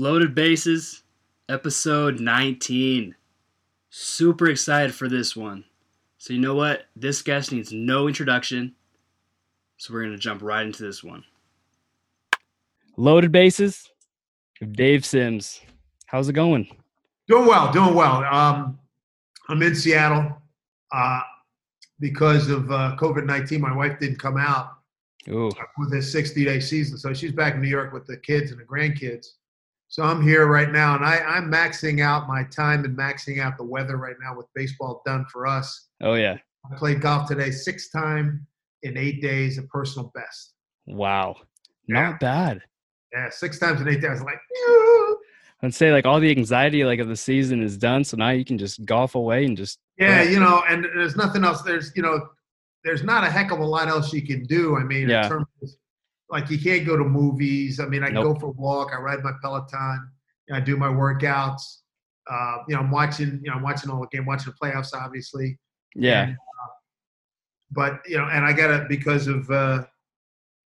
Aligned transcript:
Loaded 0.00 0.34
Bases, 0.34 1.02
episode 1.50 2.20
19. 2.20 3.14
Super 3.90 4.48
excited 4.48 4.94
for 4.94 5.10
this 5.10 5.36
one. 5.36 5.62
So, 6.16 6.32
you 6.32 6.40
know 6.40 6.54
what? 6.54 6.84
This 6.96 7.20
guest 7.20 7.52
needs 7.52 7.70
no 7.70 8.08
introduction. 8.08 8.74
So, 9.76 9.92
we're 9.92 10.04
going 10.04 10.14
to 10.14 10.18
jump 10.18 10.40
right 10.40 10.64
into 10.64 10.82
this 10.82 11.04
one. 11.04 11.22
Loaded 12.96 13.30
Bases, 13.30 13.90
Dave 14.72 15.04
Sims. 15.04 15.60
How's 16.06 16.30
it 16.30 16.32
going? 16.32 16.74
Doing 17.28 17.44
well, 17.44 17.70
doing 17.70 17.94
well. 17.94 18.24
Um, 18.24 18.78
I'm 19.50 19.62
in 19.62 19.74
Seattle 19.74 20.34
uh, 20.92 21.20
because 21.98 22.48
of 22.48 22.70
uh, 22.70 22.96
COVID 22.98 23.26
19. 23.26 23.60
My 23.60 23.76
wife 23.76 23.98
didn't 23.98 24.18
come 24.18 24.38
out 24.38 24.78
Ooh. 25.28 25.50
with 25.76 25.90
this 25.90 26.10
60 26.10 26.42
day 26.46 26.58
season. 26.58 26.96
So 26.96 27.12
she's 27.12 27.32
back 27.32 27.56
in 27.56 27.60
New 27.60 27.68
York 27.68 27.92
with 27.92 28.06
the 28.06 28.16
kids 28.16 28.50
and 28.50 28.58
the 28.58 28.64
grandkids. 28.64 29.32
So 29.90 30.04
I'm 30.04 30.22
here 30.22 30.46
right 30.46 30.70
now, 30.70 30.94
and 30.94 31.04
I, 31.04 31.18
I'm 31.18 31.50
maxing 31.50 32.00
out 32.00 32.28
my 32.28 32.44
time 32.44 32.84
and 32.84 32.96
maxing 32.96 33.40
out 33.42 33.56
the 33.56 33.64
weather 33.64 33.96
right 33.96 34.14
now 34.22 34.36
with 34.36 34.46
baseball 34.54 35.02
done 35.04 35.26
for 35.32 35.48
us. 35.48 35.88
Oh, 36.00 36.14
yeah. 36.14 36.38
I 36.70 36.76
played 36.76 37.00
golf 37.00 37.26
today, 37.26 37.50
six 37.50 37.90
time 37.90 38.46
in 38.84 38.96
eight 38.96 39.20
days, 39.20 39.58
a 39.58 39.62
personal 39.62 40.12
best. 40.14 40.54
Wow. 40.86 41.34
Yeah. 41.88 42.10
Not 42.10 42.20
bad. 42.20 42.62
Yeah, 43.12 43.30
six 43.30 43.58
times 43.58 43.80
in 43.80 43.88
eight 43.88 44.00
days. 44.00 44.10
I 44.10 44.12
was 44.12 44.22
like, 44.22 44.38
"Yeah." 44.54 45.14
I'd 45.62 45.74
say 45.74 45.92
like 45.92 46.06
all 46.06 46.20
the 46.20 46.30
anxiety 46.30 46.84
like 46.84 47.00
of 47.00 47.08
the 47.08 47.16
season 47.16 47.60
is 47.60 47.76
done, 47.76 48.04
so 48.04 48.16
now 48.16 48.30
you 48.30 48.44
can 48.44 48.58
just 48.58 48.84
golf 48.84 49.16
away 49.16 49.44
and 49.44 49.56
just 49.56 49.80
yeah, 49.98 50.22
you 50.22 50.38
know, 50.38 50.62
and 50.68 50.84
there's 50.84 51.16
nothing 51.16 51.44
else. 51.44 51.62
There's, 51.62 51.90
you 51.96 52.02
know, 52.02 52.28
there's 52.84 53.02
not 53.02 53.24
a 53.24 53.30
heck 53.30 53.50
of 53.50 53.58
a 53.58 53.64
lot 53.64 53.88
else 53.88 54.12
you 54.12 54.24
can 54.24 54.44
do. 54.44 54.76
I 54.76 54.84
mean, 54.84 55.08
Yeah. 55.08 55.24
in 55.24 55.28
terms 55.30 55.46
of, 55.60 55.68
like 56.30 56.48
you 56.50 56.58
can't 56.58 56.86
go 56.86 56.96
to 56.96 57.04
movies. 57.04 57.80
I 57.80 57.86
mean, 57.86 58.04
I 58.04 58.08
Nope. 58.08 58.24
go 58.24 58.40
for 58.40 58.46
a 58.46 58.50
walk. 58.52 58.92
I 58.96 59.00
ride 59.00 59.22
my 59.22 59.32
Peloton. 59.42 60.10
I 60.52 60.60
do 60.60 60.76
my 60.76 60.88
workouts. 60.88 61.62
Uh, 62.28 62.58
you 62.68 62.74
know, 62.74 62.80
I'm 62.80 62.90
watching. 62.90 63.40
You 63.42 63.50
know, 63.50 63.56
I'm 63.56 63.62
watching 63.62 63.90
all 63.90 64.00
the 64.00 64.06
game, 64.08 64.26
watching 64.26 64.52
the 64.52 64.66
playoffs, 64.66 64.94
obviously. 64.94 65.58
yeah. 65.94 66.22
And, 66.22 66.32
uh, 66.32 66.70
but 67.72 68.00
you 68.08 68.16
know, 68.18 68.24
and 68.24 68.44
I 68.44 68.52
got 68.52 68.68
to 68.68 68.86
because 68.88 69.26
of 69.28 69.48
uh, 69.50 69.84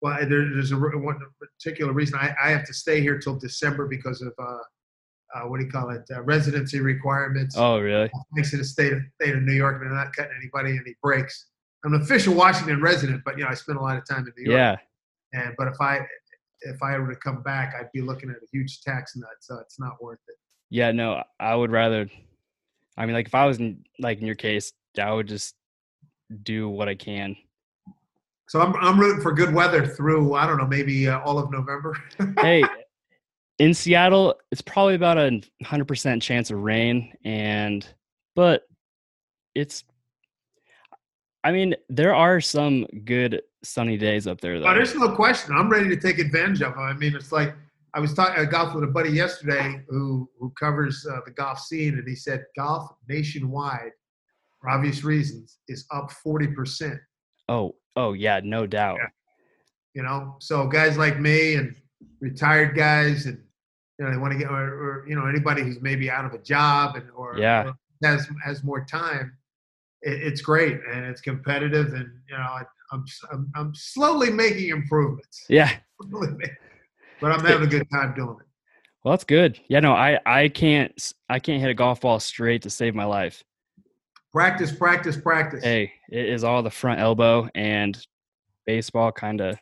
well, 0.02 0.18
there, 0.20 0.50
there's 0.54 0.72
a 0.72 0.78
one 0.78 1.20
particular 1.40 1.94
reason 1.94 2.18
I, 2.20 2.34
I 2.42 2.50
have 2.52 2.66
to 2.66 2.74
stay 2.74 3.02
here 3.02 3.18
till 3.20 3.38
December 3.38 3.88
because 3.88 4.22
of 4.22 4.34
uh, 4.40 4.58
uh, 5.36 5.42
what 5.48 5.60
do 5.60 5.66
you 5.66 5.72
call 5.72 5.90
it? 5.90 6.04
Uh, 6.14 6.22
residency 6.24 6.80
requirements 6.80 7.56
Oh, 7.58 7.80
really? 7.80 8.10
makes 8.34 8.54
it 8.54 8.60
a 8.60 8.64
state 8.66 8.94
of, 8.94 9.00
state 9.22 9.36
of 9.36 9.42
New 9.44 9.54
York, 9.54 9.82
and 9.82 9.90
they're 9.90 9.98
not 9.98 10.14
cutting 10.16 10.34
anybody 10.40 10.72
any 10.78 10.96
breaks. 11.02 11.48
I'm 11.86 11.94
an 11.94 12.02
official 12.02 12.34
Washington 12.34 12.82
resident, 12.82 13.22
but 13.26 13.38
you 13.38 13.44
know 13.44 13.50
I 13.50 13.54
spend 13.56 13.78
a 13.78 13.82
lot 13.82 13.98
of 13.98 14.06
time 14.08 14.20
in 14.28 14.34
New 14.38 14.52
York. 14.52 14.58
Yeah. 14.60 14.78
And 15.34 15.54
but 15.58 15.68
if 15.68 15.80
I 15.82 16.00
if 16.62 16.82
I 16.82 16.98
were 16.98 17.14
to 17.14 17.20
come 17.20 17.42
back, 17.44 17.74
I'd 17.78 17.92
be 17.94 18.02
looking 18.02 18.30
at 18.30 18.38
a 18.38 18.48
huge 18.52 18.82
tax 18.82 19.16
nut, 19.16 19.30
so 19.42 19.58
it's 19.60 19.80
not 19.80 20.02
worth 20.02 20.20
it. 20.28 20.36
Yeah, 20.70 20.92
no, 20.92 21.24
I 21.40 21.56
would 21.56 21.72
rather. 21.72 22.10
I 22.98 23.06
mean, 23.06 23.16
like 23.16 23.28
if 23.28 23.36
I 23.36 23.46
was 23.46 23.60
in 23.60 23.84
like 24.00 24.20
in 24.20 24.26
your 24.26 24.36
case, 24.36 24.74
I 25.00 25.12
would 25.12 25.28
just 25.28 25.56
do 26.44 26.70
what 26.70 26.88
I 26.88 26.96
can. 26.96 27.36
So 28.48 28.62
I'm 28.62 28.76
I'm 28.76 29.00
rooting 29.00 29.22
for 29.22 29.34
good 29.34 29.54
weather 29.54 29.86
through 29.86 30.34
I 30.36 30.46
don't 30.46 30.58
know 30.58 30.68
maybe 30.68 31.08
uh, 31.08 31.20
all 31.22 31.40
of 31.40 31.52
November. 31.52 31.98
hey, 32.40 32.64
in 33.60 33.74
Seattle, 33.74 34.36
it's 34.52 34.62
probably 34.62 34.96
about 34.96 35.18
a 35.18 35.42
hundred 35.64 35.86
percent 35.86 36.22
chance 36.22 36.52
of 36.52 36.60
rain, 36.60 37.14
and 37.24 37.88
but 38.36 38.64
it's. 39.56 39.84
I 41.44 41.52
mean, 41.52 41.76
there 41.90 42.16
are 42.16 42.40
some 42.40 42.86
good 43.06 43.42
sunny 43.64 43.98
days 43.98 44.28
up 44.28 44.40
there, 44.42 44.60
though. 44.60 44.68
Oh, 44.68 44.74
there's 44.74 44.96
no 44.96 45.10
question. 45.14 45.54
I'm 45.56 45.70
ready 45.70 45.90
to 45.90 45.98
take 45.98 46.20
advantage 46.20 46.62
of 46.62 46.74
them. 46.76 46.84
I 46.84 46.94
mean, 46.94 47.16
it's 47.16 47.32
like 47.32 47.54
I 47.94 48.00
was 48.00 48.14
talking 48.14 48.42
I 48.42 48.46
golfed 48.46 48.76
with 48.76 48.84
a 48.86 48.88
buddy 48.92 49.10
yesterday 49.10 49.84
who 49.90 50.30
who 50.40 50.52
covers 50.60 51.06
uh, 51.10 51.20
the 51.26 51.32
golf 51.32 51.60
scene, 51.60 51.96
and 51.98 52.08
he 52.08 52.16
said 52.16 52.46
golf 52.56 52.90
nationwide, 53.08 53.92
for 54.60 54.70
obvious 54.70 55.04
reasons, 55.04 55.60
is 55.68 55.86
up 55.92 56.12
forty 56.12 56.48
percent. 56.48 57.00
oh, 57.50 57.76
oh 57.96 58.14
yeah, 58.14 58.40
no 58.44 58.66
doubt. 58.66 58.98
Yeah. 59.02 59.08
You 59.96 60.02
know, 60.04 60.38
so 60.40 60.66
guys 60.68 60.98
like 60.98 61.20
me 61.20 61.54
and 61.56 61.76
retired 62.20 62.76
guys, 62.76 63.26
and 63.28 63.38
you 64.00 64.06
know, 64.06 64.12
they 64.12 64.18
want 64.18 64.34
to 64.34 64.40
get 64.40 64.50
or, 64.50 64.56
or 65.04 65.06
you 65.08 65.16
know 65.16 65.26
anybody 65.28 65.62
who's 65.62 65.82
maybe 65.82 66.10
out 66.10 66.26
of 66.26 66.34
a 66.34 66.40
job 66.40 66.96
and 66.96 67.06
or, 67.16 67.38
Yeah. 67.38 67.66
or 67.66 67.74
has 68.04 68.28
has 68.44 68.64
more 68.64 68.84
time. 68.86 69.38
It, 70.04 70.24
it's 70.24 70.42
great 70.42 70.80
and 70.92 71.06
it's 71.06 71.22
competitive, 71.22 71.94
and 71.94 72.10
you 72.30 72.38
know, 72.38 72.44
I, 72.44 72.64
I'm 72.92 73.06
I'm 73.32 73.52
I'm 73.56 73.76
slowly 73.76 74.30
making 74.30 74.70
improvements. 74.70 75.46
Yeah. 75.50 75.72
but 77.22 77.32
I'm 77.32 77.44
having 77.46 77.68
a 77.68 77.70
good 77.70 77.88
time 77.92 78.14
doing 78.16 78.38
it. 78.40 78.46
Well, 79.04 79.14
that's 79.14 79.24
good. 79.24 79.60
Yeah, 79.68 79.80
no, 79.82 79.94
I 79.94 80.20
I 80.26 80.48
can't 80.50 81.14
i 81.30 81.40
can't 81.40 81.62
hit 81.62 81.70
a 81.70 81.74
golf 81.74 82.02
ball 82.02 82.20
straight 82.20 82.62
to 82.64 82.70
save 82.70 82.96
my 82.96 83.06
life. 83.06 83.44
Practice, 84.32 84.72
practice, 84.72 85.18
practice. 85.18 85.64
Hey, 85.64 85.92
it 86.10 86.26
is 86.26 86.44
all 86.44 86.64
the 86.64 86.72
front 86.72 87.00
elbow 87.00 87.50
and 87.54 88.06
baseball 88.66 89.12
kind 89.12 89.42
of. 89.42 89.58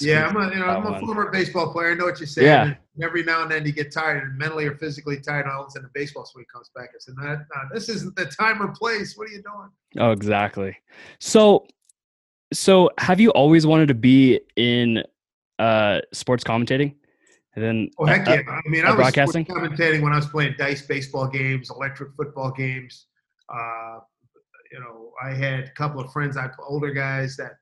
Yeah, 0.00 0.26
I'm 0.26 0.36
a 0.36 0.52
you 0.52 0.60
know 0.60 0.66
I'm 0.66 0.86
a 0.86 0.98
former 0.98 1.30
baseball 1.30 1.72
player. 1.72 1.92
I 1.92 1.94
know 1.94 2.06
what 2.06 2.18
you're 2.18 2.26
saying. 2.26 2.46
Yeah. 2.46 2.62
And 2.64 3.04
every 3.04 3.22
now 3.22 3.42
and 3.42 3.50
then 3.50 3.64
you 3.64 3.72
get 3.72 3.92
tired, 3.92 4.24
and 4.24 4.36
mentally 4.36 4.66
or 4.66 4.76
physically 4.76 5.20
tired. 5.20 5.44
and 5.44 5.54
All 5.54 5.62
of 5.62 5.68
a 5.68 5.70
sudden, 5.70 5.88
the 5.92 5.98
baseball 5.98 6.24
swing 6.24 6.44
comes 6.52 6.70
back. 6.74 6.88
I 6.88 6.98
said, 6.98 7.14
no, 7.16 7.34
no, 7.34 7.40
"This 7.72 7.88
isn't 7.88 8.16
the 8.16 8.26
time 8.26 8.60
or 8.60 8.68
place. 8.68 9.16
What 9.16 9.28
are 9.28 9.32
you 9.32 9.42
doing?" 9.42 9.70
Oh, 9.98 10.10
exactly. 10.10 10.76
So, 11.20 11.66
so 12.52 12.90
have 12.98 13.20
you 13.20 13.30
always 13.30 13.66
wanted 13.66 13.86
to 13.88 13.94
be 13.94 14.40
in 14.56 15.04
uh 15.58 16.00
sports 16.12 16.42
commentating? 16.42 16.96
And 17.54 17.64
then, 17.64 17.90
Oh 17.98 18.06
heck 18.06 18.28
uh, 18.28 18.32
yeah! 18.32 18.42
I 18.50 18.68
mean, 18.68 18.84
uh, 18.84 18.88
I 18.88 18.90
was 18.90 18.96
broadcasting? 18.96 19.44
sports 19.44 19.68
commentating 19.68 20.02
when 20.02 20.12
I 20.12 20.16
was 20.16 20.26
playing 20.26 20.56
dice 20.58 20.82
baseball 20.82 21.28
games, 21.28 21.70
electric 21.70 22.10
football 22.16 22.50
games. 22.50 23.06
Uh, 23.48 24.00
you 24.72 24.80
know, 24.80 25.12
I 25.22 25.30
had 25.30 25.60
a 25.64 25.70
couple 25.70 26.00
of 26.00 26.12
friends, 26.12 26.36
I 26.36 26.50
older 26.66 26.90
guys 26.90 27.36
that 27.36 27.52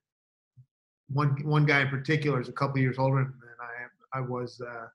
one 1.09 1.37
one 1.45 1.67
guy 1.67 1.83
in 1.83 1.89
particular 1.89 2.41
is 2.41 2.49
a 2.49 2.53
couple 2.53 2.79
years 2.79 2.99
older 2.99 3.19
than 3.19 3.57
I 3.61 3.83
am. 3.85 3.91
I 4.13 4.21
was, 4.29 4.61
uh, 4.61 4.87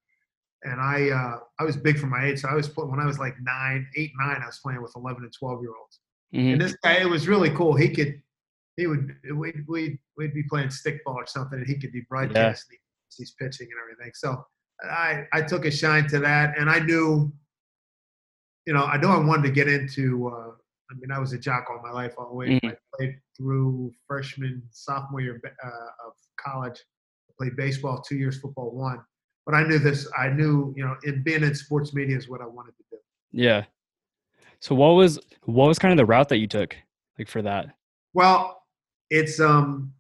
and 0.64 0.81
I 0.81 1.09
uh, 1.09 1.40
I 1.59 1.64
was 1.64 1.78
big 1.78 1.97
for 1.97 2.08
my 2.08 2.25
age. 2.25 2.40
So 2.42 2.50
I 2.50 2.56
was 2.56 2.75
when 2.75 3.00
I 3.00 3.06
was 3.06 3.20
like 3.20 3.36
nine, 3.42 3.88
eight, 3.96 4.12
nine. 4.19 4.42
I 4.42 4.46
was 4.46 4.59
playing 4.59 4.81
with 4.81 4.94
eleven 4.96 5.24
and 5.24 5.34
twelve 5.34 5.62
year 5.62 5.72
olds. 5.80 6.00
mhm. 6.34 6.53
And 6.53 6.62
this 6.62 6.75
guy, 6.84 6.94
it 6.94 7.09
was 7.09 7.28
really 7.28 7.50
cool. 7.52 7.75
He 7.75 7.90
could, 7.90 8.22
he 8.78 8.88
would, 8.88 9.16
we'd, 9.34 9.66
we'd, 9.68 10.00
we'd 10.18 10.34
be 10.34 10.44
playing 10.44 10.69
stickball 10.69 11.16
or 11.16 11.25
something, 11.25 11.59
and 11.59 11.68
he 11.68 11.75
could 11.75 11.92
be 11.92 12.02
broadcasting 12.09 12.78
he's 13.18 13.31
pitching 13.31 13.68
and 13.72 13.80
everything. 13.81 14.12
So 14.16 14.46
I, 14.84 15.25
I 15.34 15.42
took 15.42 15.66
a 15.66 15.72
shine 15.72 16.08
to 16.09 16.19
that, 16.19 16.58
and 16.58 16.69
I 16.69 16.80
knew, 16.80 17.31
you 18.66 18.74
know, 18.74 18.84
I 18.84 18.98
knew 18.98 19.08
I 19.08 19.18
wanted 19.18 19.44
to 19.44 19.52
get 19.52 19.68
into. 19.68 20.28
Uh, 20.28 20.52
I 20.92 20.96
mean, 20.96 21.12
I 21.12 21.20
was 21.20 21.34
a 21.34 21.38
jock 21.38 21.68
all 21.70 21.82
my 21.84 21.92
life, 21.92 22.14
all 22.18 22.30
the 22.30 22.36
way. 22.36 22.60
I 22.64 22.74
played 22.96 23.16
through 23.38 23.92
freshman, 24.08 24.64
sophomore 24.72 25.22
year 25.22 25.42
uh, 25.64 26.08
of 26.08 26.14
college. 26.38 26.84
I 27.30 27.34
played 27.38 27.56
baseball 27.56 28.02
two 28.02 28.16
years, 28.18 28.40
football 28.40 28.72
one. 28.72 29.02
But 29.46 29.56
I 29.56 29.64
knew 29.64 29.80
this. 29.80 30.08
I 30.18 30.30
knew, 30.30 30.74
you 30.76 30.84
know, 30.84 30.96
in 31.04 31.24
being 31.24 31.44
in 31.44 31.54
sports 31.56 31.94
media 31.94 32.18
is 32.18 32.28
what 32.28 32.42
I 32.42 32.46
wanted 32.46 32.76
to 32.78 32.84
do. 32.92 32.98
yeah. 33.31 33.66
So 34.62 34.75
what 34.75 34.90
was 34.90 35.19
what 35.44 35.68
was 35.68 35.80
kind 35.80 35.94
of 35.94 35.98
the 35.98 36.06
route 36.06 36.28
that 36.30 36.38
you 36.38 36.48
took, 36.48 36.75
like 37.18 37.30
for 37.30 37.42
that? 37.44 37.68
Well, 38.13 38.63
it's 39.10 39.40
um 39.40 39.94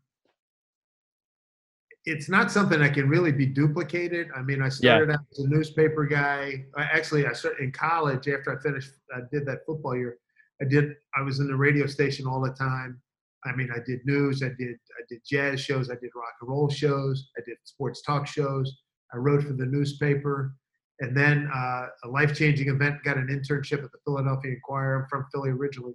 it's 2.05 2.29
not 2.29 2.51
something 2.51 2.79
that 2.79 2.93
can 2.93 3.07
really 3.07 3.31
be 3.31 3.45
duplicated. 3.45 4.29
I 4.35 4.41
mean, 4.41 4.61
I 4.61 4.69
started 4.69 5.11
out 5.11 5.19
as 5.31 5.39
a 5.39 5.47
newspaper 5.47 6.05
guy. 6.05 6.65
Actually, 6.77 7.25
I 7.25 7.33
started 7.33 7.61
in 7.63 7.71
college 7.71 8.27
after 8.27 8.57
I 8.57 8.61
finished. 8.61 8.91
I 9.15 9.19
did 9.31 9.45
that 9.45 9.59
football 9.65 9.95
year. 9.95 10.17
I 10.61 10.65
did. 10.65 10.95
I 11.15 11.21
was 11.21 11.39
in 11.39 11.47
the 11.47 11.55
radio 11.55 11.85
station 11.85 12.27
all 12.27 12.41
the 12.41 12.51
time. 12.51 13.01
I 13.45 13.55
mean, 13.55 13.69
I 13.73 13.79
did 13.85 14.05
news. 14.05 14.43
I 14.43 14.49
did. 14.49 14.75
I 14.97 15.03
did 15.09 15.21
jazz 15.25 15.61
shows. 15.61 15.89
I 15.89 15.95
did 15.95 16.11
rock 16.15 16.33
and 16.41 16.49
roll 16.49 16.69
shows. 16.69 17.29
I 17.37 17.41
did 17.45 17.57
sports 17.63 18.01
talk 18.01 18.27
shows. 18.27 18.79
I 19.13 19.17
wrote 19.17 19.43
for 19.43 19.53
the 19.53 19.65
newspaper. 19.65 20.53
And 21.01 21.15
then 21.15 21.49
uh, 21.53 21.85
a 22.03 22.09
life 22.09 22.35
changing 22.35 22.67
event 22.67 23.01
got 23.05 23.15
an 23.15 23.27
internship 23.27 23.83
at 23.85 23.91
the 23.91 23.99
Philadelphia 24.03 24.51
Inquirer. 24.51 25.03
I'm 25.03 25.07
from 25.07 25.25
Philly 25.31 25.51
originally 25.51 25.93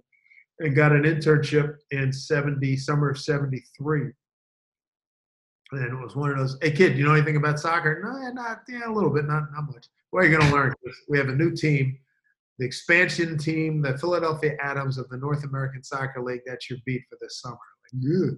and 0.59 0.75
got 0.75 0.91
an 0.91 1.03
internship 1.03 1.75
in 1.91 2.11
70 2.11 2.77
summer 2.77 3.09
of 3.09 3.19
73 3.19 4.11
and 5.71 5.83
it 5.83 6.03
was 6.03 6.15
one 6.15 6.31
of 6.31 6.37
those 6.37 6.57
hey 6.61 6.71
kid 6.71 6.97
you 6.97 7.03
know 7.03 7.13
anything 7.13 7.35
about 7.35 7.59
soccer 7.59 8.01
no 8.03 8.31
not 8.31 8.61
yeah 8.67 8.87
a 8.87 8.91
little 8.91 9.09
bit 9.09 9.25
not, 9.25 9.51
not 9.51 9.65
much 9.67 9.87
what 10.11 10.23
are 10.23 10.27
you 10.27 10.37
going 10.37 10.49
to 10.49 10.55
learn 10.55 10.73
we 11.09 11.17
have 11.17 11.29
a 11.29 11.35
new 11.35 11.53
team 11.55 11.97
the 12.59 12.65
expansion 12.65 13.37
team 13.37 13.81
the 13.81 13.97
philadelphia 13.97 14.55
Atoms 14.61 14.97
of 14.97 15.09
the 15.09 15.17
north 15.17 15.43
american 15.43 15.83
soccer 15.83 16.21
league 16.21 16.41
that's 16.45 16.69
your 16.69 16.79
beat 16.85 17.03
for 17.09 17.17
this 17.21 17.41
summer 17.41 17.57
like, 17.93 18.33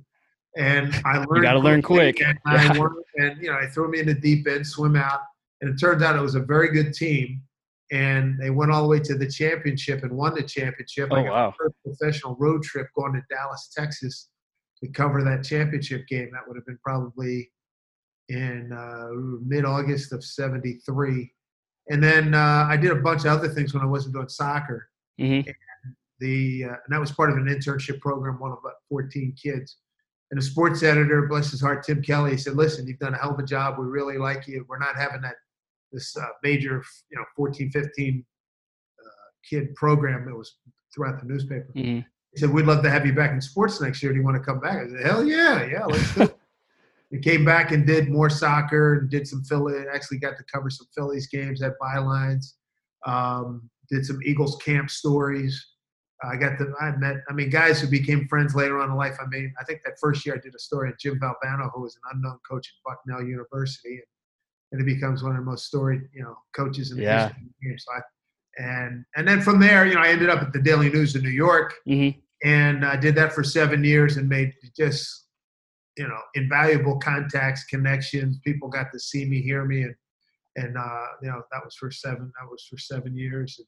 and 0.58 0.94
i 1.06 1.18
learned 1.26 1.44
gotta 1.44 1.60
learn 1.60 1.82
quick. 1.82 2.22
and, 2.22 2.38
I 2.46 2.80
and 3.18 3.42
you 3.42 3.52
know 3.52 3.58
i 3.58 3.68
threw 3.68 3.90
me 3.90 4.00
in 4.00 4.08
the 4.08 4.14
deep 4.14 4.48
end 4.48 4.66
swim 4.66 4.96
out 4.96 5.22
and 5.62 5.74
it 5.74 5.78
turns 5.78 6.04
out 6.04 6.16
it 6.16 6.22
was 6.22 6.36
a 6.36 6.42
very 6.42 6.72
good 6.72 6.94
team 6.94 7.42
and 7.92 8.40
they 8.40 8.50
went 8.50 8.72
all 8.72 8.82
the 8.84 8.88
way 8.88 9.00
to 9.00 9.16
the 9.16 9.30
championship 9.30 10.04
and 10.04 10.12
won 10.12 10.34
the 10.36 10.44
championship. 10.44 11.10
Oh, 11.12 11.16
I 11.16 11.24
got 11.24 11.32
wow. 11.32 11.54
first 11.58 11.76
professional 11.84 12.36
road 12.38 12.64
trip 12.64 12.88
going 12.96 13.14
to 13.14 13.22
Dallas, 13.30 13.70
Texas, 13.76 14.30
to 14.84 14.90
cover 14.90 15.24
that 15.24 15.44
championship 15.44 16.06
game. 16.08 16.30
That 16.34 16.42
would 16.48 16.58
have 16.58 16.66
been 16.66 16.80
probably 16.84 17.50
in 18.30 18.72
uh, 18.74 19.08
mid 19.46 19.64
August 19.64 20.12
of 20.12 20.24
'73. 20.24 21.32
And 21.90 22.04
then 22.04 22.34
uh, 22.34 22.68
I 22.70 22.78
did 22.78 22.92
a 22.92 22.96
bunch 22.96 23.22
of 23.22 23.28
other 23.28 23.48
things 23.48 23.74
when 23.74 23.84
I 23.84 23.86
wasn't 23.86 24.16
doing 24.16 24.30
soccer. 24.30 24.90
Mm-hmm. 25.20 25.50
The 26.20 26.66
uh, 26.66 26.68
and 26.68 26.90
that 26.90 27.00
was 27.00 27.12
part 27.12 27.30
of 27.30 27.38
an 27.38 27.46
internship 27.46 28.00
program, 28.02 28.40
one 28.40 28.52
of 28.52 28.58
about 28.60 28.74
14 28.90 29.36
kids. 29.42 29.78
And 30.30 30.40
the 30.40 30.44
sports 30.44 30.84
editor, 30.84 31.28
bless 31.28 31.52
his 31.52 31.62
heart, 31.62 31.84
Tim 31.84 32.02
Kelly, 32.02 32.38
said, 32.38 32.56
"Listen, 32.56 32.88
you've 32.88 33.00
done 33.00 33.14
a 33.14 33.18
hell 33.18 33.34
of 33.34 33.40
a 33.40 33.44
job. 33.44 33.78
We 33.80 33.86
really 33.86 34.18
like 34.18 34.48
you. 34.48 34.66
We're 34.68 34.80
not 34.80 34.96
having 34.96 35.22
that 35.22 35.36
this 35.92 36.18
uh, 36.18 36.26
major, 36.44 36.84
you 37.10 37.18
know, 37.18 37.24
14, 37.36 37.72
15 37.72 38.26
uh, 39.00 39.10
kid 39.50 39.74
program 39.76 40.26
that 40.26 40.36
was 40.36 40.58
throughout 40.94 41.20
the 41.20 41.28
newspaper." 41.28 41.72
Mm-hmm. 41.76 42.00
He 42.34 42.40
said, 42.40 42.50
"We'd 42.50 42.66
love 42.66 42.84
to 42.84 42.90
have 42.90 43.06
you 43.06 43.14
back 43.14 43.32
in 43.32 43.40
sports 43.40 43.80
next 43.80 44.04
year. 44.04 44.12
Do 44.12 44.18
you 44.18 44.26
want 44.26 44.36
to 44.36 44.44
come 44.44 44.60
back?" 44.60 44.78
I 44.78 44.90
said, 44.90 45.06
"Hell 45.06 45.24
yeah, 45.24 45.66
yeah, 45.66 45.86
let's 45.86 46.16
do 46.16 46.24
it." 46.24 46.37
He 47.10 47.20
came 47.20 47.46
back 47.46 47.72
and 47.72 47.86
did 47.88 48.10
more 48.10 48.30
soccer 48.30 48.96
and 48.96 49.10
did 49.10 49.28
some 49.28 49.44
Philly. 49.44 49.76
Actually, 49.94 50.18
got 50.20 50.38
to 50.38 50.44
cover 50.54 50.70
some 50.70 50.88
Phillies 50.94 51.28
games 51.28 51.62
at 51.62 51.74
bylines. 51.82 52.54
Um, 53.06 53.70
did 53.90 54.06
some 54.06 54.20
Eagles 54.26 54.58
camp 54.58 54.90
stories. 54.90 55.66
I 56.24 56.36
got 56.36 56.58
the 56.58 56.74
I 56.82 56.96
met 56.98 57.18
I 57.30 57.34
mean 57.34 57.50
guys 57.50 57.80
who 57.80 57.88
became 57.88 58.28
friends 58.28 58.56
later 58.56 58.80
on 58.80 58.90
in 58.90 58.96
life. 58.98 59.18
I 59.22 59.28
mean 59.28 59.54
I 59.60 59.64
think 59.64 59.82
that 59.86 59.94
first 60.02 60.26
year 60.26 60.36
I 60.36 60.40
did 60.40 60.56
a 60.56 60.60
story 60.60 60.90
on 60.90 60.96
Jim 61.00 61.20
Valvano, 61.20 61.70
who 61.74 61.82
was 61.82 61.96
an 61.96 62.02
unknown 62.16 62.40
coach 62.50 62.68
at 62.74 62.92
Bucknell 62.92 63.26
University, 63.26 64.02
and, 64.02 64.02
and 64.72 64.82
it 64.82 64.86
becomes 64.96 65.22
one 65.24 65.34
of 65.34 65.38
the 65.38 65.44
most 65.50 65.68
storied 65.68 66.02
you 66.14 66.24
know 66.24 66.36
coaches 66.56 66.90
in 66.92 66.98
the 66.98 67.04
Yeah. 67.04 67.28
history 67.28 67.44
of 67.44 67.50
the 67.62 67.70
game. 67.70 67.78
So 67.78 67.92
I, 67.94 68.02
and 68.60 69.06
and 69.16 69.28
then 69.28 69.42
from 69.42 69.60
there, 69.60 69.86
you 69.86 69.94
know, 69.94 70.02
I 70.02 70.10
ended 70.10 70.30
up 70.30 70.42
at 70.42 70.52
the 70.54 70.60
Daily 70.62 70.90
News 70.90 71.16
in 71.16 71.22
New 71.22 71.30
York, 71.30 71.76
Mm-hmm. 71.88 72.20
and 72.44 72.84
I 72.84 72.96
did 72.98 73.14
that 73.16 73.32
for 73.32 73.44
seven 73.44 73.84
years 73.84 74.18
and 74.18 74.28
made 74.28 74.54
just 74.76 75.27
you 75.98 76.08
know 76.08 76.20
invaluable 76.36 76.98
contacts, 76.98 77.66
connections. 77.66 78.40
People 78.44 78.70
got 78.70 78.92
to 78.94 79.00
see 79.00 79.26
me, 79.26 79.42
hear 79.42 79.66
me, 79.66 79.84
and 79.84 79.96
and 80.56 80.78
uh, 80.78 81.06
you 81.22 81.30
know 81.30 81.42
that 81.52 81.64
was 81.64 81.76
for 81.76 81.92
seven. 81.92 82.32
That 82.40 82.50
was 82.50 82.66
for 82.70 82.78
seven 82.78 83.16
years. 83.16 83.60
And 83.60 83.68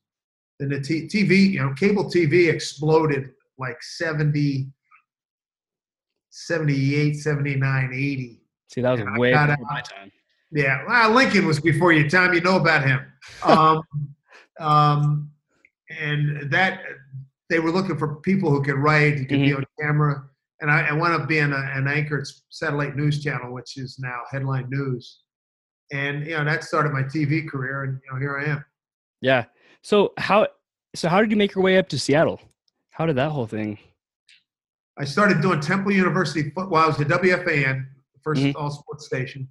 then 0.59 0.81
the 0.81 0.81
t- 0.81 1.07
TV, 1.07 1.51
you 1.51 1.59
know, 1.59 1.73
cable 1.73 2.05
TV 2.05 2.51
exploded 2.51 3.29
like 3.57 3.81
70, 3.81 4.67
78, 6.29 7.13
79, 7.13 7.89
80. 7.93 8.41
See, 8.67 8.81
that 8.81 8.91
was 8.91 8.99
And 8.99 9.17
way 9.17 9.31
before 9.31 9.57
my 9.61 9.81
time. 9.81 10.11
Yeah, 10.51 10.83
well, 10.87 11.11
Lincoln 11.11 11.45
was 11.45 11.59
before 11.59 11.93
your 11.93 12.09
time. 12.09 12.33
You 12.33 12.41
know 12.41 12.57
about 12.57 12.83
him. 12.83 13.05
Um, 13.43 13.81
um, 14.59 15.31
and 15.99 16.51
that 16.51 16.81
they 17.49 17.59
were 17.59 17.71
looking 17.71 17.97
for 17.97 18.15
people 18.17 18.49
who 18.49 18.61
could 18.61 18.75
write, 18.75 19.17
who 19.17 19.25
could 19.25 19.39
be 19.39 19.53
on 19.53 19.65
camera. 19.79 20.23
And 20.61 20.69
I, 20.69 20.87
I 20.87 20.93
wound 20.93 21.21
up 21.21 21.27
being 21.27 21.51
a, 21.53 21.71
an 21.73 21.87
anchor 21.87 22.19
at 22.19 22.27
satellite 22.49 22.95
news 22.95 23.23
channel, 23.23 23.53
which 23.53 23.77
is 23.77 23.97
now 23.99 24.21
Headline 24.29 24.69
News. 24.69 25.21
And 25.91 26.25
you 26.25 26.37
know 26.37 26.43
that 26.45 26.63
started 26.63 26.91
my 26.91 27.03
TV 27.03 27.47
career, 27.47 27.83
and 27.83 27.99
you 28.05 28.13
know 28.13 28.19
here 28.19 28.37
I 28.37 28.45
am. 28.51 28.65
Yeah. 29.21 29.45
So 29.81 30.13
how 30.17 30.47
so 30.95 31.09
how 31.09 31.21
did 31.21 31.31
you 31.31 31.37
make 31.37 31.55
your 31.55 31.63
way 31.63 31.77
up 31.77 31.87
to 31.89 31.99
Seattle? 31.99 32.39
How 32.91 33.05
did 33.05 33.15
that 33.15 33.29
whole 33.31 33.47
thing? 33.47 33.79
I 34.97 35.05
started 35.05 35.41
doing 35.41 35.61
Temple 35.61 35.93
University 35.93 36.49
foot. 36.51 36.69
Well, 36.69 36.83
I 36.83 36.87
was 36.87 36.99
at 36.99 37.07
WFAN, 37.07 37.85
the 38.13 38.19
1st 38.23 38.51
Mhm. 38.51 38.55
all 38.55 38.69
sports 38.69 39.05
station, 39.05 39.47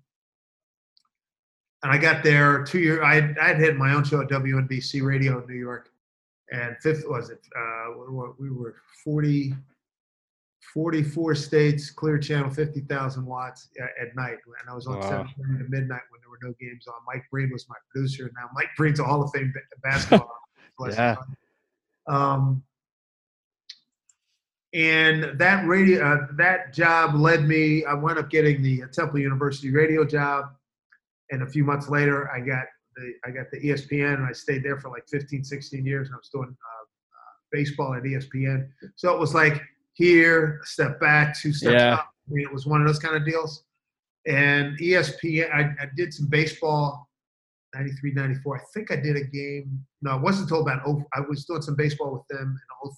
and 1.82 1.90
I 1.90 1.96
got 1.98 2.22
there 2.22 2.62
two 2.64 2.78
years. 2.80 3.00
I 3.02 3.14
had, 3.14 3.38
I 3.38 3.48
had 3.48 3.60
had 3.60 3.76
my 3.76 3.94
own 3.94 4.04
show 4.04 4.20
at 4.20 4.28
WNBC 4.28 5.00
Radio 5.02 5.40
in 5.40 5.48
New 5.48 5.58
York, 5.58 5.90
and 6.52 6.76
fifth 6.82 7.04
was 7.08 7.30
it? 7.30 7.40
Uh, 7.56 7.94
we 8.38 8.48
we 8.50 8.50
were 8.56 8.76
40, 9.02 9.54
44 10.74 11.34
states, 11.34 11.90
clear 11.90 12.18
channel, 12.18 12.50
fifty 12.50 12.80
thousand 12.80 13.24
watts 13.26 13.68
at, 13.78 14.14
night, 14.14 14.36
and 14.60 14.70
I 14.70 14.74
was 14.74 14.86
on 14.86 14.96
Wow. 15.00 15.08
seven 15.08 15.26
thirty 15.38 15.64
to 15.64 15.70
midnight 15.70 16.02
when 16.10 16.20
there 16.20 16.30
were 16.30 16.38
no 16.42 16.54
games 16.60 16.86
on. 16.86 16.94
Mike 17.06 17.24
Breen 17.30 17.50
was 17.52 17.68
my 17.68 17.76
producer, 17.90 18.24
and 18.24 18.32
now 18.34 18.48
Mike 18.54 18.68
Breen's 18.76 19.00
a 19.00 19.04
Hall 19.04 19.22
of 19.22 19.30
Fame 19.32 19.52
basketball. 19.82 20.34
Yeah. 20.92 21.16
Um, 22.06 22.62
and 24.74 25.36
that 25.38 25.66
radio 25.66 26.04
uh, 26.04 26.26
that 26.36 26.72
job 26.74 27.14
led 27.14 27.44
me 27.48 27.84
i 27.86 27.94
wound 27.94 28.18
up 28.18 28.28
getting 28.28 28.62
the 28.62 28.82
temple 28.92 29.18
university 29.18 29.70
radio 29.72 30.04
job 30.04 30.44
and 31.30 31.42
a 31.42 31.46
few 31.46 31.64
months 31.64 31.88
later 31.88 32.30
i 32.30 32.38
got 32.38 32.64
the 32.96 33.12
i 33.24 33.30
got 33.30 33.50
the 33.50 33.58
espn 33.70 34.14
and 34.14 34.26
i 34.26 34.32
stayed 34.32 34.62
there 34.62 34.78
for 34.78 34.90
like 34.90 35.04
15 35.08 35.42
16 35.42 35.86
years 35.86 36.08
and 36.08 36.14
i 36.14 36.18
was 36.18 36.28
doing 36.28 36.48
uh, 36.50 36.82
uh, 36.82 37.32
baseball 37.50 37.94
at 37.94 38.02
espn 38.02 38.68
so 38.96 39.12
it 39.14 39.18
was 39.18 39.34
like 39.34 39.62
here 39.98 40.60
a 40.62 40.66
step 40.66 41.00
back 41.00 41.36
two 41.38 41.52
steps 41.52 41.74
Yeah. 41.82 41.94
up. 41.94 42.08
I 42.28 42.32
mean, 42.32 42.44
it 42.46 42.52
was 42.52 42.66
one 42.66 42.80
of 42.80 42.86
those 42.86 42.98
kind 43.00 43.16
of 43.16 43.24
deals. 43.26 43.64
And 44.26 44.78
espn 44.78 45.50
i, 45.52 45.60
I 45.82 45.86
did 45.96 46.12
some 46.12 46.28
baseball 46.28 47.08
93 47.74 48.12
94 48.12 48.56
i 48.56 48.60
think 48.74 48.90
i 48.90 48.96
did 48.96 49.16
a 49.16 49.24
game. 49.24 49.84
No 50.02 50.10
i 50.12 50.16
wasn't 50.16 50.48
told 50.48 50.66
about 50.68 50.82
oh 50.86 51.02
i 51.14 51.20
was 51.20 51.44
doing 51.44 51.62
some 51.62 51.76
baseball 51.76 52.12
with 52.12 52.26
them 52.28 52.48
in 52.84 52.90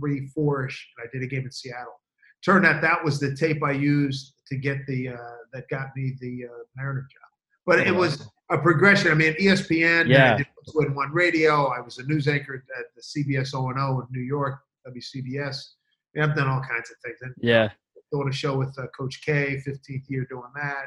03 0.00 0.30
4ish 0.36 0.78
and 0.96 1.00
i 1.04 1.06
did 1.12 1.22
a 1.22 1.26
game 1.26 1.44
in 1.44 1.50
seattle. 1.52 2.00
Turned 2.44 2.64
out 2.66 2.80
that 2.82 3.04
was 3.04 3.18
the 3.20 3.34
tape 3.34 3.62
i 3.62 3.72
used 3.72 4.34
to 4.48 4.56
get 4.56 4.78
the 4.86 5.08
uh, 5.10 5.16
that 5.52 5.68
got 5.68 5.88
me 5.96 6.14
the 6.20 6.44
uh, 6.46 6.62
mariner 6.76 7.02
job. 7.12 7.28
But 7.66 7.80
it 7.80 7.94
was 7.94 8.28
a 8.50 8.58
progression. 8.58 9.10
I 9.10 9.14
mean 9.14 9.34
espn 9.40 10.06
Yeah. 10.08 10.34
i 10.34 10.36
did 10.38 10.46
Westwood 10.56 10.94
one 10.94 11.10
radio. 11.12 11.66
I 11.76 11.80
was 11.80 11.98
a 11.98 12.04
news 12.04 12.28
anchor 12.28 12.54
at 12.78 12.84
the 12.94 13.02
cbs 13.10 13.54
o&o 13.54 14.00
in 14.00 14.06
new 14.10 14.20
york 14.36 14.60
wcbs 14.86 15.56
I 16.16 16.20
mean, 16.20 16.30
i've 16.30 16.36
done 16.36 16.48
all 16.48 16.60
kinds 16.60 16.90
of 16.90 16.96
things 17.04 17.18
and 17.22 17.34
Yeah. 17.40 17.70
doing 18.12 18.28
a 18.28 18.32
show 18.32 18.56
with 18.56 18.76
uh, 18.78 18.86
coach 18.96 19.20
k 19.24 19.62
15th 19.66 20.04
year 20.08 20.26
doing 20.28 20.50
that 20.54 20.86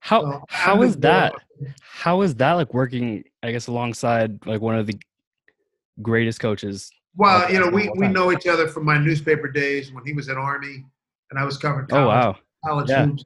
How 0.00 0.20
So 0.22 0.42
how 0.48 0.76
was 0.76 0.96
that? 0.98 1.34
How 1.80 2.18
was 2.18 2.34
that 2.36 2.52
like 2.52 2.72
working? 2.74 3.24
I 3.42 3.52
guess 3.52 3.66
alongside 3.68 4.44
like 4.46 4.60
one 4.60 4.76
of 4.76 4.86
the 4.86 4.98
greatest 6.02 6.40
coaches. 6.40 6.90
Well, 7.14 7.50
you 7.50 7.58
know, 7.58 7.68
we, 7.68 7.90
we 7.96 8.08
know 8.08 8.30
each 8.32 8.46
other 8.46 8.68
from 8.68 8.84
my 8.84 8.98
newspaper 8.98 9.48
days 9.48 9.92
when 9.92 10.04
he 10.04 10.12
was 10.12 10.28
at 10.28 10.36
Army 10.36 10.84
and 11.30 11.38
I 11.38 11.44
was 11.44 11.56
covering 11.56 11.86
college, 11.86 12.04
Oh 12.04 12.08
wow. 12.08 12.36
college 12.64 12.90
Yeah. 12.90 13.06
hoops. 13.06 13.24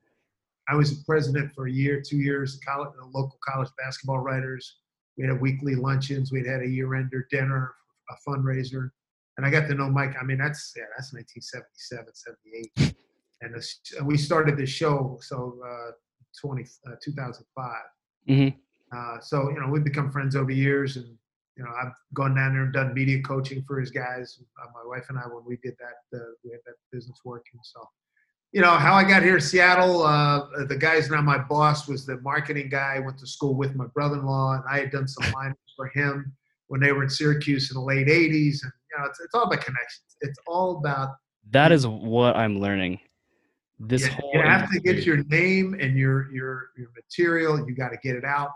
I 0.69 0.77
was 0.77 1.03
president 1.05 1.53
for 1.55 1.67
a 1.67 1.73
year, 1.73 2.01
two 2.01 2.19
years, 2.19 2.61
college, 2.67 2.91
the 2.97 3.05
local 3.07 3.39
college 3.47 3.69
basketball 3.77 4.19
writers. 4.21 4.77
We 5.19 5.27
had 5.27 5.41
weekly 5.41 5.75
luncheons. 5.75 6.31
We'd 6.31 6.47
had 6.47 6.63
a 6.63 6.69
year-ender 6.69 7.27
dinner, 7.31 7.75
a 8.11 8.15
fundraiser. 8.31 8.91
And 9.41 9.47
I 9.47 9.51
got 9.51 9.69
to 9.69 9.75
know 9.75 9.89
Mike. 9.89 10.17
I 10.21 10.23
mean, 10.23 10.37
that's, 10.37 10.75
yeah, 10.77 10.85
that's 10.95 11.15
1977, 11.15 12.07
78. 12.77 12.97
And 13.43 13.55
this, 13.55 13.81
we 14.05 14.19
started 14.19 14.59
the 14.59 14.67
show, 14.67 15.19
so 15.23 15.59
uh, 15.67 15.93
20, 16.43 16.63
uh, 16.87 16.97
2005. 17.03 17.73
Mhm. 18.29 18.55
Uh, 18.95 19.19
so, 19.23 19.49
you 19.49 19.59
know, 19.59 19.69
we've 19.71 19.83
become 19.83 20.13
friends 20.13 20.37
over 20.37 20.51
years 20.51 20.99
and, 20.99 21.07
you 21.57 21.65
know, 21.65 21.71
I've 21.83 21.95
gone 22.13 22.35
down 22.35 22.53
there 22.53 22.65
and 22.65 22.73
done 22.75 22.93
media 22.93 23.23
coaching 23.23 23.65
for 23.67 23.81
his 23.81 23.91
guys. 23.91 24.39
Uh, 24.63 24.67
my 24.75 24.87
wife 24.87 25.07
and 25.09 25.19
I, 25.19 25.23
when 25.23 25.43
we 25.47 25.57
did 25.63 25.75
that, 25.81 26.19
uh, 26.19 26.23
we 26.45 26.51
had 26.51 26.61
that 26.67 26.75
business 26.93 27.19
working. 27.25 27.61
So, 27.63 27.81
you 28.53 28.61
know, 28.61 28.73
how 28.73 28.93
I 28.93 29.05
got 29.05 29.23
here 29.23 29.37
to 29.37 29.41
Seattle, 29.41 30.03
uh, 30.03 30.65
the 30.69 30.77
guy's 30.77 31.09
now 31.09 31.23
my 31.23 31.39
boss 31.39 31.89
was 31.89 32.05
the 32.05 32.21
marketing 32.21 32.69
guy. 32.69 32.97
I 32.97 32.99
went 32.99 33.17
to 33.21 33.27
school 33.27 33.55
with 33.55 33.75
my 33.75 33.87
brother-in-law, 33.95 34.57
and 34.57 34.65
I 34.71 34.81
had 34.81 34.91
done 34.91 35.09
some 35.09 35.33
lines 35.35 35.57
for 35.75 35.87
him 35.95 36.31
when 36.67 36.83
they 36.83 36.93
were 36.93 37.05
in 37.05 37.09
Syracuse 37.09 37.71
in 37.71 37.77
the 37.77 37.81
late 37.81 38.09
'80s. 38.09 38.65
And 38.65 38.73
you 38.91 38.99
know, 38.99 39.09
it's, 39.09 39.21
it's 39.21 39.35
all 39.35 39.45
about 39.45 39.61
connections. 39.65 40.17
It's 40.21 40.39
all 40.47 40.79
about 40.79 41.11
That 41.51 41.73
is 41.73 41.87
what 41.87 42.37
I'm 42.37 42.59
learning. 42.61 43.01
This 43.79 44.05
you, 44.05 44.13
whole 44.13 44.31
you 44.35 44.41
have 44.43 44.71
to 44.71 44.81
get 44.81 45.07
your 45.07 45.25
name 45.25 45.75
and 45.81 45.97
your 45.97 46.33
your 46.33 46.71
your 46.77 46.89
material. 46.95 47.67
You 47.67 47.75
got 47.75 47.91
to 47.91 47.99
get 48.03 48.15
it 48.15 48.25
out 48.25 48.51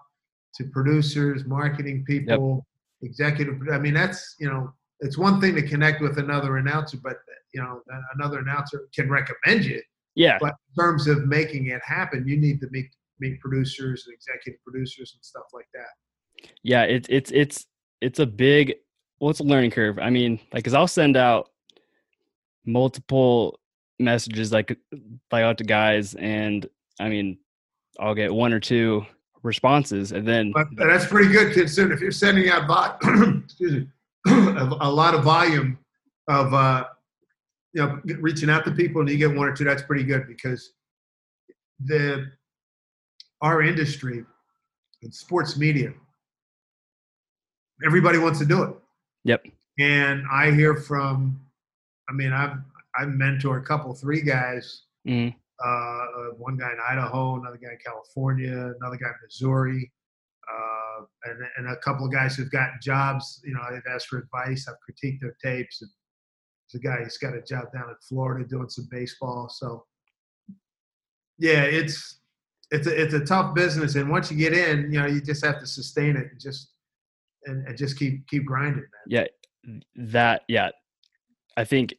to 0.56 0.64
producers, 0.64 1.44
marketing 1.46 2.04
people, 2.06 2.66
executive. 3.02 3.60
I 3.72 3.78
mean, 3.78 3.94
that's 3.94 4.36
you 4.38 4.48
know, 4.48 4.72
it's 5.00 5.16
one 5.16 5.40
thing 5.40 5.54
to 5.54 5.62
connect 5.62 6.02
with 6.02 6.18
another 6.18 6.58
announcer, 6.58 6.98
but 7.02 7.16
you 7.54 7.62
know, 7.62 7.80
another 8.16 8.40
announcer 8.40 8.88
can 8.94 9.08
recommend 9.08 9.64
you. 9.64 9.80
yeah. 10.14 10.38
But 10.40 10.54
in 10.68 10.82
terms 10.82 11.06
of 11.06 11.26
making 11.26 11.68
it 11.68 11.80
happen, 11.84 12.26
you 12.28 12.36
need 12.36 12.60
to 12.60 12.68
meet 12.70 12.90
meet 13.20 13.40
producers 13.40 14.04
and 14.06 14.14
executive 14.14 14.62
producers 14.62 15.12
and 15.14 15.24
stuff 15.24 15.44
like 15.52 15.68
that. 15.72 16.48
yeah 16.62 16.82
it's 16.82 17.06
it's 17.08 17.30
it's 17.30 17.66
it's 18.00 18.18
a 18.18 18.26
big 18.26 18.74
well 19.20 19.30
it's 19.30 19.40
a 19.40 19.44
learning 19.44 19.70
curve 19.70 19.98
i 19.98 20.10
mean 20.10 20.32
like 20.52 20.62
because 20.62 20.74
i'll 20.74 20.88
send 20.88 21.16
out 21.16 21.50
multiple 22.66 23.58
messages 23.98 24.52
like 24.52 24.76
like 25.30 25.44
out 25.44 25.58
to 25.58 25.64
guys 25.64 26.14
and 26.14 26.68
i 27.00 27.08
mean 27.08 27.38
i'll 28.00 28.14
get 28.14 28.32
one 28.32 28.52
or 28.52 28.60
two 28.60 29.04
responses 29.42 30.12
and 30.12 30.26
then 30.26 30.52
But 30.52 30.68
that's 30.76 31.06
pretty 31.06 31.30
good 31.30 31.52
considering 31.52 31.92
if 31.92 32.00
you're 32.00 32.10
sending 32.10 32.48
out 32.48 32.66
vo- 32.66 33.40
excuse 33.44 33.72
me 33.72 33.88
a, 34.26 34.76
a 34.80 34.90
lot 34.90 35.14
of 35.14 35.22
volume 35.22 35.78
of 36.28 36.54
uh, 36.54 36.84
you 37.72 37.82
know 37.82 38.00
reaching 38.20 38.48
out 38.48 38.64
to 38.64 38.70
people 38.70 39.00
and 39.00 39.10
you 39.10 39.18
get 39.18 39.34
one 39.34 39.48
or 39.48 39.54
two. 39.54 39.64
That's 39.64 39.82
pretty 39.82 40.04
good 40.04 40.26
because 40.26 40.72
the 41.84 42.26
our 43.42 43.62
industry 43.62 44.24
in 45.02 45.12
sports 45.12 45.56
media, 45.56 45.92
everybody 47.84 48.18
wants 48.18 48.38
to 48.38 48.46
do 48.46 48.62
it. 48.62 48.70
Yep. 49.24 49.46
And 49.78 50.24
I 50.30 50.50
hear 50.52 50.76
from, 50.76 51.40
I 52.08 52.12
mean, 52.12 52.32
I've 52.32 52.58
I've 52.96 53.08
mentored 53.08 53.62
a 53.62 53.64
couple, 53.64 53.92
three 53.94 54.22
guys 54.22 54.82
Mhm. 55.06 55.34
uh, 55.64 56.06
one 56.36 56.56
guy 56.56 56.70
in 56.72 56.78
Idaho, 56.88 57.36
another 57.40 57.56
guy 57.58 57.72
in 57.72 57.78
California, 57.84 58.72
another 58.80 58.96
guy 58.96 59.08
in 59.08 59.14
Missouri, 59.22 59.92
uh, 60.50 60.84
uh, 61.00 61.04
and, 61.24 61.40
and 61.56 61.68
a 61.68 61.76
couple 61.78 62.06
of 62.06 62.12
guys 62.12 62.36
who've 62.36 62.50
gotten 62.50 62.78
jobs. 62.82 63.40
You 63.44 63.54
know, 63.54 63.62
they've 63.70 63.82
asked 63.92 64.08
for 64.08 64.18
advice. 64.18 64.68
I've 64.68 64.76
critiqued 64.86 65.20
their 65.20 65.36
tapes. 65.42 65.82
And 65.82 65.90
there's 66.72 66.80
a 66.80 66.86
guy 66.86 67.02
who's 67.02 67.18
got 67.18 67.34
a 67.34 67.42
job 67.42 67.72
down 67.72 67.88
in 67.88 67.96
Florida 68.08 68.46
doing 68.48 68.68
some 68.68 68.86
baseball. 68.90 69.48
So, 69.48 69.86
yeah, 71.38 71.62
it's 71.62 72.20
it's 72.70 72.86
a, 72.86 73.02
it's 73.02 73.14
a 73.14 73.24
tough 73.24 73.54
business, 73.54 73.94
and 73.94 74.08
once 74.10 74.30
you 74.30 74.36
get 74.38 74.52
in, 74.52 74.90
you 74.90 75.00
know, 75.00 75.06
you 75.06 75.20
just 75.20 75.44
have 75.44 75.60
to 75.60 75.66
sustain 75.66 76.16
it 76.16 76.30
and 76.30 76.40
just 76.40 76.73
and, 77.46 77.66
and 77.66 77.76
just 77.76 77.98
keep 77.98 78.26
keep 78.28 78.44
grinding, 78.44 78.82
man. 78.82 78.88
Yeah, 79.06 79.24
that 79.96 80.42
yeah, 80.48 80.70
I 81.56 81.64
think 81.64 81.94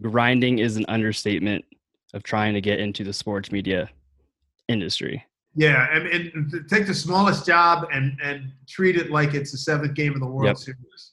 grinding 0.00 0.58
is 0.58 0.76
an 0.76 0.84
understatement 0.88 1.64
of 2.12 2.22
trying 2.22 2.54
to 2.54 2.60
get 2.60 2.80
into 2.80 3.04
the 3.04 3.12
sports 3.12 3.50
media 3.50 3.90
industry. 4.68 5.24
Yeah, 5.56 5.86
and, 5.92 6.06
and 6.06 6.68
take 6.68 6.86
the 6.86 6.94
smallest 6.94 7.46
job 7.46 7.88
and 7.92 8.18
and 8.22 8.50
treat 8.68 8.96
it 8.96 9.10
like 9.10 9.34
it's 9.34 9.52
the 9.52 9.58
seventh 9.58 9.94
game 9.94 10.14
of 10.14 10.20
the 10.20 10.26
World 10.26 10.46
yep. 10.46 10.56
Series. 10.56 11.12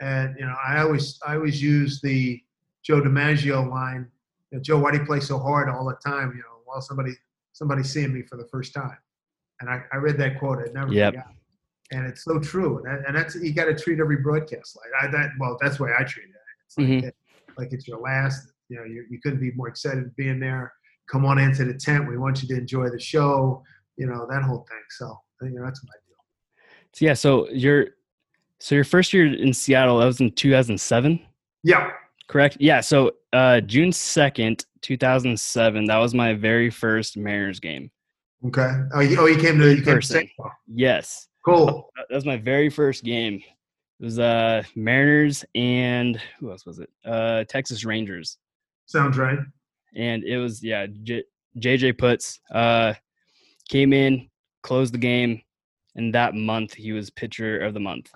And 0.00 0.36
you 0.38 0.46
know, 0.46 0.54
I 0.64 0.80
always 0.80 1.18
I 1.26 1.34
always 1.34 1.62
use 1.62 2.00
the 2.00 2.40
Joe 2.82 3.00
DiMaggio 3.00 3.68
line. 3.68 4.08
You 4.50 4.58
know, 4.58 4.62
Joe, 4.62 4.78
why 4.78 4.92
do 4.92 4.98
you 4.98 5.04
play 5.04 5.20
so 5.20 5.38
hard 5.38 5.68
all 5.68 5.84
the 5.84 5.96
time? 6.08 6.32
You 6.36 6.42
know, 6.42 6.60
while 6.64 6.80
somebody 6.80 7.12
somebody 7.52 7.82
seeing 7.82 8.12
me 8.12 8.22
for 8.22 8.36
the 8.36 8.46
first 8.46 8.72
time. 8.72 8.96
And 9.60 9.68
I, 9.68 9.82
I 9.92 9.96
read 9.96 10.16
that 10.18 10.38
quote. 10.38 10.58
I 10.58 10.72
never 10.72 10.92
yep. 10.92 11.12
forgot. 11.12 11.34
And 11.92 12.06
it's 12.06 12.24
so 12.24 12.38
true. 12.38 12.84
And, 12.86 13.04
and 13.06 13.16
that's 13.16 13.34
you 13.34 13.52
got 13.52 13.64
to 13.64 13.74
treat 13.74 13.98
every 14.00 14.18
broadcast 14.18 14.76
like 14.76 14.90
I, 15.02 15.10
that. 15.10 15.30
Well, 15.38 15.56
that's 15.60 15.78
the 15.78 15.84
way 15.84 15.90
I 15.98 16.04
treat 16.04 16.26
it. 16.26 16.34
It's 16.66 16.78
like, 16.78 16.86
mm-hmm. 16.86 17.06
it, 17.08 17.16
like 17.58 17.72
it's 17.72 17.88
your 17.88 18.00
last. 18.00 18.52
You 18.68 18.76
know, 18.76 18.84
you, 18.84 19.04
you 19.10 19.18
couldn't 19.20 19.40
be 19.40 19.50
more 19.52 19.68
excited 19.68 20.14
being 20.14 20.38
there. 20.38 20.72
Come 21.10 21.26
on 21.26 21.38
into 21.38 21.64
the 21.64 21.74
tent. 21.74 22.08
We 22.08 22.16
want 22.16 22.42
you 22.42 22.48
to 22.48 22.54
enjoy 22.54 22.88
the 22.90 23.00
show 23.00 23.64
you 24.00 24.06
know 24.06 24.26
that 24.30 24.42
whole 24.42 24.66
thing. 24.68 24.82
So 24.88 25.20
you 25.42 25.50
know 25.50 25.64
that's 25.64 25.84
my 25.84 25.92
deal. 26.08 26.16
So, 26.94 27.04
yeah. 27.04 27.14
So 27.14 27.48
your 27.50 27.88
so 28.58 28.74
your 28.74 28.84
first 28.84 29.12
year 29.12 29.26
in 29.26 29.52
Seattle 29.52 29.98
that 29.98 30.06
was 30.06 30.20
in 30.20 30.32
2007. 30.32 31.20
Yeah. 31.62 31.90
Correct. 32.26 32.56
Yeah. 32.60 32.80
So 32.80 33.12
uh, 33.32 33.60
June 33.60 33.90
2nd, 33.90 34.64
2007. 34.80 35.84
That 35.84 35.96
was 35.98 36.14
my 36.14 36.32
very 36.32 36.70
first 36.70 37.16
Mariners 37.16 37.60
game. 37.60 37.90
Okay. 38.46 38.70
Oh, 38.94 39.00
you, 39.00 39.20
oh, 39.20 39.26
you 39.26 39.36
came 39.36 39.58
to 39.58 39.74
you 39.74 39.82
came 39.82 40.00
to 40.00 40.28
Yes. 40.66 41.28
Cool. 41.50 41.86
That 42.08 42.16
was 42.16 42.24
my 42.24 42.38
very 42.38 42.70
first 42.70 43.04
game. 43.04 43.36
It 44.00 44.04
was 44.04 44.18
uh 44.18 44.64
Mariners 44.74 45.44
and 45.54 46.20
who 46.40 46.50
else 46.50 46.66
was 46.66 46.80
it? 46.80 46.90
Uh 47.04 47.44
Texas 47.44 47.84
Rangers. 47.84 48.38
Sounds 48.86 49.16
right. 49.16 49.38
And 49.94 50.24
it 50.24 50.38
was 50.38 50.60
yeah, 50.62 50.86
J- 51.04 51.24
JJ 51.58 51.94
Putz. 51.94 52.40
Uh 52.52 52.94
came 53.68 53.92
in, 53.92 54.28
closed 54.64 54.92
the 54.92 54.98
game, 54.98 55.40
and 55.94 56.12
that 56.14 56.34
month 56.34 56.74
he 56.74 56.90
was 56.90 57.10
pitcher 57.10 57.60
of 57.60 57.74
the 57.74 57.80
month. 57.80 58.10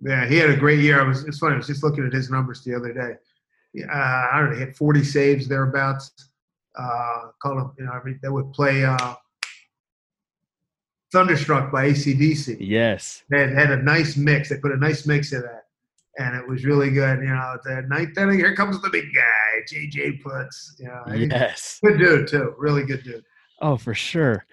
Yeah, 0.00 0.26
he 0.26 0.36
had 0.36 0.50
a 0.50 0.56
great 0.56 0.80
year. 0.80 1.00
I 1.00 1.04
was 1.04 1.24
it's 1.24 1.38
funny. 1.38 1.54
I 1.54 1.58
was 1.58 1.66
just 1.68 1.82
looking 1.82 2.06
at 2.06 2.12
his 2.12 2.30
numbers 2.30 2.62
the 2.64 2.74
other 2.74 2.92
day. 2.92 3.14
Uh, 3.82 3.92
I 3.92 4.40
don't 4.40 4.50
know, 4.50 4.56
he 4.56 4.60
had 4.60 4.76
40 4.76 5.04
saves 5.04 5.48
thereabouts. 5.48 6.10
Uh, 6.78 7.30
call 7.42 7.58
him, 7.58 7.72
you 7.78 7.84
know, 7.84 7.92
I 7.92 8.02
mean, 8.04 8.18
they 8.22 8.28
would 8.28 8.52
play 8.52 8.84
uh, 8.84 9.14
Thunderstruck 11.12 11.72
by 11.72 11.90
ACDC. 11.90 12.58
Yes. 12.60 13.22
They 13.30 13.48
had, 13.48 13.70
a 13.70 13.82
nice 13.82 14.16
mix. 14.16 14.50
They 14.50 14.58
put 14.58 14.72
a 14.72 14.76
nice 14.76 15.06
mix 15.06 15.32
of 15.32 15.42
that. 15.42 15.64
And 16.18 16.36
it 16.36 16.46
was 16.46 16.64
really 16.64 16.90
good. 16.90 17.20
You 17.20 17.28
know, 17.28 17.56
the 17.64 17.82
ninth 17.88 18.18
inning, 18.18 18.38
here 18.38 18.54
comes 18.54 18.80
the 18.82 18.90
big 18.90 19.06
guy, 19.14 19.62
JJ 19.72 20.22
Putz. 20.22 20.78
You 20.78 20.86
know, 20.86 21.14
yes. 21.14 21.78
Good 21.82 21.98
dude, 21.98 22.28
too. 22.28 22.54
Really 22.58 22.84
good 22.84 23.04
dude. 23.04 23.24
Oh, 23.60 23.76
for 23.76 23.94
sure. 23.94 24.44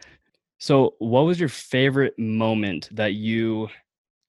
So, 0.58 0.96
what 1.00 1.22
was 1.22 1.40
your 1.40 1.50
favorite 1.50 2.18
moment 2.18 2.90
that 2.92 3.14
you 3.14 3.68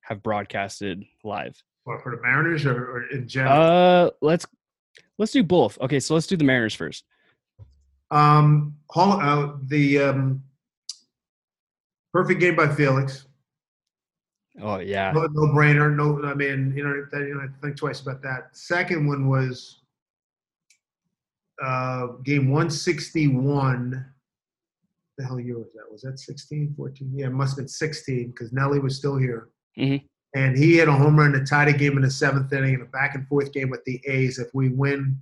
have 0.00 0.22
broadcasted 0.22 1.04
live? 1.24 1.62
What 1.84 2.02
for 2.02 2.16
the 2.16 2.22
Mariners 2.22 2.66
or, 2.66 2.74
or 2.74 3.06
in 3.10 3.28
general? 3.28 3.60
Uh, 3.60 4.10
let's 4.20 4.44
let's 5.18 5.32
do 5.32 5.44
both. 5.44 5.78
Okay, 5.80 6.00
so 6.00 6.14
let's 6.14 6.26
do 6.26 6.36
the 6.36 6.44
Mariners 6.44 6.74
first. 6.74 7.04
Um, 8.10 8.76
uh, 8.94 9.52
the 9.66 9.98
um, 9.98 10.42
perfect 12.16 12.40
game 12.40 12.56
by 12.56 12.68
Felix. 12.68 13.26
Oh 14.62 14.78
yeah, 14.78 15.12
no, 15.12 15.26
no 15.32 15.52
brainer. 15.52 15.94
No, 15.94 16.26
I 16.26 16.34
mean, 16.34 16.72
you 16.74 16.82
know, 16.82 16.94
you 17.18 17.34
know, 17.34 17.48
think 17.62 17.76
twice 17.76 18.00
about 18.00 18.22
that. 18.22 18.56
Second 18.56 19.06
one 19.06 19.28
was 19.28 19.82
uh, 21.62 22.06
game 22.24 22.50
one 22.50 22.70
sixty 22.70 23.28
one 23.28 24.06
the 25.18 25.24
hell 25.24 25.40
year 25.40 25.58
was 25.58 25.72
that? 25.74 25.90
Was 25.90 26.02
that 26.02 26.18
16, 26.18 26.74
14? 26.76 27.12
Yeah, 27.14 27.26
it 27.26 27.32
must 27.32 27.52
have 27.52 27.64
been 27.64 27.68
16 27.68 28.30
because 28.30 28.52
Nelly 28.52 28.78
was 28.78 28.96
still 28.96 29.16
here. 29.16 29.48
Mm-hmm. 29.78 30.04
And 30.38 30.56
he 30.56 30.76
had 30.76 30.88
a 30.88 30.92
home 30.92 31.18
run 31.18 31.32
to 31.32 31.44
tie 31.44 31.64
the 31.64 31.72
game 31.72 31.96
in 31.96 32.02
the 32.02 32.10
seventh 32.10 32.52
inning 32.52 32.74
in 32.74 32.82
a 32.82 32.86
back 32.86 33.14
and 33.14 33.26
forth 33.26 33.52
game 33.52 33.70
with 33.70 33.82
the 33.84 33.98
A's. 34.06 34.38
If 34.38 34.48
we 34.52 34.68
win, 34.68 35.16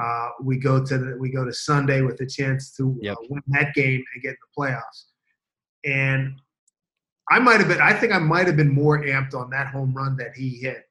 uh, 0.00 0.30
we 0.40 0.56
go 0.56 0.82
to 0.82 0.98
the, 0.98 1.16
we 1.18 1.30
go 1.30 1.44
to 1.44 1.52
Sunday 1.52 2.00
with 2.00 2.20
a 2.20 2.26
chance 2.26 2.74
to 2.76 2.92
uh, 2.92 3.02
yep. 3.02 3.16
uh, 3.16 3.26
win 3.28 3.42
that 3.48 3.74
game 3.74 4.02
and 4.14 4.22
get 4.22 4.30
in 4.30 4.36
the 4.40 4.62
playoffs. 4.62 5.04
And 5.84 6.40
I 7.30 7.38
might 7.38 7.60
have 7.60 7.68
been, 7.68 7.80
I 7.80 7.92
think 7.92 8.12
I 8.12 8.18
might 8.18 8.46
have 8.46 8.56
been 8.56 8.72
more 8.72 9.02
amped 9.02 9.34
on 9.34 9.50
that 9.50 9.68
home 9.68 9.94
run 9.94 10.16
that 10.16 10.34
he 10.36 10.50
hit 10.50 10.84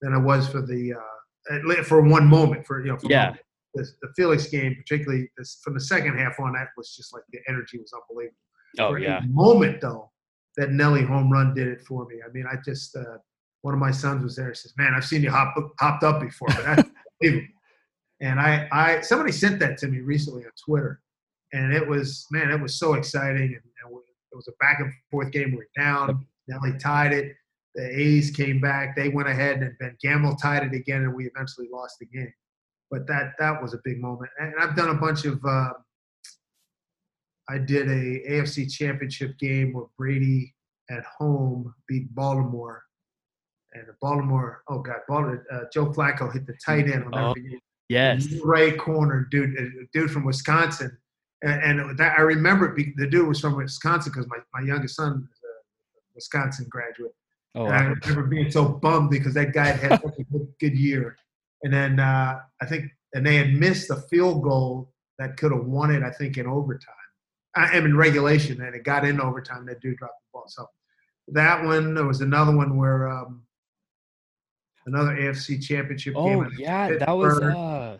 than 0.00 0.12
I 0.12 0.18
was 0.18 0.48
for 0.48 0.62
the 0.62 0.94
uh, 0.94 1.82
for 1.82 2.02
one 2.02 2.26
moment 2.26 2.66
for 2.66 2.84
you 2.84 2.92
know 2.92 2.98
for 2.98 3.10
yeah 3.10 3.34
the, 3.74 3.86
the 4.02 4.08
Felix 4.16 4.46
game, 4.46 4.74
particularly 4.76 5.30
this, 5.36 5.58
from 5.62 5.74
the 5.74 5.80
second 5.80 6.16
half 6.16 6.38
on, 6.40 6.52
that 6.52 6.68
was 6.76 6.94
just 6.94 7.12
like 7.12 7.22
the 7.32 7.40
energy 7.48 7.78
was 7.78 7.92
unbelievable. 7.92 8.36
Oh 8.78 8.90
for 8.90 8.98
yeah. 8.98 9.20
moment 9.28 9.80
though, 9.80 10.10
that 10.56 10.70
Nelly 10.70 11.02
home 11.02 11.30
run 11.30 11.54
did 11.54 11.68
it 11.68 11.80
for 11.82 12.06
me. 12.06 12.16
I 12.24 12.30
mean, 12.32 12.44
I 12.50 12.56
just 12.64 12.96
uh, 12.96 13.18
one 13.62 13.74
of 13.74 13.80
my 13.80 13.90
sons 13.90 14.22
was 14.22 14.36
there. 14.36 14.48
He 14.48 14.54
says, 14.54 14.74
"Man, 14.76 14.94
I've 14.94 15.04
seen 15.04 15.22
you 15.22 15.30
hop 15.30 15.54
hopped 15.80 16.04
up 16.04 16.20
before, 16.20 16.48
but 16.48 16.64
that's 16.64 16.88
unbelievable." 17.22 17.48
And 18.20 18.40
I, 18.40 18.68
I 18.72 19.00
somebody 19.00 19.32
sent 19.32 19.58
that 19.60 19.78
to 19.78 19.88
me 19.88 20.00
recently 20.00 20.44
on 20.44 20.50
Twitter, 20.64 21.00
and 21.52 21.72
it 21.72 21.86
was 21.86 22.26
man, 22.30 22.50
it 22.50 22.60
was 22.60 22.78
so 22.78 22.94
exciting. 22.94 23.42
And, 23.42 23.54
and 23.54 23.73
it 24.34 24.36
was 24.36 24.48
a 24.48 24.52
back 24.60 24.80
and 24.80 24.92
forth 25.10 25.30
game. 25.30 25.52
We 25.52 25.58
were 25.58 25.68
down. 25.78 26.26
Nelly 26.48 26.76
tied 26.78 27.12
it. 27.12 27.32
The 27.74 28.00
A's 28.00 28.30
came 28.30 28.60
back. 28.60 28.94
They 28.94 29.08
went 29.08 29.28
ahead, 29.28 29.62
and 29.62 29.72
Ben 29.80 29.96
Gamel 30.02 30.36
tied 30.36 30.64
it 30.64 30.74
again, 30.74 31.02
and 31.02 31.14
we 31.14 31.26
eventually 31.26 31.68
lost 31.72 31.98
the 31.98 32.06
game 32.06 32.32
but 32.94 33.08
that 33.08 33.32
that 33.40 33.60
was 33.60 33.74
a 33.74 33.80
big 33.82 34.00
moment. 34.00 34.30
And 34.38 34.54
I've 34.60 34.76
done 34.76 34.90
a 34.90 34.94
bunch 34.94 35.24
of. 35.24 35.44
Uh, 35.44 35.72
I 37.48 37.58
did 37.58 37.88
a 37.88 38.20
AFC 38.30 38.72
Championship 38.72 39.36
game 39.38 39.74
where 39.74 39.86
Brady 39.98 40.54
at 40.90 41.04
home 41.18 41.74
beat 41.88 42.14
Baltimore, 42.14 42.84
and 43.72 43.84
Baltimore. 44.00 44.62
Oh 44.68 44.78
God, 44.78 44.98
Baltimore. 45.08 45.44
Uh, 45.52 45.64
Joe 45.72 45.86
Flacco 45.86 46.32
hit 46.32 46.46
the 46.46 46.54
tight 46.64 46.88
end 46.88 47.04
on 47.04 47.10
that. 47.10 47.24
oh, 47.36 47.58
Yes, 47.88 48.28
right 48.44 48.78
corner, 48.78 49.26
dude. 49.30 49.56
Dude 49.92 50.10
from 50.10 50.24
Wisconsin, 50.24 50.96
and, 51.42 51.80
and 51.80 51.98
that, 51.98 52.18
I 52.18 52.22
remember 52.22 52.74
the 52.96 53.06
dude 53.06 53.28
was 53.28 53.40
from 53.40 53.56
Wisconsin 53.56 54.12
because 54.12 54.28
my, 54.28 54.38
my 54.54 54.66
youngest 54.66 54.96
son 54.96 55.28
is 55.30 55.38
a 55.44 56.14
Wisconsin 56.14 56.66
graduate. 56.70 57.14
Oh, 57.54 57.66
and 57.66 57.74
I 57.74 57.82
remember 57.82 58.24
being 58.24 58.50
so 58.50 58.66
bummed 58.66 59.10
because 59.10 59.34
that 59.34 59.52
guy 59.52 59.66
had 59.66 60.00
such 60.02 60.18
a 60.18 60.24
good, 60.32 60.48
good 60.58 60.76
year. 60.76 61.16
And 61.62 61.72
then 61.72 62.00
uh, 62.00 62.40
I 62.60 62.66
think, 62.66 62.90
and 63.14 63.24
they 63.24 63.36
had 63.36 63.54
missed 63.54 63.90
a 63.90 63.96
field 64.10 64.42
goal 64.42 64.92
that 65.18 65.36
could 65.36 65.52
have 65.52 65.64
won 65.64 65.90
it, 65.90 66.02
I 66.02 66.10
think, 66.10 66.36
in 66.36 66.46
overtime. 66.46 66.94
I 67.56 67.76
am 67.76 67.84
in 67.84 67.96
regulation, 67.96 68.60
and 68.62 68.74
it 68.74 68.82
got 68.82 69.04
in 69.04 69.20
overtime. 69.20 69.64
That 69.66 69.80
dude 69.80 69.98
dropped 69.98 70.14
the 70.20 70.38
ball. 70.38 70.44
So 70.48 70.68
that 71.28 71.64
one, 71.64 71.94
there 71.94 72.04
was 72.04 72.20
another 72.20 72.54
one 72.54 72.76
where 72.76 73.08
um, 73.08 73.42
another 74.86 75.12
AFC 75.12 75.62
championship 75.62 76.14
oh, 76.16 76.24
game. 76.24 76.44
Oh, 76.44 76.50
yeah. 76.58 76.96
That 76.98 77.16
was, 77.16 77.38
uh, 77.40 77.98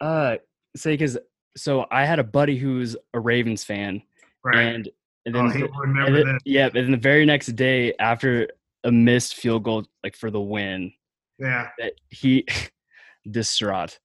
uh, 0.00 0.36
say, 0.76 0.94
because 0.94 1.16
so 1.58 1.86
I 1.90 2.04
had 2.04 2.18
a 2.18 2.24
buddy 2.24 2.56
who's 2.56 2.96
a 3.14 3.20
Ravens 3.20 3.64
fan. 3.64 4.02
Right. 4.44 4.58
And, 4.58 4.88
and 5.26 5.34
then, 5.34 5.68
oh, 5.74 5.78
remember 5.80 6.20
and 6.20 6.40
yeah, 6.44 6.66
and 6.66 6.74
then 6.74 6.90
the 6.90 6.96
very 6.96 7.26
next 7.26 7.48
day 7.48 7.92
after 8.00 8.48
a 8.84 8.92
missed 8.92 9.34
field 9.34 9.64
goal, 9.64 9.84
like 10.02 10.16
for 10.16 10.30
the 10.30 10.40
win, 10.40 10.92
yeah. 11.38 11.68
That 11.78 11.94
he 12.08 12.46
distraught. 13.30 13.98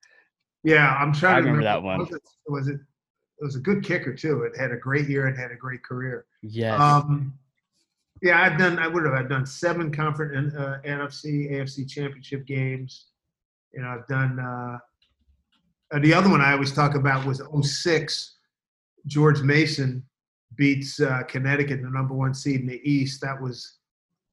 Yeah, 0.64 0.96
I'm 0.96 1.14
trying 1.14 1.36
I 1.36 1.40
to 1.42 1.46
remember, 1.48 1.60
remember 1.60 1.82
that 1.82 1.84
one. 1.84 2.00
Was 2.00 2.12
it, 2.12 2.22
was 2.48 2.68
it? 2.68 2.80
It 3.40 3.46
was 3.46 3.56
a 3.56 3.60
good 3.60 3.84
kicker 3.84 4.14
too. 4.14 4.44
It 4.44 4.58
had 4.58 4.72
a 4.72 4.78
great 4.78 5.10
year 5.10 5.28
and 5.28 5.38
had 5.38 5.52
a 5.52 5.56
great 5.56 5.84
career. 5.84 6.26
Yes. 6.42 6.80
Um, 6.80 7.34
yeah, 8.22 8.42
I've 8.42 8.58
done. 8.58 8.80
I 8.80 8.88
would 8.88 9.04
have. 9.04 9.14
I've 9.14 9.30
done 9.30 9.46
seven 9.46 9.92
conference 9.92 10.54
uh, 10.56 10.78
NFC, 10.86 11.52
AFC 11.52 11.90
championship 11.90 12.46
games. 12.46 13.08
You 13.74 13.82
know, 13.82 13.90
I've 13.90 14.08
done. 14.08 14.40
Uh, 14.40 14.78
the 16.02 16.14
other 16.14 16.30
one 16.30 16.42
I 16.42 16.54
always 16.54 16.72
talk 16.72 16.96
about 16.96 17.26
was 17.26 17.42
06. 17.62 18.38
George 19.06 19.42
Mason 19.42 20.04
beats 20.56 21.00
uh, 21.00 21.24
Connecticut, 21.28 21.82
the 21.82 21.90
number 21.90 22.14
one 22.14 22.34
seed 22.34 22.62
in 22.62 22.68
the 22.68 22.82
East. 22.90 23.22
That 23.22 23.42
was 23.42 23.80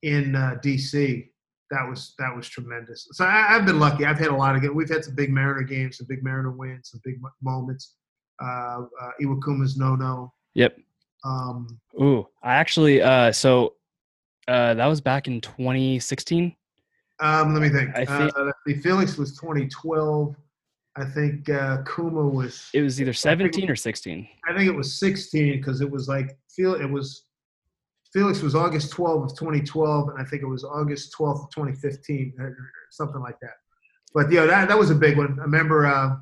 in 0.02 0.34
uh, 0.34 0.56
D.C 0.62 1.30
that 1.70 1.88
was 1.88 2.14
that 2.18 2.34
was 2.34 2.48
tremendous. 2.48 3.08
So 3.12 3.24
I, 3.24 3.42
have 3.48 3.64
been 3.64 3.78
lucky. 3.78 4.04
I've 4.04 4.18
had 4.18 4.28
a 4.28 4.34
lot 4.36 4.56
of 4.56 4.62
good. 4.62 4.74
We've 4.74 4.88
had 4.88 5.04
some 5.04 5.14
big 5.14 5.30
Mariner 5.30 5.62
games, 5.62 5.98
some 5.98 6.06
big 6.08 6.22
Mariner 6.22 6.50
wins, 6.50 6.90
some 6.90 7.00
big 7.04 7.20
moments. 7.42 7.94
Uh, 8.42 8.82
uh, 9.00 9.10
Iwakuma's 9.22 9.76
no 9.76 9.94
no. 9.94 10.32
Yep. 10.54 10.78
Um, 11.24 11.78
Ooh, 12.00 12.26
I 12.42 12.54
actually. 12.54 13.02
Uh, 13.02 13.32
so 13.32 13.74
Uh, 14.48 14.74
that 14.74 14.86
was 14.86 15.00
back 15.00 15.28
in 15.28 15.40
2016. 15.40 16.56
Um, 17.20 17.52
let 17.54 17.62
me 17.62 17.68
think. 17.68 17.90
I 17.94 18.04
think- 18.04 18.36
uh, 18.36 18.50
the 18.66 18.74
Felix 18.74 19.16
was 19.16 19.36
2012. 19.36 20.34
I 21.00 21.04
think 21.06 21.48
uh, 21.48 21.82
Kuma 21.82 22.26
was. 22.26 22.68
It 22.74 22.82
was 22.82 23.00
either 23.00 23.12
17 23.12 23.70
or 23.70 23.76
16. 23.76 24.28
I 24.48 24.56
think 24.56 24.68
it 24.68 24.74
was 24.74 24.98
16 24.98 25.56
because 25.56 25.80
it 25.80 25.90
was 25.90 26.08
like 26.08 26.38
feel 26.54 26.74
it 26.74 26.90
was. 26.90 27.24
Felix 28.12 28.42
was 28.42 28.56
August 28.56 28.90
12 28.90 29.22
of 29.22 29.38
2012, 29.38 30.08
and 30.08 30.18
I 30.20 30.24
think 30.24 30.42
it 30.42 30.46
was 30.46 30.64
August 30.64 31.14
12th 31.16 31.44
of 31.44 31.50
2015, 31.50 32.34
or 32.40 32.56
something 32.90 33.20
like 33.20 33.38
that. 33.40 33.52
But 34.12 34.32
yeah, 34.32 34.46
that 34.46 34.68
that 34.68 34.78
was 34.78 34.90
a 34.90 34.94
big 34.94 35.16
one. 35.16 35.38
I 35.38 35.42
remember 35.42 35.86
uh, 35.86 36.16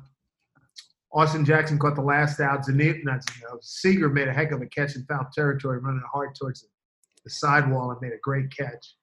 Austin 1.11 1.43
Jackson 1.43 1.79
caught 1.79 1.95
the 1.95 2.01
last 2.01 2.39
out. 2.39 2.65
Zanit, 2.65 3.03
not 3.03 3.21
Zanit, 3.21 3.63
Seager 3.63 4.09
made 4.09 4.27
a 4.27 4.33
heck 4.33 4.51
of 4.51 4.61
a 4.61 4.67
catch 4.67 4.95
in 4.95 5.03
foul 5.05 5.27
territory, 5.33 5.79
running 5.79 6.03
hard 6.11 6.35
towards 6.35 6.61
the, 6.61 6.67
the 7.23 7.29
sidewall 7.29 7.91
and 7.91 7.99
made 8.01 8.13
a 8.13 8.19
great 8.21 8.55
catch. 8.55 8.95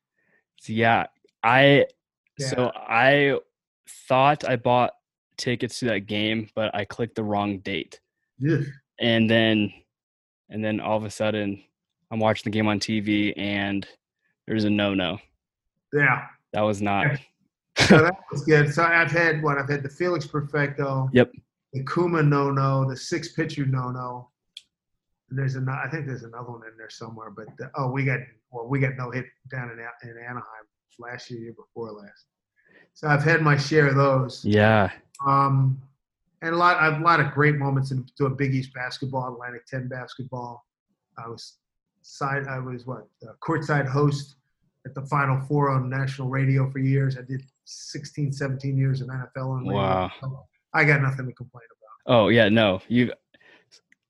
So, 0.61 0.73
yeah, 0.73 1.06
I 1.42 1.87
Yeah. 2.38 2.47
so 2.47 2.73
I 2.75 3.40
thought 4.09 4.49
I 4.49 4.56
bought 4.56 4.92
tickets 5.36 5.78
to 5.80 5.86
that 5.86 6.06
game, 6.06 6.48
but 6.54 6.74
I 6.74 6.84
clicked 6.84 7.16
the 7.16 7.24
wrong 7.24 7.58
date. 7.58 8.00
Ugh. 8.48 8.64
And 9.00 9.28
then 9.28 9.72
and 10.48 10.64
then 10.64 10.80
all 10.80 10.96
of 10.96 11.04
a 11.04 11.10
sudden 11.10 11.62
I'm 12.10 12.20
watching 12.20 12.50
the 12.50 12.56
game 12.56 12.68
on 12.68 12.80
TV 12.80 13.32
and 13.36 13.86
there's 14.46 14.64
a 14.64 14.70
no-no. 14.70 15.18
Yeah. 15.92 16.26
That 16.52 16.62
was 16.62 16.80
not 16.80 17.18
so 17.88 17.98
that 18.02 18.16
was 18.32 18.42
good. 18.44 18.72
So 18.72 18.82
I've 18.82 19.10
had 19.10 19.42
what 19.42 19.58
I've 19.58 19.68
had 19.68 19.82
the 19.82 19.88
Felix 19.88 20.26
Perfecto. 20.26 21.10
Yep. 21.12 21.32
The 21.72 21.84
Kuma 21.84 22.22
no 22.22 22.50
no, 22.50 22.88
the 22.88 22.96
six 22.96 23.32
pitcher 23.32 23.66
no 23.66 23.90
no. 23.90 24.30
And 25.28 25.38
there's 25.38 25.56
another. 25.56 25.78
I 25.78 25.90
think 25.90 26.06
there's 26.06 26.22
another 26.22 26.52
one 26.52 26.62
in 26.70 26.76
there 26.78 26.88
somewhere. 26.88 27.30
But 27.30 27.48
the, 27.58 27.70
oh, 27.74 27.90
we 27.90 28.04
got 28.04 28.20
well, 28.50 28.66
we 28.68 28.78
got 28.78 28.96
no 28.96 29.10
hit 29.10 29.26
down 29.50 29.70
in 29.70 29.78
in 30.08 30.16
Anaheim 30.18 30.44
last 30.98 31.30
year, 31.30 31.40
year 31.40 31.52
before 31.52 31.92
last. 31.92 32.26
So 32.94 33.08
I've 33.08 33.22
had 33.22 33.42
my 33.42 33.56
share 33.56 33.88
of 33.88 33.96
those. 33.96 34.44
Yeah. 34.44 34.90
Um, 35.25 35.80
and 36.42 36.54
a 36.54 36.58
lot, 36.58 36.82
a 36.82 36.99
lot 37.02 37.20
of 37.20 37.32
great 37.32 37.56
moments 37.56 37.90
in 37.90 38.06
doing 38.18 38.37
Big 38.37 38.54
East 38.54 38.73
basketball, 38.75 39.32
Atlantic 39.32 39.66
10 39.66 39.88
basketball. 39.88 40.66
I 41.18 41.28
was 41.28 41.58
side, 42.02 42.46
I 42.46 42.58
was 42.58 42.87
what, 42.87 43.08
uh, 43.23 43.32
courtside 43.42 43.87
host 43.87 44.37
at 44.87 44.94
the 44.94 45.02
Final 45.06 45.40
Four 45.46 45.70
on 45.70 45.88
national 45.88 46.28
radio 46.28 46.70
for 46.70 46.78
years. 46.78 47.16
I 47.18 47.23
did 47.23 47.42
16, 47.64 48.32
17 48.32 48.76
years 48.76 49.00
of 49.00 49.08
NFL 49.08 49.49
on 49.49 49.66
radio. 49.66 49.75
Wow. 49.75 50.46
I 50.73 50.85
got 50.85 51.02
nothing 51.02 51.26
to 51.26 51.32
complain 51.32 51.64
about. 51.70 52.14
Oh 52.14 52.28
yeah, 52.28 52.49
no. 52.49 52.80
You 52.88 53.12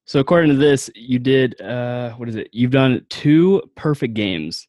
so 0.04 0.20
according 0.20 0.50
to 0.50 0.56
this, 0.56 0.90
you 0.94 1.18
did 1.18 1.60
uh 1.60 2.12
what 2.14 2.28
is 2.28 2.36
it? 2.36 2.50
You've 2.52 2.72
done 2.72 3.06
two 3.08 3.62
perfect 3.76 4.14
games. 4.14 4.68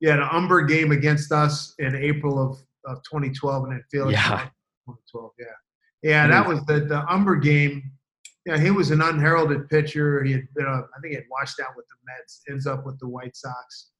Yeah, 0.00 0.16
the 0.16 0.26
Humber 0.26 0.62
game 0.62 0.92
against 0.92 1.32
us 1.32 1.74
in 1.78 1.96
April 1.96 2.38
of, 2.38 2.58
of 2.84 3.02
2012, 3.04 3.64
and 3.64 3.72
then 3.72 3.82
Felix. 3.90 4.12
Yeah. 4.12 4.48
2012. 4.96 5.32
Yeah, 5.38 5.46
yeah, 6.02 6.26
that 6.26 6.46
was 6.46 6.64
the 6.66 6.80
the 6.80 7.00
Humber 7.02 7.36
game. 7.36 7.92
Yeah, 8.46 8.58
he 8.58 8.70
was 8.70 8.90
an 8.90 9.02
unheralded 9.02 9.68
pitcher. 9.68 10.22
He 10.24 10.32
had 10.32 10.48
been, 10.54 10.64
a, 10.64 10.70
I 10.70 11.00
think, 11.02 11.10
he 11.10 11.14
had 11.16 11.24
washed 11.30 11.60
out 11.60 11.76
with 11.76 11.86
the 11.88 11.96
Mets. 12.06 12.42
Ends 12.48 12.66
up 12.66 12.86
with 12.86 12.98
the 12.98 13.08
White 13.08 13.36
Sox, 13.36 13.90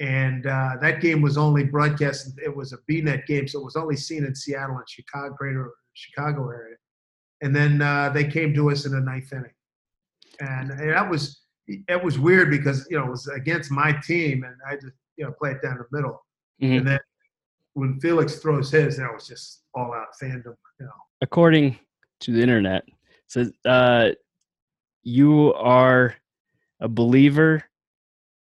and 0.00 0.46
uh, 0.46 0.76
that 0.80 1.00
game 1.00 1.20
was 1.20 1.36
only 1.36 1.64
broadcast. 1.64 2.38
It 2.42 2.54
was 2.54 2.72
a 2.72 2.78
BNet 2.90 3.26
game, 3.26 3.48
so 3.48 3.60
it 3.60 3.64
was 3.64 3.76
only 3.76 3.96
seen 3.96 4.24
in 4.24 4.34
Seattle 4.34 4.76
and 4.76 4.88
Chicago, 4.88 5.34
greater 5.36 5.72
Chicago 5.94 6.48
area. 6.50 6.76
And 7.42 7.54
then 7.54 7.82
uh, 7.82 8.10
they 8.10 8.24
came 8.24 8.54
to 8.54 8.70
us 8.70 8.86
in 8.86 8.92
the 8.92 9.00
ninth 9.00 9.32
inning, 9.32 9.52
and, 10.40 10.70
and 10.70 10.90
that 10.90 11.08
was 11.08 11.42
it 11.66 12.02
was 12.02 12.18
weird 12.18 12.50
because 12.50 12.86
you 12.90 12.98
know 12.98 13.06
it 13.06 13.10
was 13.10 13.26
against 13.28 13.70
my 13.70 13.92
team, 13.92 14.44
and 14.44 14.54
I 14.66 14.74
just 14.76 14.94
you 15.16 15.24
know 15.24 15.32
play 15.32 15.50
it 15.52 15.62
down 15.62 15.78
the 15.78 15.96
middle. 15.96 16.24
Mhm. 16.62 16.78
And 16.78 16.86
then 16.86 17.00
when 17.76 18.00
Felix 18.00 18.36
throws 18.36 18.70
his, 18.70 18.96
that 18.96 19.12
was 19.12 19.26
just 19.26 19.62
all 19.74 19.92
out 19.92 20.06
fandom. 20.20 20.56
You 20.80 20.86
know, 20.86 20.92
According 21.20 21.78
to 22.20 22.32
the 22.32 22.40
internet, 22.42 22.84
says 23.28 23.52
uh 23.66 24.10
you 25.02 25.52
are 25.54 26.14
a 26.80 26.88
believer 26.88 27.62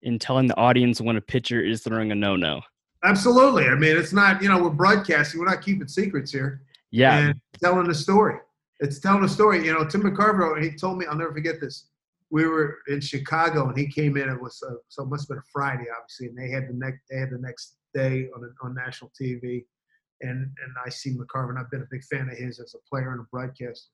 in 0.02 0.18
telling 0.18 0.46
the 0.48 0.56
audience 0.56 1.00
when 1.00 1.16
a 1.16 1.20
pitcher 1.20 1.60
is 1.62 1.82
throwing 1.82 2.12
a 2.12 2.14
no-no. 2.14 2.60
absolutely. 3.04 3.66
I 3.66 3.74
mean, 3.74 3.96
it's 3.96 4.12
not 4.12 4.42
you 4.42 4.48
know 4.48 4.62
we're 4.62 4.70
broadcasting, 4.70 5.40
we're 5.40 5.46
not 5.46 5.62
keeping 5.62 5.88
secrets 5.88 6.30
here, 6.30 6.62
Yeah. 6.90 7.16
and 7.18 7.40
telling 7.62 7.88
the 7.88 7.94
story. 7.94 8.36
It's 8.80 8.98
telling 8.98 9.24
a 9.24 9.28
story. 9.28 9.64
You 9.64 9.72
know, 9.72 9.84
Tim 9.86 10.02
McCarver, 10.02 10.60
he 10.62 10.70
told 10.72 10.98
me, 10.98 11.06
I'll 11.06 11.16
never 11.16 11.32
forget 11.32 11.60
this. 11.60 11.86
We 12.30 12.46
were 12.48 12.78
in 12.88 13.00
Chicago, 13.00 13.68
and 13.68 13.78
he 13.78 13.86
came 13.86 14.16
in. 14.16 14.28
It 14.28 14.40
was 14.40 14.62
uh 14.68 14.74
so 14.88 15.04
it 15.04 15.08
must 15.08 15.22
have 15.24 15.28
been 15.30 15.38
a 15.38 15.50
Friday, 15.52 15.86
obviously, 15.96 16.26
and 16.28 16.36
they 16.38 16.50
had 16.50 16.68
the 16.68 16.74
next 16.74 17.00
they 17.10 17.18
had 17.18 17.30
the 17.30 17.38
next 17.38 17.76
day 17.94 18.28
on 18.34 18.52
on 18.62 18.74
national 18.74 19.10
TV, 19.20 19.64
and 20.20 20.38
and 20.40 20.72
I 20.84 20.88
see 20.90 21.16
McCarver, 21.16 21.50
and 21.50 21.58
I've 21.58 21.70
been 21.70 21.82
a 21.82 21.88
big 21.90 22.04
fan 22.04 22.28
of 22.28 22.36
his 22.36 22.60
as 22.60 22.74
a 22.74 22.78
player 22.88 23.12
and 23.12 23.20
a 23.20 23.24
broadcaster. 23.30 23.88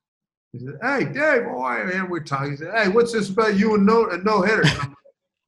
He 0.52 0.60
said, 0.60 0.78
"Hey, 0.82 1.04
Dave, 1.04 1.44
boy, 1.44 1.84
man, 1.84 2.08
we're 2.08 2.20
talking." 2.24 2.52
He 2.52 2.56
said, 2.56 2.74
"Hey, 2.74 2.88
what's 2.88 3.12
this 3.12 3.28
about 3.28 3.58
you 3.58 3.74
and 3.74 3.84
no 3.84 4.08
and 4.08 4.24
no 4.24 4.42
hitter?" 4.42 4.64
I'm, 4.80 4.94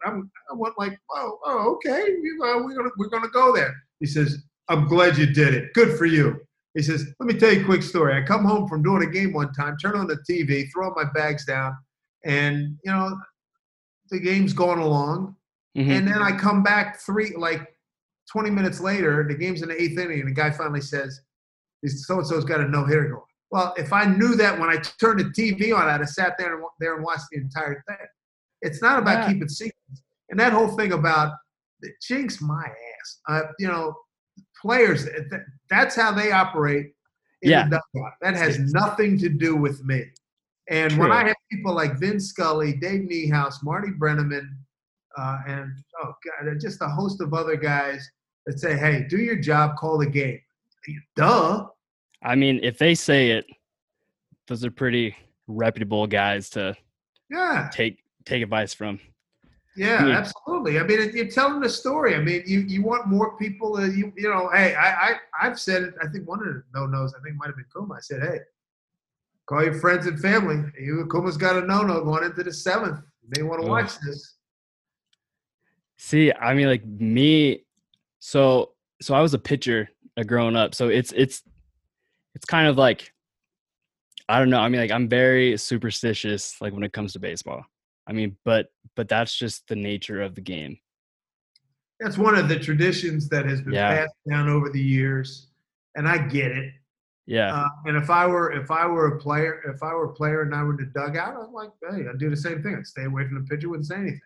I'm, 0.05 0.31
I 0.51 0.55
went 0.55 0.75
like, 0.79 0.99
"Oh, 1.13 1.39
oh, 1.45 1.75
okay, 1.75 2.17
we're 2.21 2.75
gonna 2.77 2.91
we're 2.99 3.09
gonna 3.09 3.29
go 3.31 3.55
there." 3.55 3.75
He 4.01 4.07
says, 4.07 4.43
"I'm 4.69 4.87
glad 4.89 5.17
you 5.19 5.27
did 5.27 5.55
it. 5.55 5.73
Good 5.75 5.97
for 5.97 6.07
you." 6.07 6.41
He 6.75 6.83
says, 6.83 7.07
"Let 7.19 7.27
me 7.33 7.39
tell 7.39 7.53
you 7.53 7.63
a 7.63 7.65
quick 7.65 7.83
story. 7.83 8.15
I 8.15 8.23
come 8.25 8.45
home 8.45 8.69
from 8.69 8.83
doing 8.83 9.03
a 9.03 9.11
game 9.11 9.33
one 9.33 9.53
time, 9.53 9.77
turn 9.79 9.97
on 9.97 10.07
the 10.07 10.19
TV, 10.29 10.71
throw 10.73 10.93
my 10.95 11.05
bags 11.15 11.45
down, 11.45 11.77
and 12.25 12.77
you 12.85 12.93
know, 12.93 13.19
the 14.11 14.21
game's 14.21 14.53
going 14.53 14.79
along, 14.79 15.35
Mhm. 15.77 15.89
and 15.91 16.07
then 16.09 16.23
I 16.23 16.37
come 16.37 16.63
back 16.63 16.99
three 17.01 17.35
like 17.37 17.75
20 18.33 18.51
minutes 18.51 18.81
later. 18.81 19.27
The 19.29 19.35
game's 19.35 19.63
in 19.63 19.69
the 19.69 19.81
eighth 19.81 19.99
inning, 19.99 20.21
and 20.21 20.29
the 20.29 20.35
guy 20.35 20.51
finally 20.51 20.81
says, 20.81 21.21
"So 21.87 22.19
and 22.19 22.27
so's 22.27 22.45
got 22.45 22.61
a 22.61 22.69
no 22.69 22.85
hitter 22.85 23.09
going." 23.09 23.23
Well, 23.51 23.75
if 23.77 23.93
I 23.93 24.05
knew 24.05 24.37
that 24.37 24.59
when 24.59 24.69
I 24.71 24.77
turned 24.77 25.19
the 25.21 25.25
TV 25.25 25.73
on, 25.77 25.89
I'd 25.89 26.01
have 26.01 26.09
sat 26.09 26.37
there 26.39 26.55
and, 26.55 26.65
there 26.79 26.95
and 26.95 27.05
watched 27.05 27.25
the 27.33 27.39
entire 27.39 27.83
thing. 27.89 27.97
It's 28.63 28.81
not 28.81 28.99
about 28.99 29.21
Yeah. 29.27 29.33
keeping 29.33 29.49
secrets, 29.49 30.03
and 30.29 30.39
that 30.39 30.53
whole 30.53 30.69
thing 30.77 30.93
about 30.93 31.35
the 31.81 31.91
jinx 32.07 32.41
my 32.41 32.65
ass. 32.67 33.21
Uh, 33.29 33.43
you 33.59 33.67
know, 33.67 33.95
players. 34.61 35.05
th- 35.05 35.43
That's 35.69 35.97
how 35.97 36.13
they 36.13 36.31
operate. 36.31 36.95
In 37.43 37.51
Yeah. 37.51 37.69
That 38.21 38.37
has 38.37 38.59
nothing 38.59 39.19
to 39.19 39.29
do 39.31 39.57
with 39.57 39.83
me. 39.85 40.05
And 40.69 40.97
when 40.99 41.11
I 41.11 41.27
have 41.27 41.37
people 41.51 41.73
like 41.73 41.99
Vin 41.99 42.21
Scully, 42.21 42.75
Dave 42.75 43.09
Niehaus, 43.09 43.63
Marty 43.65 43.89
Brennaman, 43.91 44.47
uh, 45.17 45.39
and 45.47 45.73
oh 46.03 46.15
god, 46.25 46.47
and 46.49 46.61
just 46.61 46.81
a 46.83 46.87
host 46.89 47.21
of 47.21 47.35
other 47.35 47.57
guys 47.57 48.09
that 48.47 48.59
say, 48.59 48.77
"Hey, 48.77 49.07
do 49.09 49.19
your 49.19 49.37
job, 49.37 49.77
call 49.77 49.99
the 49.99 50.07
game." 50.07 50.41
Duh. 51.17 51.67
I 52.23 52.35
mean, 52.35 52.61
if 52.63 52.79
they 52.79 52.95
say 52.95 53.31
it, 53.33 53.47
those 54.49 54.65
are 54.65 54.71
pretty 54.71 55.15
reputable 55.47 56.07
guys 56.07 56.51
to 56.51 56.77
Yeah, 57.29 57.69
take 57.73 58.03
take 58.25 58.43
advice 58.43 58.75
from. 58.75 58.99
yeah, 59.77 60.07
Yeah. 60.07 60.17
absolutely. 60.19 60.79
I 60.79 60.83
mean, 60.83 61.11
you're 61.15 61.29
telling 61.29 61.61
the 61.61 61.69
story. 61.69 62.15
I 62.15 62.21
mean, 62.21 62.43
you 62.47 62.61
you 62.61 62.83
want 62.83 63.07
more 63.07 63.37
people. 63.39 63.77
To, 63.77 63.87
you 63.91 64.13
you 64.17 64.29
know, 64.29 64.49
hey, 64.53 64.75
I, 64.75 65.11
I 65.11 65.15
I've 65.41 65.59
said 65.61 65.83
it. 65.83 65.95
I 66.03 66.09
think 66.09 66.27
one 66.29 66.41
of 66.41 66.47
the 66.47 66.63
no 66.75 66.87
nos. 66.87 67.15
I 67.15 67.21
think 67.23 67.37
might 67.37 67.47
have 67.47 67.57
been 67.57 67.67
Kuma. 67.73 67.95
I 67.95 68.01
said, 68.01 68.23
hey, 68.23 68.39
call 69.47 69.63
your 69.63 69.75
friends 69.75 70.07
and 70.07 70.19
family. 70.19 70.65
You 70.81 71.07
Kuma's 71.11 71.37
got 71.37 71.57
a 71.63 71.67
no 71.67 71.83
no 71.83 72.03
going 72.05 72.25
into 72.25 72.43
the 72.43 72.53
seventh. 72.53 73.01
You 73.23 73.29
may 73.37 73.43
want 73.49 73.63
to 73.63 73.69
watch 73.69 73.99
this. 74.01 74.37
See, 75.99 76.33
I 76.33 76.55
mean, 76.55 76.67
like 76.67 76.85
me, 76.87 77.65
so 78.21 78.73
so 79.03 79.15
I 79.15 79.21
was 79.21 79.35
a 79.35 79.39
pitcher 79.39 79.89
uh, 80.17 80.23
growing 80.23 80.57
up, 80.57 80.75
so 80.75 80.89
it's 80.89 81.13
it's 81.13 81.43
it's 82.35 82.45
kind 82.45 82.69
of 82.69 82.77
like 82.79 83.13
I 84.29 84.39
don't 84.39 84.51
know. 84.51 84.61
I 84.61 84.69
mean, 84.69 84.81
like 84.81 84.93
I'm 84.93 85.09
very 85.09 85.57
superstitious, 85.57 86.61
like 86.61 86.73
when 86.73 86.85
it 86.85 86.93
comes 86.93 87.15
to 87.15 87.19
baseball. 87.19 87.65
I 88.07 88.13
mean, 88.13 88.37
but 88.45 88.69
but 88.95 89.09
that's 89.09 89.35
just 89.37 89.67
the 89.69 89.77
nature 89.77 90.23
of 90.23 90.35
the 90.35 90.41
game. 90.41 90.79
That's 91.99 92.17
one 92.17 92.35
of 92.37 92.49
the 92.49 92.59
traditions 92.59 93.29
that 93.29 93.45
has 93.47 93.61
been 93.61 93.75
Yeah. 93.75 93.91
passed 93.95 94.15
down 94.29 94.49
over 94.49 94.71
the 94.71 94.81
years, 94.81 95.49
and 95.97 96.09
I 96.09 96.19
get 96.29 96.53
it. 96.53 96.73
Yeah, 97.27 97.55
Uh, 97.55 97.69
and 97.87 97.97
if 97.97 98.11
I 98.11 98.27
were 98.27 98.51
if 98.53 98.71
I 98.71 98.87
were 98.87 99.15
a 99.17 99.19
player, 99.19 99.63
if 99.73 99.83
I 99.83 99.95
were 99.95 100.07
a 100.11 100.15
player 100.15 100.43
and 100.43 100.55
I 100.55 100.63
were 100.65 100.71
in 100.73 100.79
the 100.79 100.87
dugout, 100.99 101.37
I'd 101.37 101.51
like, 101.53 101.71
hey, 101.91 102.07
I'd 102.09 102.19
do 102.19 102.29
the 102.31 102.37
same 102.37 102.63
thing. 102.63 102.75
I'd 102.77 102.87
stay 102.87 103.05
away 103.05 103.27
from 103.27 103.37
the 103.37 103.45
pitcher, 103.49 103.69
wouldn't 103.69 103.87
say 103.87 103.97
anything. 103.97 104.21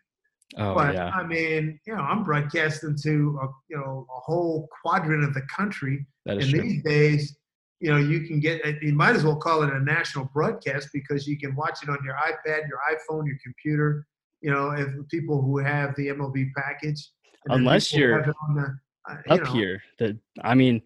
Oh 0.59 0.75
but 0.75 0.95
yeah, 0.95 1.11
I 1.11 1.25
mean, 1.27 1.79
you 1.87 1.95
know, 1.95 2.01
I'm 2.03 2.25
broadcasting 2.25 2.97
to 3.03 3.39
a, 3.43 3.47
you 3.69 3.77
know 3.77 4.07
a 4.09 4.21
whole 4.21 4.69
quadrant 4.83 5.25
of 5.25 5.35
the 5.35 5.43
country, 5.43 6.07
that 6.27 6.39
is 6.39 6.45
and 6.45 6.55
true. 6.55 6.63
these 6.63 6.83
days, 6.83 7.37
you 7.81 7.91
know, 7.91 7.99
you 7.99 8.27
can 8.27 8.41
get. 8.41 8.65
You 8.83 8.93
might 8.93 9.17
as 9.17 9.25
well 9.25 9.37
call 9.37 9.63
it 9.63 9.71
a 9.71 9.81
national 9.81 10.27
broadcast 10.33 10.89
because 10.93 11.27
you 11.27 11.39
can 11.39 11.55
watch 11.55 11.83
it 11.83 11.89
on 11.89 11.99
your 12.05 12.15
iPad, 12.15 12.69
your 12.69 12.81
iPhone, 12.91 13.27
your 13.27 13.39
computer. 13.43 14.07
You 14.41 14.51
know, 14.51 14.71
if 14.71 14.89
people 15.09 15.41
who 15.41 15.59
have 15.59 15.95
the 15.97 16.09
MLB 16.09 16.51
package, 16.57 17.11
Unless 17.49 17.93
you're 17.95 18.19
have 18.21 18.29
it 18.29 18.35
on 18.49 18.55
the, 18.55 18.79
uh, 19.11 19.17
you 19.27 19.33
Up 19.35 19.45
know, 19.45 19.53
here, 19.53 19.83
that 19.99 20.17
I 20.43 20.55
mean, 20.55 20.83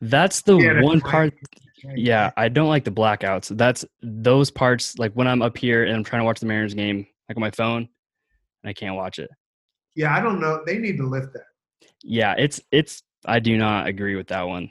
that's 0.00 0.42
the 0.42 0.56
Yeah, 0.56 0.82
one 0.82 1.00
part. 1.00 1.34
right, 1.84 1.96
Yeah, 1.96 2.30
I 2.36 2.48
don't 2.48 2.68
like 2.68 2.84
the 2.84 2.90
blackouts. 2.90 3.56
That's 3.56 3.84
those 4.02 4.50
parts. 4.50 4.98
Like 4.98 5.12
when 5.12 5.26
I'm 5.26 5.42
up 5.42 5.56
here 5.56 5.84
and 5.84 5.94
I'm 5.96 6.04
trying 6.04 6.20
to 6.20 6.24
watch 6.24 6.40
the 6.40 6.46
Mariners 6.46 6.74
game, 6.74 7.06
like 7.28 7.36
on 7.36 7.40
my 7.40 7.50
phone, 7.50 7.88
and 8.62 8.70
I 8.70 8.72
can't 8.72 8.96
watch 8.96 9.18
it. 9.18 9.30
Yeah, 9.94 10.16
I 10.16 10.20
don't 10.20 10.40
know. 10.40 10.62
They 10.64 10.78
need 10.78 10.96
to 10.98 11.06
lift 11.06 11.32
that. 11.34 11.44
Yeah, 12.02 12.34
it's 12.38 12.60
it's. 12.70 13.02
I 13.24 13.38
do 13.38 13.56
not 13.56 13.86
agree 13.86 14.16
with 14.16 14.28
that 14.28 14.42
one. 14.42 14.70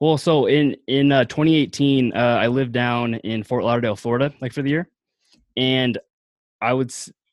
Well, 0.00 0.18
so 0.18 0.46
in 0.46 0.76
in 0.86 1.10
uh, 1.10 1.24
2018, 1.24 2.12
uh, 2.14 2.18
I 2.18 2.46
lived 2.46 2.72
down 2.72 3.14
in 3.14 3.42
Fort 3.42 3.64
Lauderdale, 3.64 3.96
Florida, 3.96 4.32
like 4.40 4.52
for 4.52 4.62
the 4.62 4.70
year, 4.70 4.88
and 5.56 5.98
I 6.60 6.72
would 6.72 6.92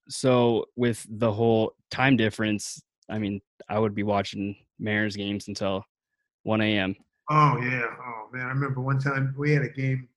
so 0.09 0.65
with 0.75 1.05
the 1.09 1.31
whole 1.31 1.75
time 1.91 2.17
difference. 2.17 2.81
I 3.09 3.19
mean, 3.19 3.41
I 3.69 3.77
would 3.77 3.93
be 3.93 4.03
watching 4.03 4.55
Mariners 4.79 5.15
games 5.15 5.47
until 5.47 5.83
1 6.43 6.61
a.m. 6.61 6.95
Oh 7.29 7.57
yeah, 7.61 7.85
oh 8.03 8.29
man, 8.31 8.45
I 8.45 8.49
remember 8.49 8.81
one 8.81 8.99
time 8.99 9.35
we 9.37 9.51
had 9.51 9.63
a 9.63 9.69
game. 9.69 10.07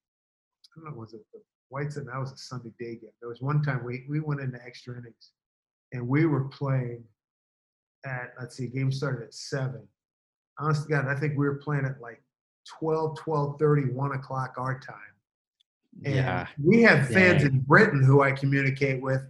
I 0.77 0.81
don't 0.81 0.91
know, 0.91 0.99
was 0.99 1.15
it 1.15 1.21
the 1.33 1.41
Whites? 1.71 1.97
And 1.97 2.09
that 2.09 2.19
was 2.19 2.33
a 2.33 2.37
Sunday 2.37 2.71
day 2.79 2.97
game. 2.97 3.11
There 3.21 3.29
was 3.29 3.43
one 3.43 3.63
time 3.63 3.85
we 3.85 4.07
we 4.09 4.21
went 4.21 4.41
into 4.41 4.59
extra 4.65 4.95
innings, 4.97 5.33
and 5.93 6.07
we 6.07 6.27
were 6.27 6.45
playing 6.45 7.05
at 8.05 8.33
let's 8.39 8.57
see, 8.57 8.67
game 8.67 8.93
started 8.93 9.25
at 9.25 9.35
seven. 9.35 9.87
Honest 10.59 10.85
to 10.85 10.89
God, 10.89 11.07
I 11.07 11.15
think 11.15 11.39
we 11.39 11.47
were 11.47 11.57
playing 11.57 11.85
at 11.85 12.01
like 12.01 12.23
12, 12.79 13.19
12 13.19 13.59
30, 13.59 13.93
1 13.93 14.13
o'clock 14.13 14.55
our 14.59 14.79
time. 14.79 14.97
And 16.05 16.15
yeah. 16.15 16.47
we 16.63 16.83
have 16.83 17.09
fans 17.09 17.43
in 17.43 17.61
Britain 17.61 18.03
who 18.03 18.23
I 18.23 18.31
communicate 18.31 19.03
with, 19.03 19.23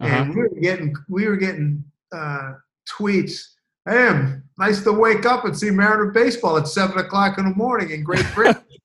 and 0.00 0.12
uh-huh. 0.12 0.32
we 0.34 0.42
were 0.42 0.60
getting 0.60 0.94
we 1.08 1.28
were 1.28 1.36
getting 1.36 1.84
uh, 2.12 2.54
tweets. 2.88 3.42
Hey, 3.84 4.34
nice 4.58 4.82
to 4.82 4.92
wake 4.92 5.24
up 5.24 5.44
and 5.44 5.56
see 5.56 5.70
Mariner 5.70 6.10
baseball 6.10 6.56
at 6.56 6.66
seven 6.66 6.98
o'clock 6.98 7.38
in 7.38 7.44
the 7.44 7.54
morning 7.54 7.90
in 7.90 8.02
Great 8.02 8.26
Britain. 8.34 8.62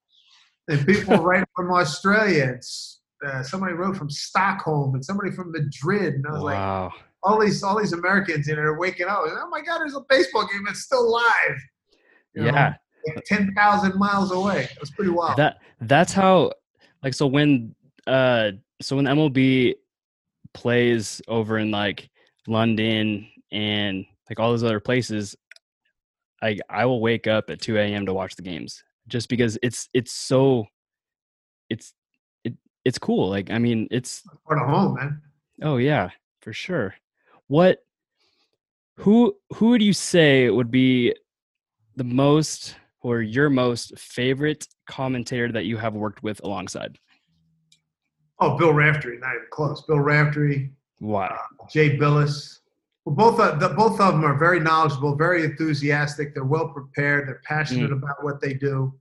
and 0.68 0.86
people 0.86 1.18
right 1.18 1.46
from 1.56 1.72
Australia. 1.72 2.54
It's, 2.56 3.02
uh, 3.26 3.44
somebody 3.44 3.74
wrote 3.74 3.98
from 3.98 4.10
Stockholm 4.10 4.96
and 4.96 5.04
somebody 5.04 5.32
from 5.32 5.52
Madrid, 5.52 6.16
and 6.16 6.26
I 6.28 6.32
was 6.32 6.44
wow. 6.44 6.84
like, 6.86 7.04
all 7.24 7.40
these 7.40 7.62
all 7.64 7.80
these 7.80 7.94
Americans 7.94 8.48
in 8.48 8.58
it 8.58 8.62
are 8.62 8.78
waking 8.78 9.08
up. 9.08 9.24
oh 9.26 9.50
my 9.50 9.62
God, 9.62 9.80
there's 9.80 9.96
a 9.96 10.02
baseball 10.10 10.48
game 10.52 10.64
that's 10.66 10.82
still 10.82 11.10
live. 11.12 11.58
You 12.34 12.46
yeah. 12.46 12.52
Know? 12.52 13.22
ten 13.26 13.54
thousand 13.56 13.98
miles 13.98 14.32
away. 14.32 14.64
It 14.64 14.80
was 14.80 14.92
pretty 14.92 15.12
wild. 15.12 15.38
That 15.38 15.58
that's 15.82 16.14
how 16.14 16.52
like 17.04 17.14
so 17.14 17.28
when 17.28 17.76
uh 18.08 18.52
so 18.82 18.96
when 18.96 19.06
MLB 19.06 19.76
plays 20.54 21.22
over 21.28 21.58
in 21.58 21.72
like 21.72 22.10
London 22.48 23.28
and 23.52 24.06
like 24.30 24.40
all 24.40 24.52
those 24.52 24.64
other 24.64 24.80
places, 24.80 25.36
I 26.42 26.58
I 26.70 26.86
will 26.86 27.02
wake 27.02 27.28
up 27.28 27.50
at 27.50 27.62
two 27.62 27.78
a.m. 27.78 28.06
to 28.06 28.14
watch 28.14 28.36
the 28.36 28.44
games 28.44 28.84
just 29.08 29.30
because 29.30 29.58
it's 29.62 29.90
it's 29.94 30.14
so 30.14 30.66
it's 31.70 31.94
it 32.44 32.54
it's 32.86 32.98
cool. 32.98 33.30
Like 33.30 33.52
I 33.52 33.58
mean, 33.58 33.88
it's 33.92 34.24
part 34.48 34.62
of 34.62 34.68
home, 34.68 34.96
man. 34.96 35.22
Oh 35.64 35.78
yeah, 35.78 36.10
for 36.42 36.54
sure. 36.54 36.96
What 37.52 37.80
who 38.96 39.36
who 39.56 39.72
would 39.72 39.82
you 39.82 39.92
say 39.92 40.50
would 40.50 40.72
be 40.72 41.14
the 41.98 42.06
most 42.06 42.78
or 43.02 43.22
your 43.22 43.50
most 43.50 44.00
favorite 44.00 44.66
commentator 44.88 45.52
that 45.52 45.66
you 45.66 45.76
have 45.76 45.94
worked 45.94 46.24
with 46.24 46.40
alongside? 46.46 46.98
Oh, 48.40 48.58
Bill 48.58 48.72
Raftery, 48.72 49.20
not 49.20 49.36
even 49.36 49.48
close. 49.52 49.82
Bill 49.82 49.98
Raftery. 49.98 50.72
Wow. 51.02 51.38
Uh, 51.60 51.66
Jay 51.70 51.98
Bilas. 51.98 52.60
Well, 53.04 53.16
both 53.16 53.38
of 53.42 53.60
the, 53.60 53.68
both 53.68 54.00
of 54.00 54.14
them 54.14 54.24
are 54.24 54.38
very 54.38 54.62
knowledgeable, 54.62 55.18
very 55.18 55.44
enthusiastic. 55.44 56.34
They're 56.34 56.46
well 56.46 56.70
prepared. 56.70 57.28
They're 57.28 57.42
passionate 57.44 57.92
mm. 57.92 57.98
about 57.98 58.24
what 58.24 58.40
they 58.40 58.54
do. 58.54 58.94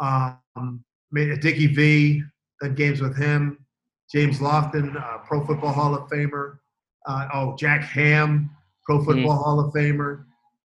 Um, 0.00 0.84
Dickie 1.14 1.68
V, 1.68 2.24
done 2.60 2.74
games 2.74 3.00
with 3.00 3.16
him. 3.16 3.64
James 4.10 4.40
Lofton, 4.40 5.00
uh, 5.00 5.18
Pro 5.18 5.46
Football 5.46 5.72
Hall 5.72 5.94
of 5.94 6.10
Famer. 6.10 6.58
Uh, 7.06 7.28
oh, 7.34 7.56
Jack 7.56 7.82
Ham, 7.84 8.50
Pro 8.84 8.98
mm. 8.98 9.04
Football 9.04 9.38
mm. 9.38 9.42
Hall 9.42 9.60
of 9.60 9.72
Famer. 9.74 10.24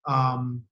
Um, 0.07 0.65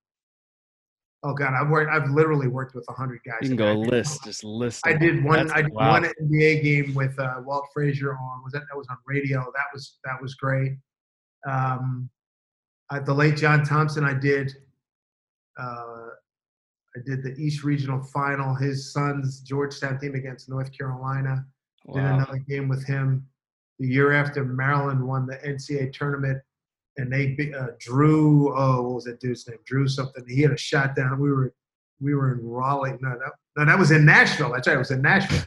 Oh 1.26 1.34
God, 1.34 1.54
I've 1.54 1.68
worked. 1.68 1.90
I've 1.90 2.08
literally 2.10 2.46
worked 2.46 2.76
with 2.76 2.84
a 2.88 2.92
hundred 2.92 3.20
guys. 3.26 3.38
You 3.42 3.48
can 3.48 3.56
go 3.56 3.72
list, 3.72 4.22
just 4.22 4.44
list. 4.44 4.86
I 4.86 4.92
did 4.92 5.24
one. 5.24 5.48
That's, 5.48 5.52
I 5.58 5.62
did 5.62 5.72
wow. 5.72 5.92
one 5.92 6.04
NBA 6.22 6.62
game 6.62 6.94
with 6.94 7.18
uh, 7.18 7.40
Walt 7.44 7.66
Frazier 7.74 8.12
on. 8.12 8.44
Was 8.44 8.52
that 8.52 8.62
that 8.70 8.76
was 8.76 8.86
on 8.90 8.96
radio? 9.06 9.40
That 9.40 9.64
was 9.74 9.98
that 10.04 10.22
was 10.22 10.34
great. 10.34 10.78
Um, 11.44 12.08
at 12.92 13.06
the 13.06 13.12
late 13.12 13.36
John 13.36 13.64
Thompson, 13.64 14.04
I 14.04 14.14
did. 14.14 14.52
Uh, 15.58 16.10
I 16.96 17.00
did 17.04 17.24
the 17.24 17.34
East 17.38 17.64
Regional 17.64 18.02
Final. 18.04 18.54
His 18.54 18.92
son's 18.92 19.40
Georgetown 19.40 19.98
team 19.98 20.14
against 20.14 20.48
North 20.48 20.70
Carolina. 20.76 21.44
Wow. 21.86 21.94
Did 21.94 22.04
another 22.04 22.38
game 22.38 22.68
with 22.68 22.86
him. 22.86 23.26
The 23.78 23.86
year 23.86 24.12
after 24.12 24.44
Maryland 24.44 25.06
won 25.06 25.26
the 25.26 25.36
NCAA 25.36 25.92
tournament 25.92 26.40
and 26.96 27.12
they 27.12 27.52
uh, 27.56 27.68
Drew. 27.78 28.56
Oh, 28.56 28.82
what 28.82 28.94
was 28.94 29.04
that 29.04 29.20
dude's 29.20 29.46
name? 29.48 29.58
Drew 29.66 29.86
something. 29.88 30.24
He 30.26 30.42
had 30.42 30.52
a 30.52 30.58
shot 30.58 30.96
down. 30.96 31.20
We 31.20 31.30
were 31.30 31.52
we 32.00 32.14
were 32.14 32.32
in 32.32 32.46
Raleigh. 32.46 32.96
No, 33.00 33.10
no, 33.10 33.30
no, 33.56 33.64
that 33.64 33.78
was 33.78 33.90
in 33.90 34.04
Nashville. 34.04 34.52
That's 34.52 34.66
right. 34.66 34.74
It 34.74 34.78
was 34.78 34.90
in 34.90 35.02
Nashville, 35.02 35.44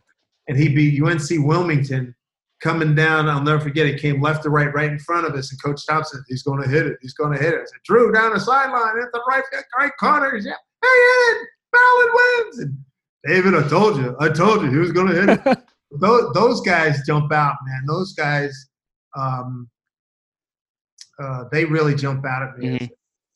and 0.48 0.58
he 0.58 0.70
beat 0.70 1.02
UNC 1.02 1.30
Wilmington. 1.46 2.16
Coming 2.62 2.94
down, 2.94 3.30
I'll 3.30 3.42
never 3.42 3.62
forget. 3.62 3.86
It 3.86 4.02
came 4.02 4.22
left 4.22 4.44
to 4.44 4.50
right, 4.50 4.74
right 4.74 4.92
in 4.92 5.00
front 5.00 5.26
of 5.26 5.34
us, 5.34 5.50
and 5.50 5.64
Coach 5.64 5.86
Thompson, 5.88 6.22
he's 6.28 6.44
going 6.44 6.62
to 6.62 6.68
hit 6.68 6.88
it. 6.88 6.98
He's 7.02 7.14
going 7.14 7.32
to 7.32 7.42
hit 7.42 7.54
it. 7.54 7.62
I 7.62 7.64
said, 7.64 7.80
Drew 7.86 8.12
down 8.12 8.34
the 8.34 8.40
sideline 8.40 9.02
at 9.02 9.14
the 9.14 9.22
right, 9.30 9.44
right 9.78 9.92
corner. 9.98 10.36
Yeah, 10.36 10.56
hey, 10.84 11.34
Maryland 11.72 12.12
wins. 12.14 12.60
And 12.60 12.78
David, 13.26 13.56
I 13.56 13.66
told 13.70 13.96
you, 13.96 14.14
I 14.20 14.28
told 14.28 14.62
you, 14.62 14.70
he 14.70 14.76
was 14.76 14.92
going 14.92 15.08
to 15.08 15.14
hit 15.14 15.40
it. 15.46 15.58
those, 15.92 16.32
those 16.34 16.62
guys 16.62 17.02
jump 17.06 17.32
out, 17.32 17.56
man. 17.66 17.84
Those 17.88 18.14
guys. 18.14 18.68
Um, 19.18 19.70
uh, 21.22 21.46
they 21.52 21.66
really 21.66 21.96
jump 21.96 22.26
out 22.26 22.44
at 22.44 22.58
me. 22.58 22.68
Mm-hmm. 22.68 22.86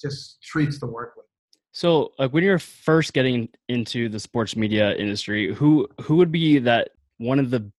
Just 0.01 0.41
treats 0.41 0.79
to 0.79 0.85
work 0.85 1.13
with. 1.17 1.25
So, 1.71 2.13
like 2.19 2.31
when 2.31 2.43
you're 2.43 2.59
first 2.59 3.13
getting 3.13 3.49
into 3.67 4.07
the 4.07 4.19
sports 4.19 4.55
media 4.55 4.95
industry, 4.95 5.53
who 5.53 5.87
who 6.01 6.17
would 6.17 6.31
be 6.31 6.59
that 6.59 6.89
one 7.17 7.39
of 7.39 7.49
the 7.49 7.71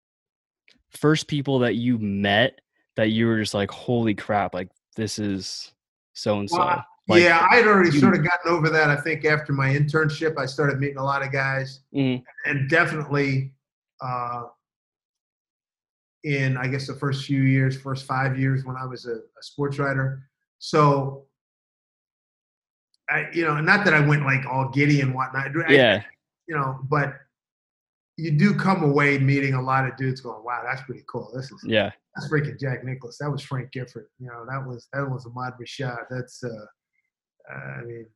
first 0.91 1.29
people 1.29 1.61
that 1.61 1.77
you 1.77 1.99
met 1.99 2.61
that 2.97 3.11
you 3.11 3.27
were 3.27 3.39
just 3.39 3.55
like, 3.55 3.71
holy 3.71 4.15
crap, 4.15 4.55
like 4.55 4.69
this 4.97 5.19
is 5.19 5.73
so 6.15 6.39
and 6.39 6.51
so. 6.51 6.81
Yeah, 7.09 7.47
I'd 7.51 7.67
already 7.67 7.91
you, 7.91 8.01
sort 8.01 8.17
of 8.17 8.25
gotten 8.25 8.51
over 8.51 8.71
that. 8.71 8.89
I 8.89 8.97
think 8.97 9.25
after 9.25 9.53
my 9.53 9.69
internship, 9.69 10.39
I 10.39 10.47
started 10.47 10.81
meeting 10.81 10.97
a 10.97 11.05
lot 11.05 11.23
of 11.23 11.31
guys, 11.31 11.81
mm-hmm. 11.95 12.23
and 12.49 12.71
definitely 12.71 13.53
uh, 14.01 14.45
in 16.25 16.57
I 16.57 16.67
guess 16.67 16.87
the 16.87 16.95
first 16.95 17.27
few 17.27 17.43
years, 17.43 17.81
first 17.81 18.07
five 18.07 18.39
years 18.39 18.65
when 18.65 18.77
I 18.77 18.87
was 18.87 19.07
a, 19.07 19.17
a 19.17 19.43
sports 19.43 19.79
writer. 19.79 20.29
So 20.59 21.27
I, 23.11 23.27
you 23.33 23.45
know, 23.45 23.61
not 23.61 23.85
that 23.85 23.95
I 23.95 24.01
went 24.01 24.25
like 24.25 24.47
all 24.47 24.71
giddy 24.71 25.03
and 25.03 25.15
whatnot. 25.15 25.49
Yeah. 25.69 26.01
I, 26.03 26.07
you 26.49 26.57
know, 26.57 26.79
but 26.85 27.15
you 28.17 28.31
do 28.31 28.55
come 28.55 28.83
away 28.83 29.19
meeting 29.19 29.55
a 29.55 29.63
lot 29.63 29.87
of 29.87 29.97
dudes 29.97 30.21
going, 30.21 30.43
"Wow, 30.45 30.63
that's 30.65 30.83
pretty 30.83 31.03
cool. 31.09 31.31
This 31.35 31.51
is 31.51 31.65
yeah, 31.65 31.91
that's 32.15 32.31
freaking 32.31 32.59
Jack 32.61 32.85
Nicklaus. 32.85 33.19
That 33.19 33.31
was 33.31 33.43
Frank 33.43 33.73
Gifford. 33.73 34.07
You 34.21 34.29
know, 34.29 34.47
that 34.49 34.65
was 34.65 34.87
that 34.93 35.11
was 35.11 35.27
Ahmad 35.27 35.55
Rashad. 35.61 36.05
That's 36.11 36.43
uh, 36.45 36.49
uh, 37.53 37.55
I 37.55 37.83
mean, 37.83 38.07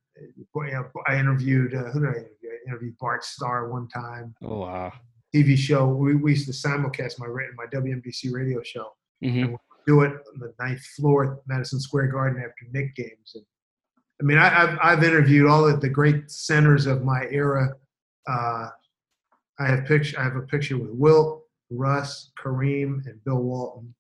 I 1.09 1.19
interviewed 1.19 1.75
uh, 1.75 1.85
who 1.91 2.01
did 2.01 2.09
I 2.09 2.13
interview? 2.13 2.51
I 2.51 2.69
interviewed 2.69 2.99
Bart 2.99 3.25
Starr 3.25 3.71
one 3.71 3.89
time. 3.89 4.35
Oh 4.43 4.61
wow. 4.61 4.93
TV 5.35 5.57
show. 5.57 5.87
We, 5.87 6.15
we 6.17 6.33
used 6.33 6.47
to 6.47 6.53
simulcast 6.53 7.19
my 7.19 7.27
my 7.27 7.67
WNBC 7.67 8.33
radio 8.33 8.63
show. 8.63 8.93
Mm-hmm. 9.25 9.39
And 9.39 9.51
we 9.53 9.59
do 9.87 10.03
it 10.03 10.13
on 10.33 10.41
the 10.41 10.55
ninth 10.61 10.85
floor 10.97 11.33
at 11.33 11.39
Madison 11.47 11.81
Square 11.81 12.09
Garden 12.09 12.43
after 12.43 12.67
Knick 12.73 12.95
games. 12.95 13.33
And 13.35 13.45
I 14.21 14.25
mean, 14.25 14.39
I, 14.39 14.49
have 14.49 14.79
I've 14.83 15.05
interviewed 15.05 15.49
all 15.49 15.67
of 15.67 15.81
the 15.81 15.89
great 15.89 16.31
centers 16.31 16.87
of 16.87 17.05
my 17.05 17.27
era. 17.31 17.73
Uh, 18.29 18.69
I 19.61 19.67
have 19.67 19.87
picture. 19.87 20.19
I 20.19 20.25
have 20.25 20.37
a 20.37 20.43
picture 20.43 20.77
with 20.77 20.91
Wilt, 20.91 21.45
Russ, 21.71 22.31
Kareem, 22.43 23.07
and 23.07 23.23
Bill 23.25 23.43
Walton. 23.43 23.95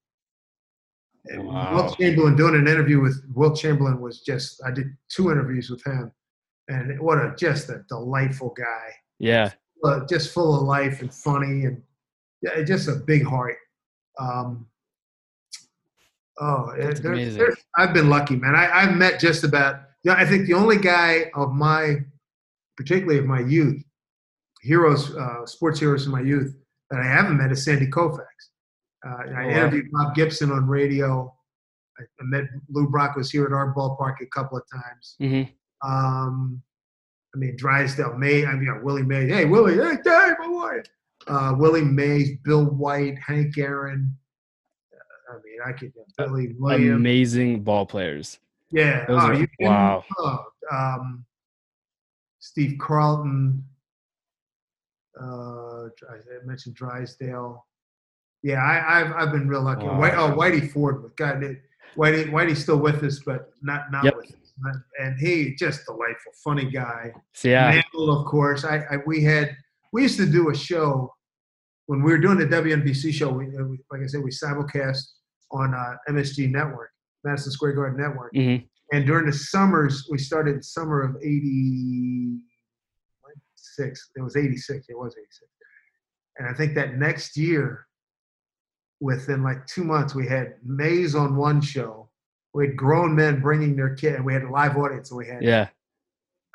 wow. 1.30 1.74
Wilt 1.74 1.98
Chamberlain 1.98 2.36
doing 2.36 2.54
an 2.54 2.68
interview 2.68 3.00
with 3.00 3.22
Wilt 3.34 3.58
Chamberlain 3.58 4.00
was 4.00 4.20
just. 4.20 4.62
I 4.64 4.70
did 4.70 4.96
two 5.08 5.30
interviews 5.30 5.70
with 5.70 5.84
him, 5.84 6.12
and 6.68 7.00
what 7.00 7.18
a 7.18 7.34
just 7.36 7.68
a 7.70 7.84
delightful 7.88 8.54
guy. 8.56 8.92
Yeah, 9.18 9.52
uh, 9.84 10.00
just 10.06 10.32
full 10.32 10.56
of 10.56 10.62
life 10.62 11.00
and 11.00 11.12
funny 11.12 11.64
and 11.64 11.82
yeah, 12.42 12.62
just 12.62 12.88
a 12.88 12.94
big 12.94 13.24
heart. 13.24 13.56
Um, 14.18 14.66
oh, 16.40 16.72
I've 17.76 17.94
been 17.94 18.10
lucky, 18.10 18.36
man. 18.36 18.54
I, 18.54 18.70
I've 18.70 18.96
met 18.96 19.20
just 19.20 19.44
about. 19.44 19.82
Yeah, 20.04 20.14
I 20.14 20.24
think 20.24 20.46
the 20.46 20.54
only 20.54 20.78
guy 20.78 21.30
of 21.34 21.52
my, 21.52 21.96
particularly 22.76 23.18
of 23.18 23.26
my 23.26 23.40
youth, 23.40 23.82
heroes, 24.62 25.14
uh, 25.16 25.44
sports 25.44 25.80
heroes 25.80 26.06
in 26.06 26.12
my 26.12 26.20
youth 26.20 26.54
that 26.90 27.00
I 27.00 27.04
haven't 27.04 27.36
met 27.36 27.50
is 27.50 27.64
Sandy 27.64 27.86
Koufax. 27.86 28.26
Uh, 29.06 29.32
I 29.34 29.44
oh, 29.44 29.50
interviewed 29.50 29.90
Bob 29.92 30.14
Gibson 30.14 30.50
on 30.50 30.66
radio. 30.66 31.34
I, 31.98 32.02
I, 32.02 32.24
met 32.24 32.44
Lou 32.70 32.88
Brock 32.88 33.16
was 33.16 33.30
here 33.30 33.44
at 33.44 33.52
our 33.52 33.74
ballpark 33.74 34.16
a 34.22 34.26
couple 34.26 34.58
of 34.58 34.64
times. 34.72 35.16
Mm-hmm. 35.20 35.88
Um, 35.88 36.62
I 37.34 37.38
mean, 37.38 37.56
Drysdale 37.56 38.16
May. 38.16 38.46
I 38.46 38.54
mean, 38.54 38.80
Willie 38.82 39.02
Mays. 39.02 39.30
Hey, 39.30 39.44
Willie. 39.44 39.74
Hey, 39.74 39.96
Dave, 40.02 40.36
how 40.38 40.58
are 40.58 40.76
you? 40.76 40.82
Uh, 41.26 41.54
Willie 41.58 41.82
Mays, 41.82 42.38
Bill 42.44 42.64
White, 42.64 43.18
Hank 43.18 43.58
Aaron. 43.58 44.16
Uh, 44.94 45.34
I 45.34 45.36
mean, 45.44 45.58
I 45.66 45.72
could 45.72 45.92
Billy 46.16 46.54
Williams. 46.58 46.96
Amazing 46.96 47.62
ball 47.62 47.84
players. 47.84 48.38
Yeah. 48.70 49.04
Those 49.06 49.22
oh, 49.22 49.26
are- 49.26 49.34
you 49.34 49.46
can- 49.58 49.68
wow. 49.68 50.04
oh, 50.18 50.44
um, 50.72 51.24
Steve 52.38 52.78
Carlton. 52.80 53.62
Uh, 55.20 55.86
I 55.86 56.44
mentioned 56.44 56.76
Drysdale. 56.76 57.66
Yeah, 58.42 58.62
I, 58.62 59.00
I've 59.00 59.12
I've 59.14 59.32
been 59.32 59.48
real 59.48 59.62
lucky. 59.62 59.84
Wow. 59.84 59.98
White, 59.98 60.14
oh, 60.14 60.30
Whitey 60.32 60.70
Ford 60.70 61.10
God, 61.16 61.42
it- 61.42 61.60
Whitey 61.96 62.30
Whitey's 62.30 62.62
still 62.62 62.76
with 62.78 63.02
us, 63.02 63.18
but 63.18 63.52
not 63.62 63.90
not 63.90 64.04
Yep. 64.04 64.16
with 64.16 64.26
us. 64.26 64.32
And 65.00 65.18
he 65.18 65.54
just 65.56 65.84
delightful, 65.86 66.32
funny 66.44 66.70
guy. 66.70 67.12
Yeah, 67.44 67.70
Mantle, 67.70 68.18
of 68.20 68.26
course. 68.26 68.64
I, 68.64 68.78
I 68.90 68.96
we 69.06 69.22
had 69.22 69.56
we 69.92 70.02
used 70.02 70.16
to 70.18 70.26
do 70.26 70.50
a 70.50 70.54
show 70.54 71.12
when 71.86 72.02
we 72.02 72.12
were 72.12 72.18
doing 72.18 72.38
the 72.38 72.46
WNBC 72.46 73.12
show. 73.12 73.30
We, 73.30 73.46
we 73.46 73.78
like 73.90 74.02
I 74.02 74.06
said, 74.06 74.22
we 74.22 74.30
simulcast 74.30 75.00
on 75.50 75.74
uh, 75.74 75.94
MSG 76.12 76.50
Network, 76.50 76.90
Madison 77.24 77.52
Square 77.52 77.72
Garden 77.72 78.00
Network. 78.00 78.32
mhm, 78.34 78.66
And 78.92 79.06
during 79.06 79.26
the 79.26 79.32
summers, 79.32 80.06
we 80.10 80.18
started 80.18 80.64
summer 80.64 81.02
of 81.02 81.16
'86. 81.22 84.10
It 84.16 84.22
was 84.22 84.36
'86. 84.36 84.86
It 84.88 84.98
was 84.98 85.14
'86. 85.16 85.50
And 86.38 86.48
I 86.48 86.52
think 86.54 86.74
that 86.74 86.96
next 86.96 87.36
year, 87.36 87.86
within 89.00 89.42
like 89.42 89.66
two 89.66 89.84
months, 89.84 90.14
we 90.14 90.26
had 90.26 90.54
Mays 90.64 91.14
on 91.14 91.36
one 91.36 91.60
show. 91.60 92.07
We 92.58 92.66
had 92.66 92.76
grown 92.76 93.14
men 93.14 93.40
bringing 93.40 93.76
their 93.76 93.94
kid, 93.94 94.16
and 94.16 94.24
we 94.24 94.32
had 94.32 94.42
a 94.42 94.50
live 94.50 94.76
audience. 94.76 95.10
And 95.10 95.18
we 95.18 95.26
had 95.26 95.42
yeah, 95.42 95.68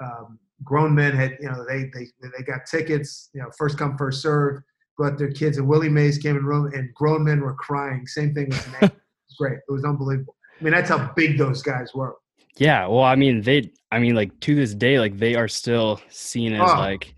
um, 0.03 0.37
grown 0.63 0.93
men 0.93 1.15
had 1.15 1.37
you 1.39 1.49
know 1.49 1.65
they 1.67 1.89
they 1.93 2.07
they 2.21 2.43
got 2.43 2.65
tickets 2.65 3.29
you 3.33 3.41
know 3.41 3.49
first 3.57 3.77
come 3.77 3.97
first 3.97 4.21
serve 4.21 4.61
brought 4.95 5.17
their 5.17 5.31
kids 5.31 5.57
and 5.57 5.67
Willie 5.67 5.89
Mays 5.89 6.19
came 6.19 6.35
in 6.37 6.43
the 6.43 6.47
room 6.47 6.71
and 6.73 6.93
grown 6.93 7.23
men 7.23 7.41
were 7.41 7.55
crying 7.55 8.05
same 8.05 8.33
thing 8.33 8.49
with 8.49 8.81
Nate. 8.81 8.91
great 9.39 9.57
it 9.67 9.71
was 9.71 9.83
unbelievable 9.83 10.35
I 10.61 10.63
mean 10.63 10.73
that's 10.73 10.89
how 10.89 11.11
big 11.15 11.39
those 11.39 11.63
guys 11.63 11.91
were 11.95 12.15
yeah. 12.57 12.87
Well, 12.87 13.03
I 13.03 13.15
mean, 13.15 13.41
they, 13.41 13.71
I 13.91 13.99
mean, 13.99 14.15
like 14.15 14.37
to 14.41 14.55
this 14.55 14.73
day, 14.73 14.99
like 14.99 15.17
they 15.17 15.35
are 15.35 15.47
still 15.47 16.01
seen 16.09 16.53
as 16.53 16.61
Oh. 16.61 16.79
like 16.79 17.15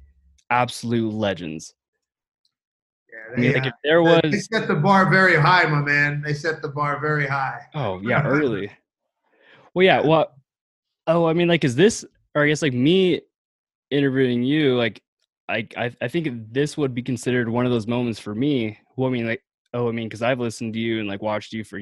absolute 0.50 1.14
legends. 1.14 1.74
Yeah, 3.16 3.34
I 3.36 3.40
mean, 3.40 3.52
they, 3.54 3.60
like 3.60 3.68
if 3.68 3.74
there 3.84 4.04
they 4.04 4.30
was, 4.30 4.48
set 4.52 4.68
the 4.68 4.76
bar 4.76 5.10
very 5.10 5.36
high 5.40 5.64
my 5.68 5.82
man 5.82 6.22
they 6.22 6.34
set 6.34 6.62
the 6.62 6.68
bar 6.70 7.00
very 7.00 7.28
high 7.28 7.62
oh 7.74 8.00
yeah, 8.02 8.24
early. 8.24 8.72
Well, 9.74 9.84
yeah. 9.86 10.00
Well, 10.02 10.34
oh, 11.06 11.26
I 11.26 11.34
mean, 11.34 11.50
like, 11.50 11.66
is 11.66 11.76
this, 11.76 12.06
or 12.34 12.44
I 12.44 12.48
guess 12.48 12.62
like 12.62 12.72
me 12.74 13.20
interviewing 13.92 14.42
you, 14.42 14.76
like, 14.78 15.02
I, 15.50 15.68
I, 15.76 15.92
I 16.02 16.08
think 16.08 16.30
this 16.54 16.78
would 16.78 16.96
be 16.96 17.02
considered 17.04 17.50
one 17.50 17.66
of 17.66 17.74
those 17.74 17.86
moments 17.86 18.18
for 18.18 18.34
me. 18.34 18.80
Well, 18.96 19.10
I 19.10 19.12
mean, 19.12 19.28
like, 19.28 19.44
oh, 19.74 19.90
I 19.90 19.92
mean, 19.92 20.08
because 20.08 20.22
I've 20.22 20.40
listened 20.40 20.74
to 20.76 20.80
you 20.80 21.00
and 21.02 21.10
like 21.10 21.22
watched 21.22 21.52
you 21.52 21.66
for 21.66 21.78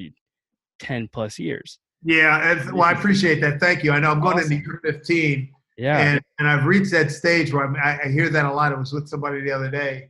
ten 0.80 1.08
plus 1.08 1.38
years. 1.38 1.78
yeah 2.04 2.64
well 2.72 2.82
I 2.84 2.92
appreciate 2.94 3.40
that 3.42 3.60
thank 3.60 3.84
you 3.84 3.92
I 3.92 4.00
know 4.00 4.12
I'm 4.12 4.20
going 4.20 4.40
Awesome. 4.40 4.52
into 4.54 4.66
year 4.66 4.80
15 4.84 5.54
Yeah. 5.78 6.00
and 6.00 6.22
and 6.40 6.48
I've 6.48 6.66
reached 6.66 6.92
that 6.92 7.12
stage 7.12 7.54
where 7.54 7.64
I'm, 7.66 7.76
I, 7.76 8.00
I 8.06 8.08
hear 8.10 8.28
that 8.30 8.46
a 8.46 8.52
lot. 8.52 8.74
I 8.74 8.76
was 8.80 8.92
with 8.92 9.08
somebody 9.08 9.42
the 9.42 9.52
other 9.52 9.70
day. 9.70 10.10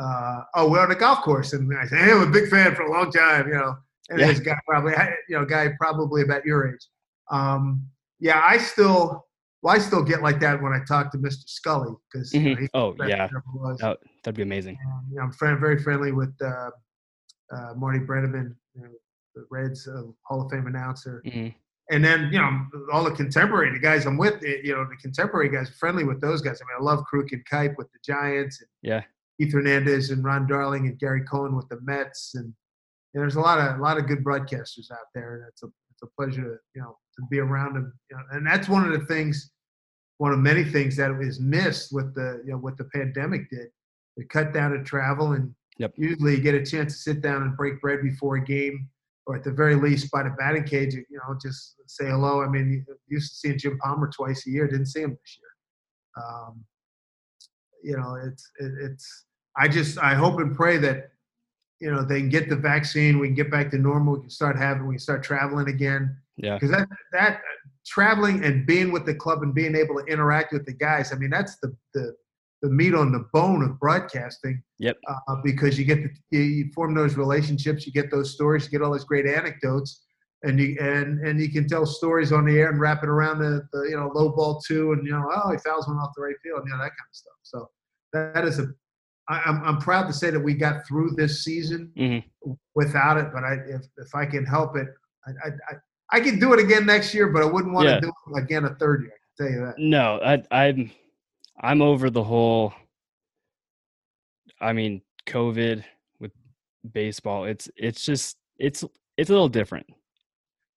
Uh, 0.00 0.44
oh, 0.54 0.70
we're 0.70 0.80
on 0.80 0.90
a 0.90 0.94
golf 0.94 1.20
course, 1.22 1.52
and 1.52 1.70
I 1.76 1.84
say, 1.86 1.98
"Hey, 1.98 2.12
I'm 2.12 2.22
a 2.22 2.30
big 2.30 2.48
fan 2.48 2.74
for 2.74 2.82
a 2.82 2.90
long 2.90 3.10
time," 3.12 3.48
you 3.48 3.54
know. 3.54 3.76
And 4.08 4.18
Yeah. 4.18 4.28
this 4.28 4.40
guy 4.40 4.56
probably, 4.66 4.94
you 5.28 5.38
know, 5.38 5.44
guy 5.44 5.68
probably 5.78 6.22
about 6.22 6.44
your 6.44 6.72
age. 6.72 6.84
Um, 7.30 7.86
yeah, 8.18 8.40
I 8.44 8.58
still, 8.58 9.26
well, 9.62 9.74
I 9.76 9.78
still 9.78 10.02
get 10.02 10.22
like 10.22 10.40
that 10.40 10.60
when 10.60 10.72
I 10.72 10.80
talk 10.84 11.12
to 11.12 11.18
Mr. 11.18 11.46
Scully 11.48 11.94
because 12.10 12.32
Mhm. 12.32 12.66
Oh, 12.74 12.96
yeah. 13.06 13.28
was. 13.54 13.78
that, 13.78 13.98
that'd 14.24 14.34
be 14.36 14.42
amazing. 14.42 14.78
You 15.10 15.16
know, 15.16 15.22
I'm 15.22 15.32
friend, 15.32 15.60
very 15.60 15.78
friendly 15.78 16.10
with 16.12 16.34
uh, 16.42 16.70
uh, 17.52 17.74
Marty 17.76 18.00
Brennaman, 18.00 18.56
you 18.74 18.82
know, 18.82 18.90
the 19.36 19.46
Reds 19.50 19.86
uh, 19.86 20.02
Hall 20.22 20.42
of 20.42 20.50
Fame 20.50 20.66
announcer 20.66 21.22
Mhm. 21.26 21.54
and 21.90 22.04
then 22.04 22.32
you 22.32 22.38
know 22.40 22.66
all 22.92 23.04
the 23.04 23.10
contemporary 23.12 23.70
the 23.72 23.78
guys 23.78 24.06
I'm 24.06 24.16
with, 24.16 24.42
eh, 24.44 24.58
you 24.64 24.74
know 24.74 24.84
the 24.88 24.96
contemporary 24.96 25.50
guys, 25.50 25.70
are 25.70 25.74
friendly 25.74 26.02
with 26.04 26.20
those 26.20 26.40
guys. 26.42 26.60
I 26.60 26.64
mean, 26.64 26.76
I 26.80 26.82
love 26.82 27.04
Kruk 27.12 27.30
and 27.32 27.44
Kuip 27.44 27.76
with 27.76 27.90
the 27.92 27.98
Giants, 28.04 28.60
and 28.60 28.68
Yeah. 28.82 29.02
Keith 29.40 29.52
Hernandez 29.52 30.10
and 30.10 30.22
Ron 30.22 30.46
Darling 30.46 30.86
and 30.86 30.98
Gary 30.98 31.22
Cohen 31.22 31.56
with 31.56 31.68
the 31.68 31.80
Mets, 31.82 32.32
and 32.34 32.52
know, 33.14 33.22
there's 33.22 33.36
a 33.36 33.40
lot 33.40 33.58
of 33.58 33.78
a 33.78 33.82
lot 33.82 33.98
of 33.98 34.06
good 34.06 34.22
broadcasters 34.22 34.90
out 34.92 35.06
there, 35.14 35.36
and 35.36 35.44
it's 35.48 35.62
a 35.62 35.66
it's 35.90 36.02
a 36.02 36.06
pleasure 36.16 36.42
to 36.42 36.56
you 36.74 36.82
know 36.82 36.96
to 37.16 37.22
be 37.30 37.38
around 37.38 37.74
them. 37.74 37.92
You 38.10 38.16
know, 38.16 38.22
and 38.32 38.46
that's 38.46 38.68
one 38.68 38.84
of 38.84 38.98
the 38.98 39.06
things, 39.06 39.50
one 40.18 40.32
of 40.32 40.38
many 40.38 40.64
things 40.64 40.96
that 40.96 41.10
is 41.20 41.40
missed 41.40 41.92
with 41.92 42.14
the 42.14 42.42
you 42.44 42.52
know 42.52 42.58
what 42.58 42.76
the 42.76 42.84
pandemic 42.84 43.48
did. 43.50 43.68
It 44.16 44.28
cut 44.28 44.52
down 44.52 44.72
to 44.72 44.82
travel, 44.84 45.32
and 45.32 45.54
Yep. 45.78 45.94
usually 45.96 46.36
you 46.36 46.42
get 46.42 46.54
a 46.54 46.62
chance 46.62 46.92
to 46.92 46.98
sit 46.98 47.22
down 47.22 47.40
and 47.40 47.56
break 47.56 47.80
bread 47.80 48.02
before 48.02 48.36
a 48.36 48.44
game 48.44 48.90
or 49.26 49.36
at 49.36 49.44
the 49.44 49.50
very 49.50 49.76
least 49.76 50.10
by 50.10 50.22
the 50.22 50.28
batting 50.38 50.64
cage, 50.64 50.92
you 50.92 51.06
know, 51.10 51.34
just 51.40 51.76
say 51.86 52.04
hello. 52.06 52.42
I 52.42 52.48
mean, 52.48 52.84
you 52.86 52.96
used 53.08 53.32
to 53.32 53.36
see 53.36 53.56
Jim 53.56 53.78
Palmer 53.78 54.10
twice 54.14 54.46
a 54.46 54.50
year, 54.50 54.66
didn't 54.68 54.86
see 54.86 55.00
him 55.00 55.12
this 55.12 55.38
year. 55.38 56.24
Um, 56.24 56.64
you 57.82 57.96
know, 57.96 58.18
it's 58.22 58.50
it, 58.58 58.72
it's. 58.78 59.24
I 59.56 59.68
just 59.68 59.98
I 59.98 60.14
hope 60.14 60.38
and 60.40 60.54
pray 60.54 60.78
that 60.78 61.10
you 61.80 61.90
know 61.90 62.02
they 62.02 62.20
can 62.20 62.28
get 62.28 62.48
the 62.48 62.56
vaccine, 62.56 63.18
we 63.18 63.28
can 63.28 63.34
get 63.34 63.50
back 63.50 63.70
to 63.70 63.78
normal, 63.78 64.14
we 64.14 64.20
can 64.20 64.30
start 64.30 64.56
having, 64.56 64.86
we 64.86 64.94
can 64.94 65.00
start 65.00 65.22
traveling 65.22 65.68
again. 65.68 66.16
Yeah. 66.36 66.54
Because 66.54 66.70
that 66.70 66.88
that 67.12 67.40
traveling 67.86 68.44
and 68.44 68.66
being 68.66 68.92
with 68.92 69.06
the 69.06 69.14
club 69.14 69.42
and 69.42 69.54
being 69.54 69.74
able 69.74 69.96
to 69.96 70.04
interact 70.04 70.52
with 70.52 70.66
the 70.66 70.72
guys, 70.72 71.12
I 71.12 71.16
mean, 71.16 71.30
that's 71.30 71.58
the 71.60 71.74
the 71.94 72.14
the 72.62 72.68
meat 72.68 72.94
on 72.94 73.10
the 73.10 73.26
bone 73.32 73.62
of 73.62 73.80
broadcasting 73.80 74.62
Yep. 74.80 74.98
uh, 75.08 75.36
because 75.42 75.78
you 75.78 75.84
get 75.84 76.02
the, 76.30 76.38
you, 76.38 76.70
form 76.74 76.94
those 76.94 77.16
relationships, 77.16 77.86
you 77.86 77.92
get 77.92 78.10
those 78.10 78.34
stories, 78.34 78.64
you 78.64 78.70
get 78.70 78.82
all 78.82 78.92
those 78.92 79.04
great 79.04 79.26
anecdotes, 79.26 80.04
and 80.42 80.58
you 80.58 80.76
and 80.80 81.20
and 81.26 81.40
you 81.40 81.50
can 81.50 81.66
tell 81.68 81.84
stories 81.84 82.32
on 82.32 82.46
the 82.46 82.58
air 82.58 82.70
and 82.70 82.80
wrap 82.80 83.02
it 83.02 83.08
around 83.08 83.38
the, 83.38 83.66
the 83.72 83.88
you 83.90 83.96
know 83.96 84.10
low 84.14 84.30
ball 84.30 84.60
two, 84.66 84.92
and 84.92 85.06
you 85.06 85.12
know 85.12 85.26
oh 85.34 85.52
he 85.52 85.58
fouls 85.58 85.88
one 85.88 85.96
off 85.98 86.12
the 86.16 86.22
right 86.22 86.36
field, 86.42 86.62
you 86.64 86.70
know 86.70 86.78
that 86.78 86.90
kind 86.90 87.08
of 87.08 87.14
stuff. 87.14 87.34
So 87.42 87.70
that, 88.12 88.34
that 88.34 88.44
is 88.44 88.58
a 88.58 88.68
I, 89.30 89.40
I'm 89.46 89.62
I'm 89.64 89.78
proud 89.78 90.06
to 90.08 90.12
say 90.12 90.30
that 90.30 90.40
we 90.40 90.54
got 90.54 90.86
through 90.86 91.10
this 91.16 91.44
season 91.44 91.92
Mhm. 91.96 92.24
without 92.74 93.16
it, 93.16 93.28
but 93.32 93.44
I 93.44 93.54
if 93.66 93.82
if 93.96 94.14
I 94.14 94.26
can 94.26 94.44
help 94.44 94.76
it, 94.76 94.88
I 95.26 95.30
I, 95.30 95.48
I, 95.70 95.74
I 96.16 96.20
can 96.20 96.38
do 96.40 96.52
it 96.52 96.58
again 96.58 96.84
next 96.84 97.14
year, 97.14 97.28
but 97.28 97.42
I 97.42 97.46
wouldn't 97.46 97.72
want 97.72 97.86
Yeah. 97.88 97.94
to 97.96 98.00
do 98.00 98.12
it 98.34 98.42
again 98.42 98.64
a 98.64 98.74
third 98.74 99.02
year. 99.02 99.12
I 99.12 99.20
can 99.44 99.46
tell 99.46 99.54
you 99.60 99.66
that. 99.66 99.78
No, 99.78 100.18
I, 100.22 100.42
I'm 100.66 100.90
I'm 101.60 101.80
over 101.82 102.10
the 102.10 102.24
whole. 102.24 102.72
I 104.60 104.72
mean, 104.72 105.00
COVID 105.26 105.84
with 106.18 106.32
baseball. 106.92 107.44
It's 107.44 107.70
it's 107.76 108.04
just 108.04 108.36
it's 108.58 108.84
it's 109.16 109.30
a 109.30 109.32
little 109.32 109.48
different. 109.48 109.86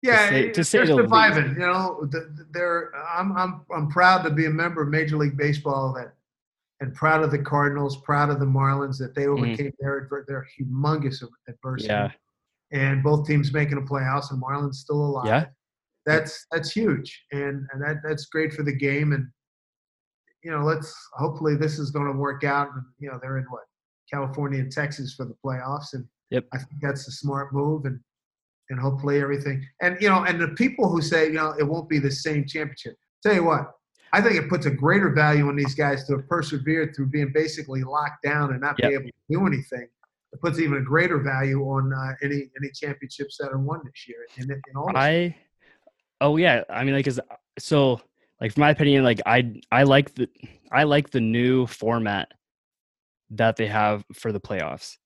Yeah, 0.02 0.30
say- 0.30 0.52
to 0.52 0.64
say 0.64 0.78
they're 0.80 0.96
least. 0.96 1.06
surviving. 1.06 1.54
You 1.54 1.60
know, 1.60 2.08
th- 2.12 2.24
th- 2.36 2.48
they're. 2.52 2.92
I'm 3.18 3.36
I'm 3.38 3.62
I'm 3.76 3.90
proud 3.90 4.24
to 4.24 4.30
be 4.30 4.46
a 4.46 4.50
member 4.50 4.84
of 4.84 4.90
Major 4.90 5.18
League 5.18 5.38
Baseball 5.38 5.94
that, 5.94 6.14
and 6.84 6.94
proud 6.94 7.24
of 7.24 7.32
the 7.32 7.40
Cardinals, 7.40 8.02
proud 8.02 8.30
of 8.30 8.42
the 8.42 8.46
Marlins 8.46 8.98
that 8.98 9.16
they 9.16 9.24
mm. 9.24 9.38
overcame 9.38 9.72
their 9.80 10.04
adver- 10.04 10.26
their 10.28 10.46
humongous 10.60 11.24
adversity. 11.48 11.88
Yeah, 11.88 12.12
And 12.72 13.02
both 13.02 13.26
teams 13.26 13.54
making 13.54 13.78
a 13.78 13.82
playoffs, 13.82 14.32
and 14.32 14.44
Marlins 14.44 14.76
still 14.76 14.98
alive. 14.98 15.26
Yeah. 15.26 15.46
That's 16.06 16.46
that's 16.52 16.72
huge, 16.72 17.24
and 17.32 17.66
and 17.72 17.82
that 17.82 18.02
that's 18.04 18.26
great 18.26 18.52
for 18.52 18.64
the 18.64 18.76
game. 18.76 19.14
And 19.14 19.26
you 20.44 20.52
know, 20.52 20.62
let's 20.66 20.94
hopefully 21.14 21.56
this 21.56 21.80
is 21.80 21.92
going 21.92 22.08
to 22.12 22.20
work 22.20 22.44
out. 22.44 22.68
And 22.74 22.84
you 23.00 23.10
know, 23.10 23.18
they're 23.22 23.38
in 23.38 23.46
what 23.46 23.64
California 24.12 24.60
and 24.60 24.70
Texas 24.70 25.14
for 25.16 25.24
the 25.26 25.36
playoffs, 25.44 25.94
and 25.94 26.06
Yep. 26.32 26.46
I 26.52 26.58
think 26.58 26.82
that's 26.82 27.08
a 27.08 27.12
smart 27.12 27.54
move. 27.54 27.86
And 27.86 28.00
and 28.70 28.80
hopefully 28.80 29.22
everything. 29.22 29.66
And 29.82 29.96
you 30.02 30.10
know, 30.10 30.26
and 30.26 30.42
the 30.42 30.50
people 30.50 30.90
who 30.90 31.02
say 31.02 31.28
you 31.28 31.34
know 31.34 31.56
it 31.58 31.64
won't 31.64 31.88
be 31.88 32.00
the 32.00 32.12
same 32.12 32.46
championship. 32.46 32.98
Tell 33.22 33.36
you 33.36 33.46
what, 33.46 33.72
I 34.14 34.22
think 34.22 34.36
it 34.36 34.48
puts 34.48 34.68
a 34.68 34.72
greater 34.72 35.10
value 35.10 35.48
on 35.48 35.56
these 35.56 35.74
guys 35.74 36.06
to 36.06 36.18
have 36.18 36.30
persevered 36.30 36.96
through 36.96 37.08
being 37.08 37.32
basically 37.34 37.84
locked 37.84 38.24
down 38.24 38.52
and 38.52 38.62
not 38.62 38.76
Yep. 38.78 38.90
be 38.90 38.94
able 38.94 39.06
to 39.06 39.12
do 39.32 39.48
anything. 39.48 39.88
It 40.32 40.40
puts 40.40 40.60
even 40.60 40.78
a 40.78 40.82
greater 40.82 41.18
value 41.18 41.62
on 41.64 41.92
uh, 41.92 42.14
any 42.22 42.50
any 42.58 42.70
championships 42.74 43.38
that 43.38 43.50
are 43.52 43.58
won 43.58 43.82
this 43.84 44.08
year. 44.08 44.26
In, 44.38 44.50
in 44.52 44.62
all 44.76 44.88
this. 44.88 44.96
I. 44.96 45.36
Oh 46.22 46.38
yeah, 46.38 46.64
I 46.70 46.84
mean, 46.84 46.94
like, 46.94 47.08
is 47.08 47.20
so 47.60 48.00
like, 48.40 48.54
from 48.54 48.62
my 48.62 48.70
opinion, 48.70 49.04
like, 49.04 49.20
I 49.26 49.62
I 49.72 49.84
like 49.84 50.14
the 50.16 50.30
I 50.72 50.84
like 50.84 51.10
the 51.10 51.22
new 51.22 51.66
format 51.66 52.32
that 53.32 53.56
they 53.58 53.68
have 53.68 54.06
for 54.14 54.32
the 54.32 54.40
playoffs. 54.40 54.98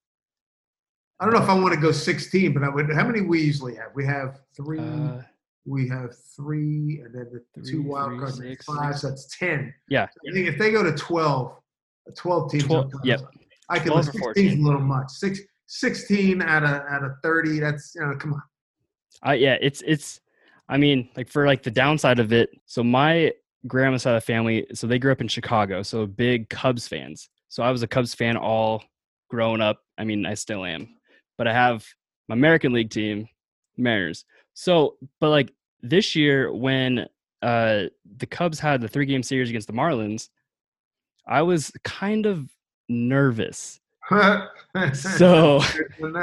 I 1.19 1.25
don't 1.25 1.33
know 1.33 1.41
if 1.41 1.49
I 1.49 1.53
want 1.55 1.73
to 1.73 1.79
go 1.79 1.91
16, 1.91 2.53
but 2.53 2.63
I 2.63 2.69
would. 2.69 2.93
How 2.93 3.05
many 3.05 3.21
we 3.21 3.41
usually 3.41 3.75
have? 3.75 3.87
We 3.95 4.05
have 4.05 4.41
three. 4.55 4.79
Uh, 4.79 5.21
we 5.67 5.87
have 5.89 6.15
three, 6.35 7.01
and 7.03 7.13
then 7.13 7.27
the 7.31 7.61
two 7.61 7.67
Three, 7.67 7.79
wild 7.79 8.11
three, 8.11 8.19
cards 8.19 8.39
make 8.39 8.49
six, 8.49 8.65
five. 8.65 8.93
six. 8.93 9.01
So 9.01 9.09
that's 9.09 9.37
ten. 9.37 9.73
yeah, 9.89 10.03
I 10.27 10.33
think 10.33 10.47
if 10.47 10.57
they 10.57 10.71
go 10.71 10.81
to 10.81 10.93
12, 10.93 11.51
uh, 12.07 12.11
12 12.15 12.51
teams. 12.51 12.63
12 12.63 12.91
sometimes, 12.91 13.05
yep. 13.05 13.21
I 13.69 13.79
can. 13.79 13.91
12 13.91 14.05
live. 14.05 14.15
or 14.15 14.33
16 14.33 14.45
is 14.47 14.53
a 14.53 14.61
little 14.61 14.79
much. 14.79 15.09
Six, 15.09 15.39
16 15.67 16.41
out 16.41 16.63
of 16.63 16.69
out 16.69 17.03
of 17.03 17.11
30. 17.21 17.59
That's 17.59 17.93
you 17.95 18.01
know, 18.01 18.15
come 18.15 18.33
on. 18.33 18.41
I 19.21 19.35
yeah, 19.35 19.57
it's 19.61 19.83
it's. 19.85 20.21
I 20.69 20.77
mean, 20.77 21.09
like 21.15 21.29
for 21.29 21.45
like 21.45 21.63
the 21.63 21.71
downside 21.71 22.19
of 22.19 22.31
it. 22.33 22.49
So 22.65 22.83
my 22.83 23.33
grandma's 23.67 24.03
side 24.03 24.15
of 24.15 24.21
the 24.21 24.25
family, 24.25 24.67
so 24.73 24.87
they 24.87 24.99
grew 24.99 25.11
up 25.11 25.21
in 25.21 25.27
Chicago, 25.27 25.83
so 25.83 26.05
big 26.05 26.49
Cubs 26.49 26.87
fans. 26.87 27.29
So 27.49 27.63
I 27.63 27.71
was 27.71 27.83
a 27.83 27.87
Cubs 27.87 28.13
fan 28.13 28.37
all 28.37 28.83
growing 29.29 29.61
up. 29.61 29.79
I 29.97 30.03
mean, 30.03 30.25
I 30.25 30.33
still 30.33 30.65
am, 30.65 30.89
but 31.37 31.47
I 31.47 31.53
have 31.53 31.85
my 32.27 32.33
American 32.33 32.73
League 32.73 32.89
team, 32.89 33.27
Mariners. 33.77 34.25
So, 34.53 34.97
but 35.19 35.29
like 35.29 35.53
this 35.81 36.15
year 36.15 36.53
when 36.53 37.07
uh, 37.41 37.83
the 38.17 38.25
Cubs 38.25 38.59
had 38.59 38.81
the 38.81 38.87
three 38.87 39.05
game 39.05 39.23
series 39.23 39.49
against 39.49 39.67
the 39.67 39.73
Marlins, 39.73 40.29
I 41.27 41.41
was 41.41 41.71
kind 41.83 42.25
of 42.25 42.49
nervous. 42.89 43.79
so, 44.93 45.61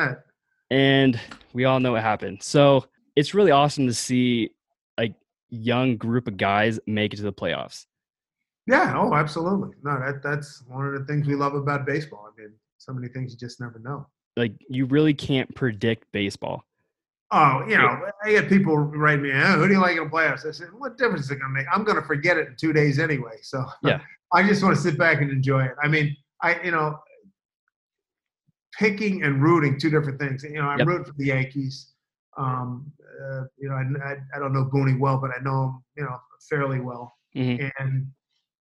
and 0.71 1.21
we 1.53 1.65
all 1.65 1.81
know 1.81 1.93
what 1.93 2.03
happened. 2.03 2.43
So 2.43 2.87
it's 3.17 3.35
really 3.35 3.51
awesome 3.51 3.87
to 3.87 3.95
see 3.95 4.51
a 4.99 5.15
young 5.51 5.97
group 5.97 6.27
of 6.27 6.37
guys 6.37 6.81
make 6.87 7.13
it 7.13 7.19
to 7.19 7.23
the 7.23 7.33
playoffs. 7.33 7.87
Yeah. 8.67 8.95
Oh, 8.97 9.15
absolutely. 9.15 9.77
No, 9.83 9.99
that 10.01 10.23
that's 10.23 10.63
one 10.67 10.87
of 10.87 10.95
the 10.95 11.05
things 11.05 11.27
we 11.27 11.35
love 11.35 11.55
about 11.55 11.85
baseball. 11.85 12.27
I 12.33 12.41
mean, 12.41 12.53
so 12.79 12.93
many 12.93 13.09
things 13.09 13.33
you 13.33 13.39
just 13.39 13.61
never 13.61 13.79
know. 13.79 14.07
Like 14.37 14.53
you 14.69 14.87
really 14.87 15.15
can't 15.15 15.55
predict 15.55 16.11
baseball. 16.13 16.65
Oh, 17.31 17.65
you 17.67 17.77
know, 17.77 17.99
I 18.23 18.31
get 18.31 18.49
people 18.49 18.77
write 18.77 19.21
me, 19.21 19.33
oh, 19.33 19.59
"Who 19.59 19.67
do 19.67 19.75
you 19.75 19.81
like 19.81 19.97
in 19.97 20.05
the 20.05 20.11
playoffs?" 20.11 20.47
I 20.47 20.53
said, 20.53 20.69
"What 20.77 20.99
difference 20.99 21.25
is 21.25 21.31
it 21.31 21.41
going 21.41 21.53
to 21.53 21.59
make? 21.61 21.67
I'm 21.73 21.83
going 21.83 21.97
to 21.97 22.07
forget 22.07 22.37
it 22.37 22.49
in 22.49 22.57
two 22.57 22.73
days 22.73 22.99
anyway." 22.99 23.39
So 23.43 23.65
yeah, 23.83 24.01
I 24.33 24.47
just 24.47 24.63
want 24.63 24.77
to 24.77 24.81
sit 24.81 24.99
back 24.99 25.21
and 25.21 25.31
enjoy 25.31 25.65
it. 25.65 25.75
I 25.83 25.89
mean, 25.89 26.17
I 26.43 26.63
you 26.63 26.71
know, 26.71 26.99
picking 28.79 29.23
and 29.23 29.43
rooting 29.43 29.79
two 29.79 29.91
different 29.91 30.21
things. 30.21 30.45
You 30.45 30.55
know, 30.55 30.69
I'm 30.69 30.79
yep. 30.79 30.89
rooting 30.89 31.05
for 31.07 31.15
the 31.17 31.27
Yankees. 31.27 31.93
Um, 32.37 32.93
uh, 33.23 33.45
you 33.59 33.69
know, 33.69 33.75
I, 33.75 34.11
I, 34.11 34.17
I 34.35 34.39
don't 34.39 34.53
know 34.53 34.69
Booney 34.73 34.99
well, 34.99 35.19
but 35.19 35.31
I 35.31 35.43
know 35.43 35.65
him, 35.65 35.85
you 35.97 36.05
know, 36.05 36.17
fairly 36.49 36.81
well. 36.81 37.17
Mm-hmm. 37.37 37.67
And 37.79 38.07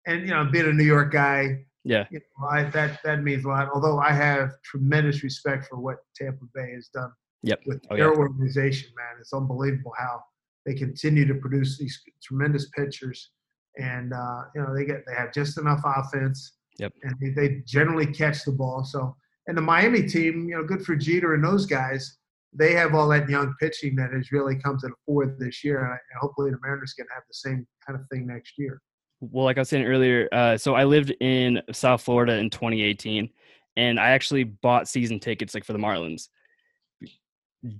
and 0.05 0.21
you 0.21 0.33
know, 0.33 0.45
being 0.45 0.67
a 0.67 0.73
New 0.73 0.83
York 0.83 1.11
guy, 1.11 1.65
yeah, 1.83 2.05
you 2.11 2.19
know, 2.19 2.47
I, 2.47 2.63
that 2.65 2.99
that 3.03 3.23
means 3.23 3.45
a 3.45 3.47
lot. 3.47 3.69
Although 3.73 3.99
I 3.99 4.11
have 4.11 4.51
tremendous 4.63 5.23
respect 5.23 5.67
for 5.67 5.79
what 5.79 5.97
Tampa 6.15 6.45
Bay 6.53 6.73
has 6.73 6.89
done. 6.89 7.11
Yep. 7.43 7.61
With 7.65 7.85
oh, 7.89 7.95
their 7.95 8.13
yeah. 8.13 8.19
organization, 8.19 8.89
man, 8.95 9.17
it's 9.19 9.33
unbelievable 9.33 9.93
how 9.97 10.21
they 10.65 10.73
continue 10.73 11.25
to 11.25 11.35
produce 11.35 11.77
these 11.77 12.01
tremendous 12.21 12.69
pitchers, 12.69 13.31
and 13.77 14.13
uh, 14.13 14.43
you 14.53 14.61
know 14.61 14.75
they 14.75 14.85
get 14.85 15.03
they 15.07 15.15
have 15.15 15.33
just 15.33 15.57
enough 15.57 15.81
offense. 15.85 16.53
Yep. 16.79 16.93
And 17.03 17.15
they, 17.21 17.29
they 17.29 17.61
generally 17.65 18.05
catch 18.05 18.45
the 18.45 18.53
ball. 18.53 18.85
So, 18.85 19.13
and 19.47 19.57
the 19.57 19.61
Miami 19.61 20.03
team, 20.03 20.47
you 20.47 20.55
know, 20.55 20.63
good 20.63 20.85
for 20.85 20.95
Jeter 20.95 21.33
and 21.33 21.43
those 21.43 21.65
guys. 21.65 22.17
They 22.53 22.73
have 22.73 22.95
all 22.95 23.07
that 23.09 23.29
young 23.29 23.53
pitching 23.59 23.95
that 23.97 24.11
has 24.13 24.31
really 24.31 24.55
come 24.55 24.77
to 24.79 24.87
the 24.87 24.93
fore 25.05 25.35
this 25.37 25.63
year, 25.63 25.83
and 25.83 25.99
hopefully 26.19 26.51
the 26.51 26.57
Mariners 26.63 26.93
can 26.93 27.05
have 27.13 27.23
the 27.27 27.33
same 27.33 27.67
kind 27.85 27.99
of 27.99 28.05
thing 28.09 28.25
next 28.27 28.53
year 28.57 28.81
well, 29.21 29.45
like 29.45 29.57
I 29.57 29.61
was 29.61 29.69
saying 29.69 29.85
earlier, 29.85 30.29
uh, 30.31 30.57
so 30.57 30.75
I 30.75 30.85
lived 30.85 31.13
in 31.19 31.61
South 31.71 32.01
Florida 32.01 32.37
in 32.37 32.49
2018, 32.49 33.29
and 33.75 33.99
I 33.99 34.11
actually 34.11 34.45
bought 34.45 34.87
season 34.87 35.19
tickets 35.19 35.53
like 35.53 35.65
for 35.65 35.73
the 35.73 35.79
Marlins, 35.79 36.29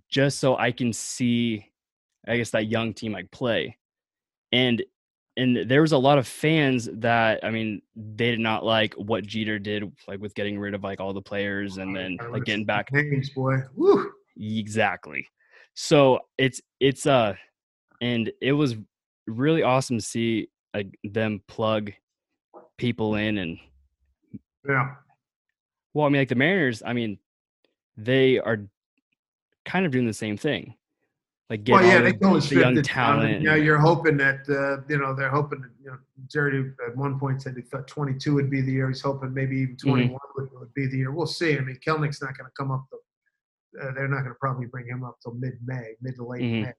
just 0.10 0.39
so 0.39 0.58
I 0.58 0.72
can 0.72 0.94
see, 0.94 1.65
I 2.28 2.38
guess 2.38 2.52
that 2.52 2.68
young 2.68 2.94
team 2.94 3.13
like 3.13 3.32
play, 3.32 3.78
and 4.52 4.84
and 5.38 5.70
there 5.70 5.82
was 5.82 5.94
a 5.94 5.98
lot 5.98 6.18
of 6.18 6.28
fans 6.28 6.89
that 6.94 7.39
I 7.44 7.50
mean 7.50 7.82
they 7.96 8.32
did 8.32 8.39
not 8.39 8.65
like 8.65 8.94
what 8.96 9.26
Jeter 9.26 9.60
did, 9.60 9.92
like 10.08 10.20
with 10.20 10.36
getting 10.36 10.60
rid 10.60 10.74
of 10.74 10.84
like 10.84 11.00
all 11.00 11.13
the 11.13 11.22
players 11.22 11.78
and 11.78 11.96
then 11.96 12.18
like 12.32 12.44
getting 12.44 12.65
back 12.65 12.92
names, 12.92 13.30
boy. 13.30 13.58
Woo. 13.76 14.12
Exactly. 14.38 15.28
So 15.76 16.20
it's 16.38 16.62
it's 16.80 17.06
uh, 17.06 17.36
and 18.02 18.32
it 18.42 18.54
was 18.54 18.76
really 19.28 19.63
awesome 19.63 19.98
to 19.98 20.04
see 20.04 20.50
like 20.74 20.98
them 21.04 21.42
plug 21.48 21.92
people 22.78 23.15
in 23.15 23.38
and 23.38 23.58
yeah. 24.68 24.96
Well, 25.94 26.06
I 26.06 26.10
mean, 26.10 26.22
like 26.22 26.30
the 26.30 26.36
Mariners, 26.36 26.84
I 26.86 26.94
mean, 26.94 27.18
they 27.98 28.39
are 28.39 28.68
kind 29.70 29.86
of 29.86 29.92
doing 29.92 30.08
the 30.08 30.14
same 30.14 30.36
thing. 30.36 30.76
Like 31.50 31.64
get 31.64 31.74
well, 31.74 31.84
yeah, 31.84 32.02
they 32.02 32.12
the, 32.12 32.48
the 32.48 32.60
young 32.60 32.82
talent. 32.84 33.42
Yeah, 33.42 33.56
you're 33.56 33.80
hoping 33.80 34.18
that 34.18 34.42
uh, 34.50 34.84
you 34.88 35.00
know 35.00 35.16
they're 35.16 35.30
hoping 35.30 35.62
that, 35.62 35.72
you 35.84 35.90
know 35.90 35.98
Jerry 36.28 36.72
at 36.88 36.96
one 36.96 37.20
point 37.20 37.42
said 37.42 37.56
he 37.56 37.64
thought 37.64 37.88
22 37.88 38.36
would 38.36 38.52
be 38.52 38.62
the 38.62 38.72
year. 38.72 38.88
He's 38.88 39.02
hoping 39.02 39.34
maybe 39.34 39.58
even 39.58 39.76
21 39.78 40.10
mm-hmm. 40.10 40.16
would, 40.36 40.50
would, 40.60 40.74
be 40.76 40.86
the 40.86 40.98
year. 40.98 41.12
We'll 41.12 41.26
see. 41.26 41.58
I 41.58 41.62
mean, 41.62 41.80
Kelenic's 41.86 42.22
not 42.22 42.38
going 42.38 42.50
to 42.50 42.56
come 42.56 42.72
up. 42.72 42.86
Uh, 42.92 43.92
they're 43.94 44.08
not 44.08 44.22
going 44.22 44.34
to 44.34 44.40
probably 44.40 44.68
bring 44.68 44.88
him 44.88 45.04
up 45.04 45.18
till 45.24 45.34
mid-May, 45.34 45.94
mid 46.02 46.16
to 46.16 46.26
late 46.26 46.42
mm-hmm. 46.42 46.64
May. 46.64 46.74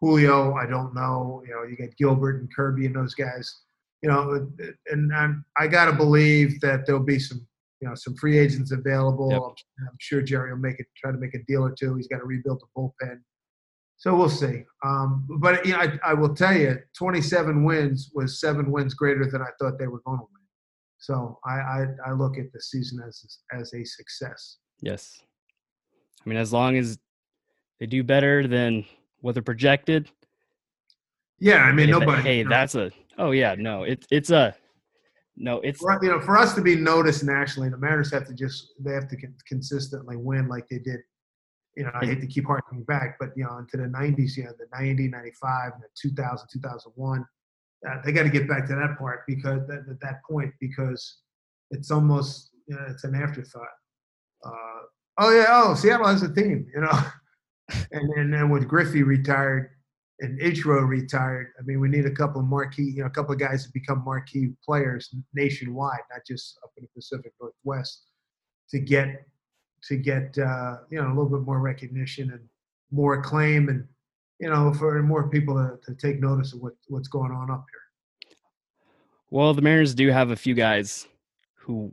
Julio, 0.00 0.54
I 0.54 0.66
don't 0.66 0.94
know. 0.94 1.42
You 1.46 1.54
know, 1.54 1.62
you 1.64 1.76
get 1.76 1.96
Gilbert 1.96 2.40
and 2.40 2.54
Kirby 2.54 2.86
and 2.86 2.96
those 2.96 3.14
guys. 3.14 3.60
You 4.02 4.08
know, 4.10 4.48
and 4.90 5.14
I'm, 5.14 5.44
I 5.56 5.66
got 5.66 5.86
to 5.86 5.92
believe 5.92 6.60
that 6.60 6.86
there'll 6.86 7.02
be 7.02 7.18
some, 7.18 7.46
you 7.82 7.88
know, 7.88 7.94
some 7.96 8.14
free 8.14 8.38
agents 8.38 8.70
available. 8.70 9.28
Yep. 9.30 9.40
I'm, 9.42 9.88
I'm, 9.88 9.96
sure 9.98 10.22
Jerry 10.22 10.52
will 10.52 10.60
make 10.60 10.78
it, 10.78 10.86
try 10.96 11.10
to 11.10 11.18
make 11.18 11.34
a 11.34 11.42
deal 11.48 11.64
or 11.64 11.74
two. 11.76 11.96
He's 11.96 12.06
got 12.06 12.18
to 12.18 12.24
rebuild 12.24 12.60
the 12.60 12.80
bullpen. 12.80 13.18
So 13.96 14.14
we'll 14.14 14.28
see. 14.28 14.62
Um, 14.84 15.26
but 15.40 15.66
you 15.66 15.72
know, 15.72 15.80
I, 15.80 15.98
I, 16.04 16.14
will 16.14 16.34
tell 16.34 16.56
you, 16.56 16.78
27 16.96 17.64
wins 17.64 18.10
was 18.14 18.40
seven 18.40 18.70
wins 18.70 18.94
greater 18.94 19.28
than 19.28 19.42
I 19.42 19.48
thought 19.60 19.78
they 19.78 19.88
were 19.88 20.00
going 20.06 20.18
to 20.18 20.24
win. 20.24 20.42
So 20.98 21.38
I, 21.44 21.54
I, 21.54 21.86
I 22.06 22.12
look 22.12 22.38
at 22.38 22.52
the 22.52 22.60
season 22.60 23.00
as 23.06 23.24
as 23.52 23.74
a 23.74 23.84
success. 23.84 24.58
Yes, 24.80 25.20
I 26.24 26.28
mean, 26.28 26.38
as 26.38 26.52
long 26.52 26.76
as 26.76 26.98
they 27.80 27.86
do 27.86 28.04
better 28.04 28.46
than 28.46 28.84
what 29.20 29.34
they're 29.34 29.42
projected. 29.42 30.08
Yeah, 31.40 31.64
I 31.64 31.72
mean 31.72 31.90
nobody. 31.90 32.22
Hey, 32.22 32.42
that's 32.44 32.76
a. 32.76 32.92
Oh 33.18 33.32
yeah, 33.32 33.56
no, 33.58 33.82
it's 33.82 34.06
it's 34.12 34.30
a. 34.30 34.54
No, 35.42 35.58
it's 35.62 35.80
for, 35.80 35.98
you 36.00 36.08
know 36.08 36.20
for 36.20 36.38
us 36.38 36.54
to 36.54 36.62
be 36.62 36.76
noticed 36.76 37.24
nationally, 37.24 37.68
the 37.68 37.76
Mariners 37.76 38.12
have 38.12 38.26
to 38.28 38.32
just 38.32 38.74
they 38.78 38.92
have 38.92 39.08
to 39.08 39.16
consistently 39.46 40.16
win 40.16 40.48
like 40.48 40.68
they 40.68 40.78
did. 40.78 41.00
You 41.76 41.84
know, 41.84 41.90
I 41.94 42.06
hate 42.06 42.20
to 42.20 42.28
keep 42.28 42.46
harking 42.46 42.84
back, 42.84 43.16
but 43.18 43.30
you 43.36 43.42
know, 43.42 43.58
into 43.58 43.76
the 43.76 43.88
'90s, 43.88 44.36
you 44.36 44.44
know, 44.44 44.52
the 44.56 44.66
'90, 44.72 45.08
'95, 45.08 45.72
the 45.80 45.88
2000, 46.00 46.46
2001, 46.52 47.26
uh, 47.88 47.96
they 48.04 48.12
got 48.12 48.22
to 48.22 48.28
get 48.28 48.48
back 48.48 48.68
to 48.68 48.76
that 48.76 48.96
part 48.98 49.22
because 49.26 49.62
at 49.62 49.84
that, 49.86 49.98
that 50.00 50.20
point 50.30 50.52
because 50.60 51.22
it's 51.72 51.90
almost 51.90 52.50
you 52.68 52.76
know, 52.76 52.86
it's 52.88 53.02
an 53.02 53.16
afterthought. 53.16 53.66
Uh, 54.44 54.82
oh 55.18 55.34
yeah, 55.34 55.46
oh 55.48 55.74
Seattle 55.74 56.06
has 56.06 56.22
a 56.22 56.32
team, 56.32 56.68
you 56.72 56.82
know. 56.82 56.98
and 57.90 58.12
then, 58.16 58.30
then 58.30 58.48
with 58.48 58.68
Griffey 58.68 59.02
retired 59.02 59.70
and 60.22 60.38
Ichiro 60.40 60.86
retired, 60.86 61.48
I 61.58 61.62
mean, 61.62 61.80
we 61.80 61.88
need 61.88 62.06
a 62.06 62.10
couple 62.10 62.40
of 62.40 62.46
marquee, 62.46 62.92
you 62.94 63.00
know, 63.00 63.06
a 63.06 63.10
couple 63.10 63.32
of 63.32 63.40
guys 63.40 63.66
to 63.66 63.72
become 63.72 64.04
marquee 64.04 64.52
players 64.64 65.12
nationwide, 65.34 66.00
not 66.12 66.20
just 66.24 66.58
up 66.62 66.70
in 66.76 66.84
the 66.84 66.88
Pacific 66.94 67.32
Northwest, 67.40 68.04
to 68.70 68.78
get 68.78 69.26
to 69.88 69.96
get 69.96 70.38
uh, 70.38 70.76
you 70.90 71.02
know 71.02 71.08
a 71.08 71.14
little 71.14 71.28
bit 71.28 71.40
more 71.40 71.58
recognition 71.58 72.30
and 72.30 72.40
more 72.92 73.14
acclaim, 73.14 73.68
and 73.68 73.84
you 74.38 74.48
know, 74.48 74.72
for 74.72 75.02
more 75.02 75.28
people 75.28 75.54
to, 75.56 75.78
to 75.84 75.96
take 75.96 76.20
notice 76.20 76.52
of 76.52 76.60
what 76.60 76.74
what's 76.86 77.08
going 77.08 77.32
on 77.32 77.50
up 77.50 77.64
here. 77.72 78.30
Well, 79.30 79.52
the 79.54 79.62
Mariners 79.62 79.94
do 79.94 80.08
have 80.10 80.30
a 80.30 80.36
few 80.36 80.54
guys 80.54 81.08
who 81.54 81.92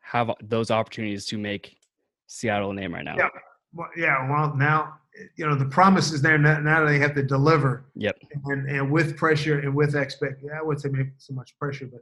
have 0.00 0.30
those 0.42 0.70
opportunities 0.70 1.26
to 1.26 1.36
make 1.36 1.76
Seattle 2.28 2.70
a 2.70 2.74
name 2.74 2.94
right 2.94 3.04
now. 3.04 3.16
Yeah, 3.18 3.28
well, 3.74 3.88
yeah. 3.94 4.30
Well, 4.30 4.56
now 4.56 4.94
you 5.36 5.46
know 5.46 5.54
the 5.54 5.66
promise 5.66 6.12
is 6.12 6.22
there. 6.22 6.38
Now, 6.38 6.60
now 6.60 6.84
they 6.84 6.98
have 6.98 7.14
to 7.14 7.22
deliver. 7.22 7.86
Yep. 7.94 8.18
And 8.46 8.68
and 8.68 8.90
with 8.90 9.16
pressure 9.16 9.60
and 9.60 9.74
with 9.74 9.94
expect, 9.94 10.42
I 10.54 10.62
wouldn't 10.62 10.82
say 10.82 10.88
maybe 10.90 11.10
so 11.18 11.34
much 11.34 11.56
pressure, 11.58 11.86
but 11.86 12.00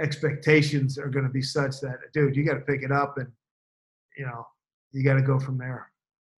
expectations 0.00 0.98
are 0.98 1.08
going 1.08 1.24
to 1.24 1.30
be 1.30 1.42
such 1.42 1.80
that, 1.80 1.98
dude, 2.12 2.34
you 2.34 2.44
got 2.44 2.54
to 2.54 2.60
pick 2.60 2.82
it 2.82 2.90
up, 2.92 3.18
and 3.18 3.28
you 4.16 4.26
know 4.26 4.46
you 4.92 5.02
got 5.04 5.14
to 5.14 5.22
go 5.22 5.38
from 5.38 5.58
there. 5.58 5.90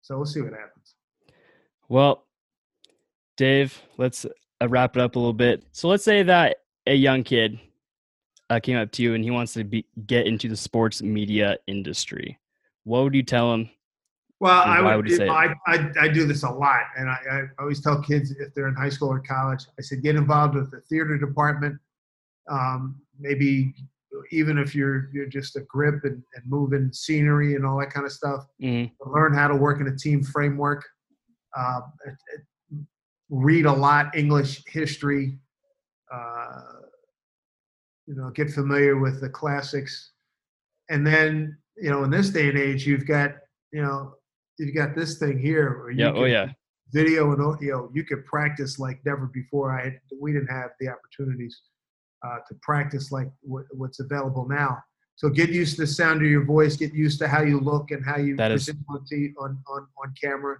So 0.02 0.16
we'll 0.16 0.26
see 0.26 0.40
what 0.42 0.52
happens. 0.52 0.94
Well, 1.88 2.26
Dave, 3.36 3.80
let's 3.96 4.24
uh, 4.24 4.68
wrap 4.68 4.96
it 4.96 5.02
up 5.02 5.16
a 5.16 5.18
little 5.18 5.32
bit. 5.32 5.64
So 5.72 5.88
let's 5.88 6.04
say 6.04 6.22
that 6.22 6.58
a 6.86 6.94
young 6.94 7.24
kid 7.24 7.58
uh, 8.50 8.60
came 8.60 8.76
up 8.76 8.92
to 8.92 9.02
you 9.02 9.14
and 9.14 9.24
he 9.24 9.30
wants 9.30 9.54
to 9.54 9.64
be, 9.64 9.86
get 10.06 10.26
into 10.26 10.48
the 10.48 10.56
sports 10.56 11.02
media 11.02 11.56
industry. 11.66 12.38
What 12.84 13.02
would 13.02 13.14
you 13.14 13.22
tell 13.22 13.52
him 13.54 13.70
well, 14.44 14.62
I 14.62 14.94
would, 14.94 15.08
would 15.08 15.22
I, 15.22 15.54
I, 15.66 15.90
I, 16.02 16.08
do 16.08 16.26
this 16.26 16.42
a 16.42 16.50
lot, 16.50 16.82
and 16.98 17.08
I, 17.08 17.16
I, 17.30 17.40
always 17.58 17.80
tell 17.80 18.02
kids 18.02 18.30
if 18.30 18.52
they're 18.52 18.68
in 18.68 18.74
high 18.74 18.90
school 18.90 19.08
or 19.08 19.20
college, 19.20 19.64
I 19.78 19.82
said 19.82 20.02
get 20.02 20.16
involved 20.16 20.54
with 20.54 20.70
the 20.70 20.82
theater 20.82 21.16
department. 21.16 21.78
Um, 22.50 23.00
maybe 23.18 23.74
even 24.32 24.58
if 24.58 24.74
you're 24.74 25.08
you're 25.14 25.30
just 25.30 25.56
a 25.56 25.62
grip 25.62 26.04
and, 26.04 26.22
and 26.34 26.44
moving 26.44 26.92
scenery 26.92 27.54
and 27.54 27.64
all 27.64 27.78
that 27.78 27.88
kind 27.88 28.04
of 28.04 28.12
stuff, 28.12 28.44
mm-hmm. 28.62 29.10
learn 29.10 29.32
how 29.32 29.48
to 29.48 29.56
work 29.56 29.80
in 29.80 29.88
a 29.88 29.96
team 29.96 30.22
framework. 30.22 30.84
Uh, 31.56 31.80
read 33.30 33.64
a 33.64 33.72
lot 33.72 34.14
English 34.14 34.62
history. 34.66 35.38
Uh, 36.12 36.60
you 38.06 38.14
know, 38.14 38.28
get 38.28 38.50
familiar 38.50 38.98
with 38.98 39.22
the 39.22 39.28
classics, 39.30 40.12
and 40.90 41.06
then 41.06 41.56
you 41.78 41.88
know, 41.88 42.04
in 42.04 42.10
this 42.10 42.28
day 42.28 42.50
and 42.50 42.58
age, 42.58 42.86
you've 42.86 43.06
got 43.06 43.36
you 43.72 43.80
know 43.80 44.16
you 44.58 44.72
got 44.72 44.94
this 44.94 45.18
thing 45.18 45.38
here. 45.38 45.90
Yeah. 45.90 46.12
oh 46.14 46.24
yeah. 46.24 46.52
Video 46.92 47.32
and 47.32 47.42
audio, 47.42 47.90
you 47.92 48.04
could 48.04 48.24
practice 48.26 48.78
like 48.78 49.00
never 49.04 49.26
before. 49.26 49.72
I 49.72 49.98
we 50.20 50.32
didn't 50.32 50.48
have 50.48 50.70
the 50.80 50.88
opportunities 50.88 51.60
uh, 52.24 52.38
to 52.48 52.54
practice 52.62 53.10
like 53.10 53.28
what, 53.42 53.64
what's 53.72 54.00
available 54.00 54.46
now. 54.48 54.78
So 55.16 55.28
get 55.28 55.50
used 55.50 55.76
to 55.76 55.82
the 55.82 55.86
sound 55.86 56.22
of 56.22 56.28
your 56.28 56.44
voice. 56.44 56.76
Get 56.76 56.92
used 56.92 57.18
to 57.20 57.28
how 57.28 57.42
you 57.42 57.58
look 57.60 57.90
and 57.90 58.04
how 58.04 58.18
you 58.18 58.36
that 58.36 58.50
present 58.50 58.78
is, 59.10 59.30
on, 59.38 59.48
on 59.48 59.58
on 59.68 59.86
on 60.02 60.14
camera. 60.22 60.58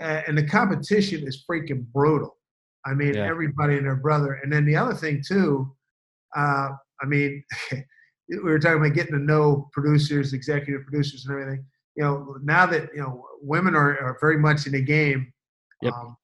And 0.00 0.36
the 0.36 0.46
competition 0.46 1.26
is 1.26 1.44
freaking 1.48 1.84
brutal. 1.92 2.36
I 2.84 2.94
mean, 2.94 3.14
Yeah. 3.14 3.26
everybody 3.26 3.76
and 3.76 3.86
their 3.86 3.96
brother. 3.96 4.34
And 4.42 4.52
then 4.52 4.64
the 4.64 4.76
other 4.76 4.94
thing 4.94 5.22
too, 5.26 5.74
uh, 6.36 6.70
I 7.02 7.06
mean, 7.06 7.42
we 8.28 8.38
were 8.38 8.58
talking 8.58 8.78
about 8.78 8.94
getting 8.94 9.12
to 9.12 9.18
know 9.18 9.68
producers, 9.72 10.32
executive 10.32 10.84
producers, 10.84 11.26
and 11.26 11.32
everything. 11.38 11.64
You 11.96 12.04
know, 12.04 12.36
now 12.42 12.66
that 12.66 12.90
you 12.94 13.00
know 13.00 13.24
women 13.40 13.74
are, 13.74 13.98
are 13.98 14.18
very 14.20 14.38
much 14.38 14.66
in 14.66 14.72
the 14.72 14.82
game, 14.82 15.32
Yep. 15.82 15.92
um, 15.92 16.16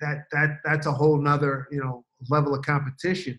that 0.00 0.24
that 0.32 0.58
that's 0.64 0.86
a 0.86 0.92
whole 0.92 1.18
nother 1.18 1.66
you 1.70 1.80
know 1.80 2.04
level 2.28 2.54
of 2.54 2.64
competition. 2.64 3.38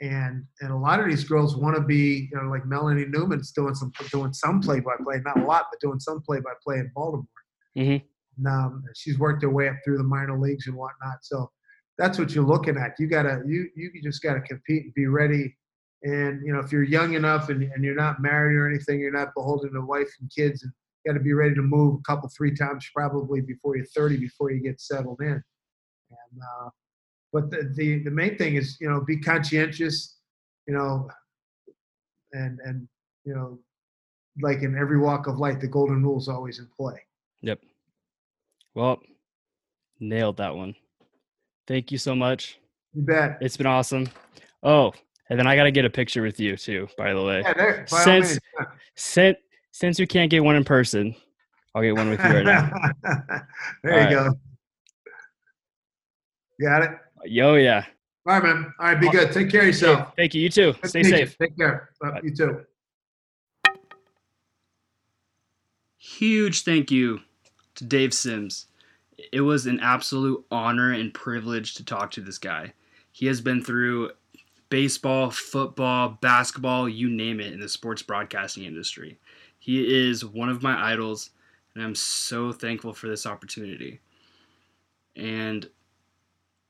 And 0.00 0.44
and 0.60 0.72
a 0.72 0.76
lot 0.76 0.98
of 1.00 1.06
these 1.06 1.24
girls 1.24 1.56
want 1.56 1.76
to 1.76 1.82
be, 1.82 2.28
you 2.30 2.36
know, 2.36 2.48
like 2.50 2.66
Melanie 2.66 3.06
Newman's 3.06 3.52
doing 3.52 3.74
some 3.74 3.92
doing 4.10 4.32
some 4.32 4.60
play 4.60 4.80
by 4.80 4.94
play, 5.04 5.20
not 5.24 5.40
a 5.40 5.44
lot, 5.44 5.66
but 5.70 5.80
doing 5.80 6.00
some 6.00 6.20
play 6.20 6.40
by 6.40 6.50
play 6.64 6.78
in 6.78 6.90
Baltimore. 6.94 7.26
Mhm. 7.76 8.02
And, 8.38 8.46
um, 8.48 8.82
she's 8.96 9.18
worked 9.20 9.42
her 9.42 9.50
way 9.50 9.68
up 9.68 9.76
through 9.84 9.98
the 9.98 10.04
minor 10.04 10.36
leagues 10.38 10.66
and 10.66 10.76
whatnot. 10.76 11.18
So 11.22 11.48
that's 11.96 12.18
what 12.18 12.34
you're 12.34 12.44
looking 12.44 12.76
at. 12.76 12.98
You 12.98 13.06
gotta 13.06 13.42
you 13.46 13.68
you 13.76 14.02
just 14.02 14.20
gotta 14.20 14.40
compete 14.40 14.84
and 14.86 14.94
be 14.94 15.06
ready. 15.06 15.56
And 16.02 16.44
you 16.44 16.52
know, 16.52 16.58
if 16.58 16.72
you're 16.72 16.82
young 16.82 17.14
enough 17.14 17.48
and, 17.48 17.62
and 17.62 17.84
you're 17.84 17.94
not 17.94 18.20
married 18.20 18.56
or 18.56 18.68
anything, 18.68 18.98
you're 18.98 19.12
not 19.12 19.32
beholden 19.34 19.72
to 19.74 19.80
wife 19.80 20.10
and 20.20 20.28
kids, 20.36 20.64
and 20.64 20.72
got 21.06 21.14
to 21.14 21.20
be 21.20 21.32
ready 21.32 21.54
to 21.54 21.62
move 21.62 22.00
a 22.00 22.02
couple 22.02 22.28
three 22.36 22.54
times 22.54 22.88
probably 22.94 23.40
before 23.40 23.76
you're 23.76 23.86
30 23.86 24.18
before 24.18 24.50
you 24.50 24.60
get 24.60 24.80
settled 24.80 25.20
in. 25.20 25.42
And 26.10 26.42
uh, 26.42 26.70
but 27.32 27.50
the, 27.50 27.72
the 27.74 28.04
the 28.04 28.10
main 28.10 28.38
thing 28.38 28.54
is 28.54 28.76
you 28.80 28.88
know 28.88 29.00
be 29.00 29.18
conscientious, 29.18 30.18
you 30.66 30.74
know, 30.74 31.08
and 32.32 32.58
and 32.64 32.88
you 33.24 33.34
know, 33.34 33.58
like 34.40 34.62
in 34.62 34.76
every 34.76 34.98
walk 34.98 35.26
of 35.26 35.38
life, 35.38 35.60
the 35.60 35.68
golden 35.68 36.02
rule 36.02 36.18
is 36.18 36.28
always 36.28 36.58
in 36.58 36.68
play. 36.76 37.00
Yep. 37.42 37.60
Well, 38.74 39.00
nailed 40.00 40.36
that 40.38 40.54
one. 40.54 40.74
Thank 41.66 41.90
you 41.90 41.98
so 41.98 42.14
much. 42.14 42.58
You 42.92 43.02
bet. 43.02 43.38
It's 43.40 43.56
been 43.56 43.66
awesome. 43.66 44.08
Oh, 44.62 44.92
and 45.30 45.38
then 45.38 45.46
I 45.46 45.56
got 45.56 45.64
to 45.64 45.70
get 45.70 45.84
a 45.84 45.90
picture 45.90 46.22
with 46.22 46.38
you 46.38 46.56
too, 46.56 46.88
by 46.96 47.12
the 47.12 47.22
way. 47.22 47.40
Yeah, 47.40 47.54
there, 47.54 47.86
by 47.90 47.98
all 47.98 48.04
Since 48.04 48.38
since 48.94 49.38
since 49.74 49.98
we 49.98 50.06
can't 50.06 50.30
get 50.30 50.44
one 50.44 50.54
in 50.54 50.62
person, 50.62 51.16
I'll 51.74 51.82
get 51.82 51.96
one 51.96 52.08
with 52.08 52.20
you 52.20 52.30
right 52.30 52.44
now. 52.44 52.70
there 53.82 53.92
All 53.92 53.98
you 53.98 54.04
right. 54.04 54.10
go. 54.10 54.38
Got 56.62 56.82
it. 56.84 56.90
Yo, 57.24 57.56
yeah. 57.56 57.84
All 58.24 58.34
right, 58.34 58.42
man. 58.44 58.72
All 58.78 58.86
right, 58.86 59.00
be 59.00 59.10
good. 59.10 59.32
Take 59.32 59.50
care 59.50 59.62
of 59.62 59.66
yourself. 59.66 60.12
Thank 60.16 60.32
you. 60.32 60.42
You 60.42 60.48
too. 60.48 60.74
Good 60.74 60.82
to 60.82 60.88
Stay 60.88 61.02
meet 61.02 61.06
you. 61.08 61.16
safe. 61.16 61.38
Take 61.38 61.58
care. 61.58 61.90
Uh, 62.00 62.12
you 62.22 62.32
too. 62.32 62.60
Huge 65.98 66.62
thank 66.62 66.92
you 66.92 67.18
to 67.74 67.84
Dave 67.84 68.14
Sims. 68.14 68.66
It 69.32 69.40
was 69.40 69.66
an 69.66 69.80
absolute 69.80 70.44
honor 70.52 70.92
and 70.92 71.12
privilege 71.12 71.74
to 71.74 71.84
talk 71.84 72.12
to 72.12 72.20
this 72.20 72.38
guy. 72.38 72.74
He 73.10 73.26
has 73.26 73.40
been 73.40 73.60
through 73.60 74.12
baseball, 74.68 75.32
football, 75.32 76.16
basketball, 76.20 76.88
you 76.88 77.10
name 77.10 77.40
it, 77.40 77.52
in 77.52 77.58
the 77.58 77.68
sports 77.68 78.02
broadcasting 78.02 78.62
industry. 78.62 79.18
He 79.64 80.10
is 80.10 80.26
one 80.26 80.50
of 80.50 80.62
my 80.62 80.92
idols, 80.92 81.30
and 81.74 81.82
I'm 81.82 81.94
so 81.94 82.52
thankful 82.52 82.92
for 82.92 83.08
this 83.08 83.24
opportunity. 83.24 84.00
And 85.16 85.66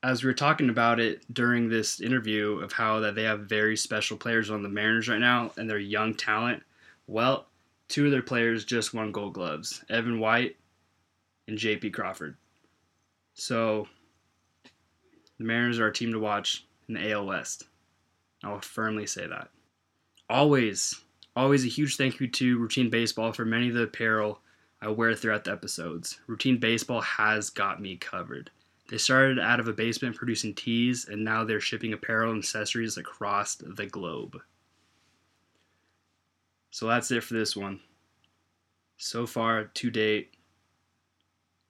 as 0.05 0.23
we 0.23 0.29
were 0.29 0.33
talking 0.35 0.69
about 0.69 1.01
it 1.01 1.25
during 1.35 1.69
this 1.69 2.01
interview 2.01 2.61
of 2.61 2.71
how 2.71 3.01
that 3.01 3.17
they 3.17 3.25
have 3.25 3.49
very 3.49 3.77
special 3.77 4.17
players 4.17 4.49
on 4.49 4.63
the 4.63 4.69
Mariners 4.69 5.09
right 5.09 5.19
now 5.19 5.51
and 5.57 5.69
they're 5.69 5.77
young 5.77 6.15
talent, 6.15 6.63
well, 7.09 7.49
two 7.89 8.05
of 8.05 8.13
their 8.13 8.23
players 8.23 8.65
just 8.65 8.95
won 8.95 9.11
gold 9.11 9.35
gloves 9.35 9.85
Evan 9.91 10.21
White 10.21 10.55
and 11.49 11.59
JP 11.59 11.95
Crawford. 11.95 12.37
So 13.35 13.89
the 15.39 15.45
Mariners 15.45 15.81
are 15.81 15.89
a 15.89 15.93
team 15.93 16.13
to 16.13 16.21
watch 16.21 16.65
in 16.87 16.95
the 16.95 17.11
AL 17.11 17.27
West. 17.27 17.65
I 18.45 18.53
will 18.53 18.61
firmly 18.61 19.09
say 19.09 19.27
that. 19.27 19.49
Always, 20.31 21.01
always 21.37 21.65
a 21.65 21.69
huge 21.69 21.97
thank 21.97 22.21
you 22.21 22.29
to 22.29 22.59
Routine 22.59 22.91
Baseball 22.91 23.33
for 23.33 23.45
many 23.45 23.69
of 23.69 23.75
the 23.75 23.83
apparel 23.83 24.41
I 24.81 24.89
wear 24.89 25.15
throughout 25.15 25.45
the 25.45 25.53
episodes. 25.53 26.21
Routine 26.27 26.59
Baseball 26.59 27.01
has 27.01 27.51
got 27.51 27.81
me 27.81 27.97
covered. 27.97 28.51
They 28.89 28.99
started 28.99 29.39
out 29.39 29.61
of 29.61 29.69
a 29.69 29.73
basement 29.73 30.15
producing 30.15 30.55
tees, 30.55 31.09
and 31.09 31.25
now 31.25 31.43
they're 31.43 31.61
shipping 31.61 31.95
apparel 31.95 32.33
and 32.33 32.41
accessories 32.41 32.99
across 32.99 33.55
the 33.57 33.87
globe. 33.87 34.39
So 36.71 36.87
that's 36.87 37.11
it 37.11 37.25
for 37.25 37.35
this 37.35 37.57
one. 37.57 37.81
So 38.99 39.27
far, 39.27 39.65
to 39.65 39.91
date, 39.91 40.35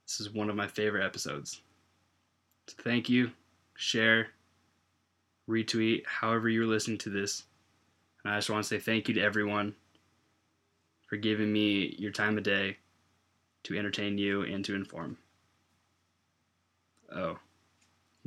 this 0.07 0.21
is 0.21 0.33
one 0.33 0.51
of 0.51 0.57
my 0.57 0.67
favorite 0.67 1.05
episodes. 1.05 1.61
So 2.67 2.77
thank 2.83 3.09
you, 3.09 3.31
share, 3.77 4.29
retweet, 5.49 6.05
however 6.07 6.49
you're 6.49 6.67
listening 6.67 6.99
to 6.99 7.11
this. 7.11 7.45
And 8.25 8.33
I 8.33 8.39
just 8.39 8.51
want 8.51 8.65
to 8.65 8.69
say 8.69 8.79
thank 8.79 9.09
you 9.09 9.15
to 9.15 9.21
everyone 9.21 9.75
for 11.07 11.17
giving 11.17 11.53
me 11.53 11.95
your 11.99 12.11
time 12.11 12.39
of 12.39 12.45
day 12.45 12.79
to 13.65 13.79
entertain 13.79 14.19
you 14.19 14.43
and 14.43 14.65
to 14.65 14.75
inform. 14.75 15.19
Oh, 17.15 17.39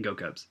go 0.02 0.16
Cubs. 0.16 0.48